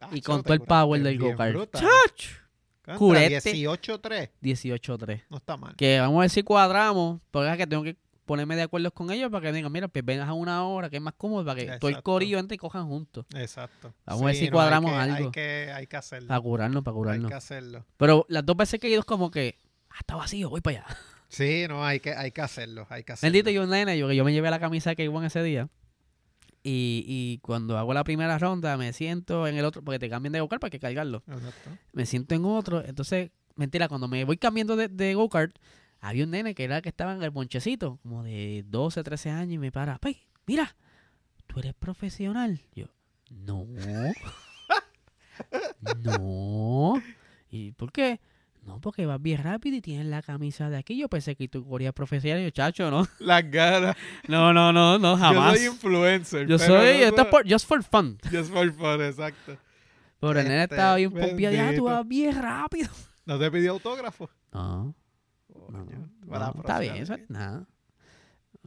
Ah, 0.00 0.08
y 0.12 0.20
con 0.20 0.42
todo 0.42 0.54
el 0.54 0.60
power 0.60 1.02
del 1.02 1.18
go-kart. 1.18 1.56
Curete. 2.96 3.52
18-3. 3.52 4.30
18.3. 4.42 5.22
No 5.30 5.36
está 5.36 5.56
mal. 5.56 5.76
Que 5.76 6.00
vamos 6.00 6.18
a 6.18 6.20
ver 6.22 6.30
si 6.30 6.42
cuadramos. 6.42 7.20
Porque 7.30 7.50
es 7.52 7.56
que 7.58 7.66
tengo 7.66 7.82
que 7.84 7.96
ponerme 8.28 8.54
de 8.54 8.62
acuerdo 8.62 8.92
con 8.92 9.10
ellos 9.10 9.28
para 9.32 9.42
que 9.48 9.52
digan, 9.52 9.72
mira, 9.72 9.88
pues 9.88 10.04
vengas 10.04 10.28
a 10.28 10.32
una 10.34 10.64
hora, 10.64 10.88
que 10.88 10.96
es 10.98 11.02
más 11.02 11.14
cómodo, 11.16 11.44
para 11.44 11.58
que 11.58 11.66
todo 11.78 11.88
el 11.88 11.94
Exacto. 11.94 12.02
corillo 12.12 12.38
entre 12.38 12.54
y 12.54 12.58
cojan 12.58 12.86
juntos. 12.86 13.26
Exacto. 13.34 13.92
Vamos 14.06 14.22
a 14.22 14.26
ver 14.26 14.34
si 14.36 14.42
no, 14.42 14.46
hay 14.46 14.50
cuadramos 14.52 14.92
que- 14.92 14.96
algo. 14.98 15.26
Hay 15.26 15.30
que, 15.32 15.72
hay 15.74 15.86
que 15.88 15.96
hacerlo. 15.96 16.28
Para 16.28 16.40
curarnos, 16.40 16.84
para 16.84 16.92
Hay 16.94 16.98
curarnos. 16.98 17.28
que 17.30 17.34
hacerlo. 17.34 17.84
Pero 17.96 18.24
las 18.28 18.46
dos 18.46 18.56
veces 18.56 18.78
que 18.78 18.86
he 18.86 18.90
ido 18.90 19.00
es 19.00 19.06
como 19.06 19.32
que, 19.32 19.58
ah, 19.90 19.96
está 19.98 20.14
vacío, 20.14 20.48
voy 20.50 20.60
para 20.60 20.78
allá. 20.78 20.86
Sí, 21.30 21.66
no, 21.68 21.84
hay 21.84 22.00
que, 22.00 22.14
hay 22.14 22.30
que 22.30 22.40
hacerlo. 22.40 22.86
Hay 22.88 23.04
que 23.04 23.12
hacerlo. 23.12 23.30
Bendito 23.34 23.50
yo, 23.50 23.66
nene, 23.66 23.98
yo, 23.98 24.08
que 24.08 24.16
yo 24.16 24.24
me 24.24 24.32
llevé 24.32 24.48
la 24.50 24.58
camisa 24.58 24.94
que 24.94 25.04
iban 25.04 25.24
ese 25.24 25.42
día. 25.42 25.68
Y, 26.62 27.04
y 27.06 27.38
cuando 27.42 27.76
hago 27.78 27.92
la 27.94 28.02
primera 28.02 28.38
ronda, 28.38 28.76
me 28.78 28.92
siento 28.94 29.46
en 29.46 29.56
el 29.56 29.64
otro, 29.66 29.82
porque 29.82 29.98
te 29.98 30.08
cambian 30.08 30.32
de 30.32 30.40
go-kart 30.40 30.60
para 30.60 30.70
que 30.70 30.80
cargarlo. 30.80 31.22
Exacto. 31.28 31.70
Me 31.92 32.06
siento 32.06 32.34
en 32.34 32.44
otro. 32.46 32.82
Entonces, 32.84 33.30
mentira, 33.56 33.88
cuando 33.88 34.08
me 34.08 34.24
voy 34.24 34.38
cambiando 34.38 34.74
de, 34.74 34.88
de 34.88 35.14
go-kart, 35.14 35.54
había 36.00 36.24
un 36.24 36.30
nene 36.30 36.54
que 36.54 36.64
era 36.64 36.76
el 36.76 36.82
que 36.82 36.90
estaba 36.90 37.14
en 37.14 37.22
el 37.22 37.30
bonchecito, 37.30 37.98
como 38.02 38.22
de 38.22 38.64
12, 38.68 39.02
13 39.02 39.30
años, 39.30 39.54
y 39.54 39.58
me 39.58 39.72
para, 39.72 39.98
¡Pay! 39.98 40.18
Mira, 40.46 40.76
tú 41.46 41.58
eres 41.60 41.74
profesional. 41.74 42.60
Yo, 42.74 42.86
no. 43.30 43.66
no. 46.04 47.02
¿Y 47.50 47.72
por 47.72 47.92
qué? 47.92 48.20
No, 48.64 48.80
porque 48.80 49.06
vas 49.06 49.20
bien 49.22 49.42
rápido 49.42 49.76
y 49.76 49.80
tienes 49.80 50.06
la 50.06 50.20
camisa 50.20 50.68
de 50.68 50.76
aquí. 50.76 50.98
Yo 50.98 51.08
pensé 51.08 51.34
que 51.36 51.48
tú 51.48 51.66
corrías 51.66 51.94
profesional. 51.94 52.42
Y 52.42 52.44
yo, 52.44 52.50
chacho, 52.50 52.90
no. 52.90 53.06
Las 53.18 53.50
ganas. 53.50 53.96
No, 54.28 54.52
no, 54.52 54.72
no, 54.72 54.98
no, 54.98 55.16
jamás. 55.16 55.52
Yo 55.54 55.58
soy 55.58 55.66
influencer. 55.68 56.46
Yo 56.46 56.58
soy, 56.58 56.68
no 56.68 56.82
esto 56.82 57.14
es 57.16 57.22
soy- 57.22 57.30
por, 57.30 57.50
just 57.50 57.66
for 57.66 57.82
fun. 57.82 58.18
Just 58.30 58.52
for 58.52 58.70
fun, 58.74 59.00
exacto. 59.02 59.56
Pero 60.20 60.40
el 60.40 60.48
nene 60.48 60.62
Este, 60.64 60.74
estaba 60.74 60.96
bien 60.96 61.10
pompiado. 61.12 61.54
Ya, 61.54 61.60
tú 61.62 61.66
bendito. 61.66 61.84
vas 61.84 62.08
bien 62.08 62.42
rápido. 62.42 62.90
¿No 63.24 63.38
te 63.38 63.50
pidió 63.50 63.72
autógrafo? 63.72 64.28
No, 64.52 64.94
no, 65.72 65.84
no, 66.26 66.54
está 66.60 66.78
bien, 66.78 66.96
eso 66.96 67.14
es 67.14 67.28
nada. 67.30 67.66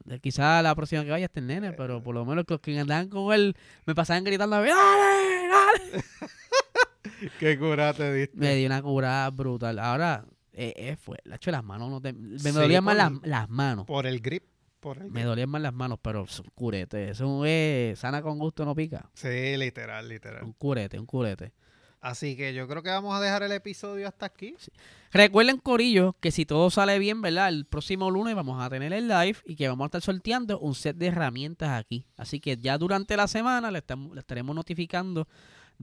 Eh, 0.10 0.20
Quizá 0.20 0.62
la 0.62 0.74
próxima 0.76 1.04
que 1.04 1.12
vaya 1.12 1.26
esté 1.26 1.40
el 1.42 1.48
nene, 1.48 1.74
pero 1.74 2.02
por 2.02 2.16
lo 2.16 2.26
menos 2.26 2.46
los 2.48 2.60
que 2.60 2.80
andaban 2.80 3.10
con 3.10 3.34
él 3.34 3.56
me 3.86 3.94
pasaban 3.94 4.24
gritando, 4.24 4.56
¡dale, 4.58 4.70
dale! 4.70 6.04
Qué 7.40 7.58
cura 7.58 7.94
te 7.94 8.12
diste. 8.14 8.38
Me 8.38 8.56
dio 8.56 8.66
una 8.68 8.82
curada 8.82 9.30
brutal. 9.30 9.78
Ahora, 9.80 10.26
eh, 10.54 10.74
eh, 10.76 10.96
fue, 10.96 11.18
la 11.24 11.36
hecho 11.36 11.52
las 11.52 11.64
manos 11.64 11.90
no 11.90 12.02
te- 12.02 12.14
me 12.14 12.40
Sí, 12.40 12.52
dolían 12.52 12.84
más 12.84 12.96
las, 13.24 13.50
manos. 13.50 13.86
Por 13.86 14.08
el 14.08 14.20
grip. 14.22 14.44
Por 14.80 14.98
el 14.98 15.06
Me 15.12 15.20
grip. 15.20 15.26
dolían 15.26 15.50
más 15.50 15.62
las 15.62 15.74
manos, 15.74 16.00
pero 16.02 16.24
es 16.24 16.40
un 16.40 16.50
curete. 16.56 17.10
Eso 17.10 17.46
es 17.46 18.00
sana 18.00 18.22
con 18.24 18.40
gusto, 18.40 18.66
no 18.66 18.74
pica. 18.74 19.10
Sí, 19.14 19.56
literal, 19.58 20.08
literal. 20.10 20.44
Un 20.44 20.54
curete, 20.54 20.98
un 21.00 21.06
curete. 21.06 21.54
Así 22.02 22.36
que 22.36 22.54
yo 22.56 22.68
creo 22.68 22.82
que 22.82 22.90
vamos 22.90 23.16
a 23.16 23.22
dejar 23.22 23.44
el 23.44 23.52
episodio 23.52 24.08
hasta 24.08 24.26
aquí. 24.26 24.56
Recuerden, 25.14 25.58
Corillo, 25.58 26.16
que 26.20 26.32
si 26.32 26.46
todo 26.46 26.72
sale 26.72 26.98
bien, 26.98 27.22
¿verdad? 27.22 27.50
El 27.50 27.66
próximo 27.66 28.10
lunes 28.10 28.34
vamos 28.34 28.62
a 28.62 28.70
tener 28.70 28.92
el 28.92 29.08
live 29.08 29.38
y 29.46 29.56
que 29.56 29.68
vamos 29.68 29.86
a 29.86 29.88
estar 29.88 30.02
sorteando 30.02 30.58
un 30.60 30.74
set 30.74 30.96
de 30.98 31.08
herramientas 31.08 31.70
aquí. 31.70 32.06
Así 32.18 32.40
que 32.40 32.58
ya 32.58 32.78
durante 32.80 33.16
la 33.16 33.28
semana 33.28 33.70
le, 33.70 33.80
estamos- 33.80 34.14
le 34.16 34.20
estaremos 34.22 34.56
notificando 34.56 35.28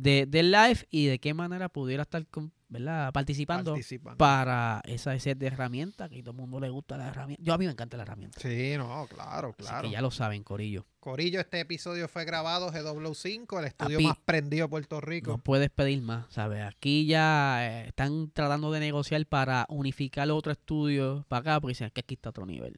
de, 0.01 0.27
del 0.27 0.51
live 0.53 0.87
y 0.91 1.07
de 1.07 1.19
qué 1.19 1.35
manera 1.35 1.69
pudiera 1.69 2.03
estar 2.03 2.27
con- 2.27 2.53
¿verdad? 2.71 3.13
participando 3.13 3.73
Participando. 3.73 4.19
para 4.19 4.83
esa 4.85 5.19
set 5.19 5.39
de 5.39 5.47
herramientas, 5.47 6.11
que 6.11 6.19
a 6.19 6.23
todo 6.23 6.33
el 6.33 6.37
mundo 6.37 6.61
le 6.61 6.69
gusta 6.69 6.99
la 6.99 7.09
herramienta. 7.09 7.43
Yo 7.43 7.55
a 7.55 7.59
mí 7.59 7.65
me 7.65 7.73
encanta 7.73 7.97
la 7.97 8.03
herramienta. 8.03 8.39
Sí, 8.41 8.75
no, 8.77 9.07
claro, 9.09 9.55
Así 9.59 9.67
claro. 9.69 9.89
que 9.89 9.93
ya 9.93 10.03
lo 10.03 10.11
saben, 10.11 10.43
Corillo. 10.45 10.85
Corillo, 11.01 11.41
este 11.41 11.61
episodio 11.61 12.09
fue 12.09 12.25
grabado 12.27 12.71
GW5, 12.71 13.59
el 13.59 13.65
estudio 13.65 14.01
más 14.03 14.19
prendido 14.25 14.67
de 14.67 14.71
Puerto 14.71 15.01
Rico. 15.01 15.31
No 15.33 15.39
puedes 15.39 15.71
pedir 15.71 16.03
más, 16.03 16.27
¿sabes? 16.29 16.63
Aquí 16.63 17.07
ya 17.07 17.67
eh, 17.67 17.89
están 17.89 18.31
tratando 18.33 18.71
de 18.71 18.81
negociar 18.81 19.25
para 19.27 19.65
unificar 19.71 20.31
otro 20.31 20.53
estudio 20.53 21.25
para 21.29 21.41
acá, 21.41 21.61
porque 21.61 21.71
dicen 21.73 21.91
que 21.91 22.01
aquí 22.01 22.15
está 22.15 22.29
otro 22.31 22.45
nivel. 22.45 22.77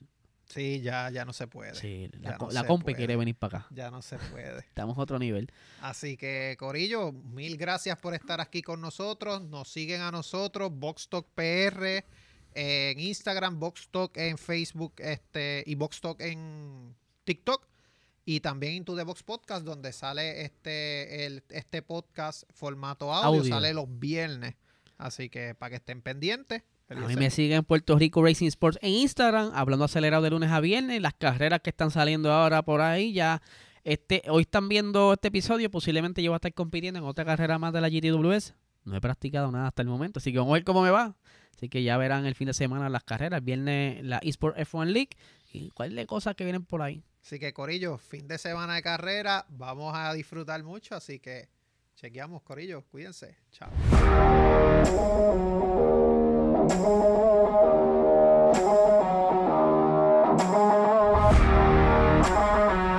Sí, 0.51 0.81
ya, 0.81 1.11
ya 1.11 1.25
no 1.25 1.33
se 1.33 1.47
puede. 1.47 1.77
Sí, 1.77 2.11
la, 2.21 2.37
no 2.37 2.51
la 2.51 2.65
puede. 2.65 2.97
quiere 2.97 3.15
venir 3.15 3.37
para 3.37 3.59
acá. 3.59 3.69
Ya 3.71 3.91
no 3.91 4.03
se 4.03 4.19
puede. 4.19 4.59
Estamos 4.69 4.99
a 4.99 5.01
otro 5.01 5.19
nivel. 5.21 5.51
Así 5.81 6.17
que, 6.17 6.57
Corillo, 6.59 7.13
mil 7.13 7.57
gracias 7.57 7.97
por 7.99 8.15
estar 8.15 8.41
aquí 8.41 8.61
con 8.61 8.81
nosotros. 8.81 9.43
Nos 9.43 9.69
siguen 9.69 10.01
a 10.01 10.11
nosotros, 10.11 10.73
Boxtalk 10.75 11.29
PR 11.35 12.05
en 12.55 12.99
Instagram, 12.99 13.61
Boxtalk 13.61 14.17
en 14.17 14.39
Facebook 14.39 14.95
este, 14.99 15.63
y 15.67 15.77
Boxtalk 15.77 16.21
en 16.21 16.97
TikTok. 17.23 17.69
Y 18.25 18.41
también 18.41 18.75
Into 18.75 18.97
the 18.97 19.05
Box 19.05 19.23
Podcast, 19.23 19.65
donde 19.65 19.93
sale 19.93 20.43
este, 20.43 21.27
el, 21.27 21.45
este 21.49 21.83
podcast 21.83 22.43
formato 22.53 23.13
audio, 23.13 23.41
Audio. 23.41 23.55
sale 23.55 23.73
los 23.73 23.87
viernes. 23.89 24.57
Así 24.99 25.31
que 25.31 25.55
para 25.55 25.71
que 25.71 25.77
estén 25.77 26.03
pendientes. 26.03 26.63
A 26.91 27.07
mí 27.07 27.15
me 27.15 27.31
siguen 27.31 27.59
en 27.59 27.65
Puerto 27.65 27.97
Rico 27.97 28.25
Racing 28.25 28.49
Sports 28.49 28.79
en 28.83 28.91
Instagram, 28.91 29.53
hablando 29.55 29.85
acelerado 29.85 30.25
de 30.25 30.31
lunes 30.31 30.51
a 30.51 30.59
viernes, 30.59 31.01
las 31.01 31.15
carreras 31.15 31.61
que 31.61 31.71
están 31.71 31.93
saliendo 31.93 32.33
ahora 32.33 32.63
por 32.63 32.81
ahí 32.81 33.13
ya. 33.13 33.41
Este, 33.85 34.23
hoy 34.29 34.43
están 34.43 34.69
viendo 34.69 35.13
este 35.13 35.29
episodio, 35.29 35.71
posiblemente 35.71 36.21
yo 36.21 36.33
voy 36.33 36.35
a 36.35 36.39
estar 36.39 36.53
compitiendo 36.53 36.99
en 36.99 37.07
otra 37.07 37.25
carrera 37.25 37.61
más 37.61 37.73
de 37.73 37.81
la 37.81 37.89
GTWS. 37.89 38.55
No 38.85 38.97
he 38.97 39.01
practicado 39.01 39.53
nada 39.53 39.69
hasta 39.69 39.83
el 39.83 39.89
momento, 39.89 40.19
así 40.19 40.33
que 40.33 40.39
vamos 40.39 40.51
a 40.51 40.55
ver 40.55 40.65
cómo 40.65 40.83
me 40.83 40.91
va. 40.91 41.15
Así 41.55 41.69
que 41.69 41.85
ya 41.85 41.97
verán 41.97 42.27
el 42.27 42.35
fin 42.35 42.47
de 42.47 42.55
semana 42.55 42.89
las 42.89 43.05
carreras, 43.05 43.39
el 43.39 43.45
viernes 43.45 44.03
la 44.05 44.19
eSport 44.19 44.57
F1 44.57 44.87
League 44.87 45.11
y 45.53 45.71
cuáles 45.71 46.07
cosas 46.07 46.35
que 46.35 46.43
vienen 46.43 46.65
por 46.65 46.83
ahí. 46.83 47.05
Así 47.23 47.39
que, 47.39 47.53
Corillo, 47.53 47.99
fin 47.99 48.27
de 48.27 48.39
semana 48.39 48.75
de 48.75 48.83
carrera, 48.83 49.47
vamos 49.49 49.93
a 49.95 50.13
disfrutar 50.13 50.61
mucho, 50.65 50.97
así 50.97 51.21
que 51.21 51.51
chequeamos, 51.95 52.43
Corillo, 52.43 52.83
cuídense. 52.91 53.37
Chao. 53.53 53.71
Thank 56.83 57.05
you. 62.85 62.90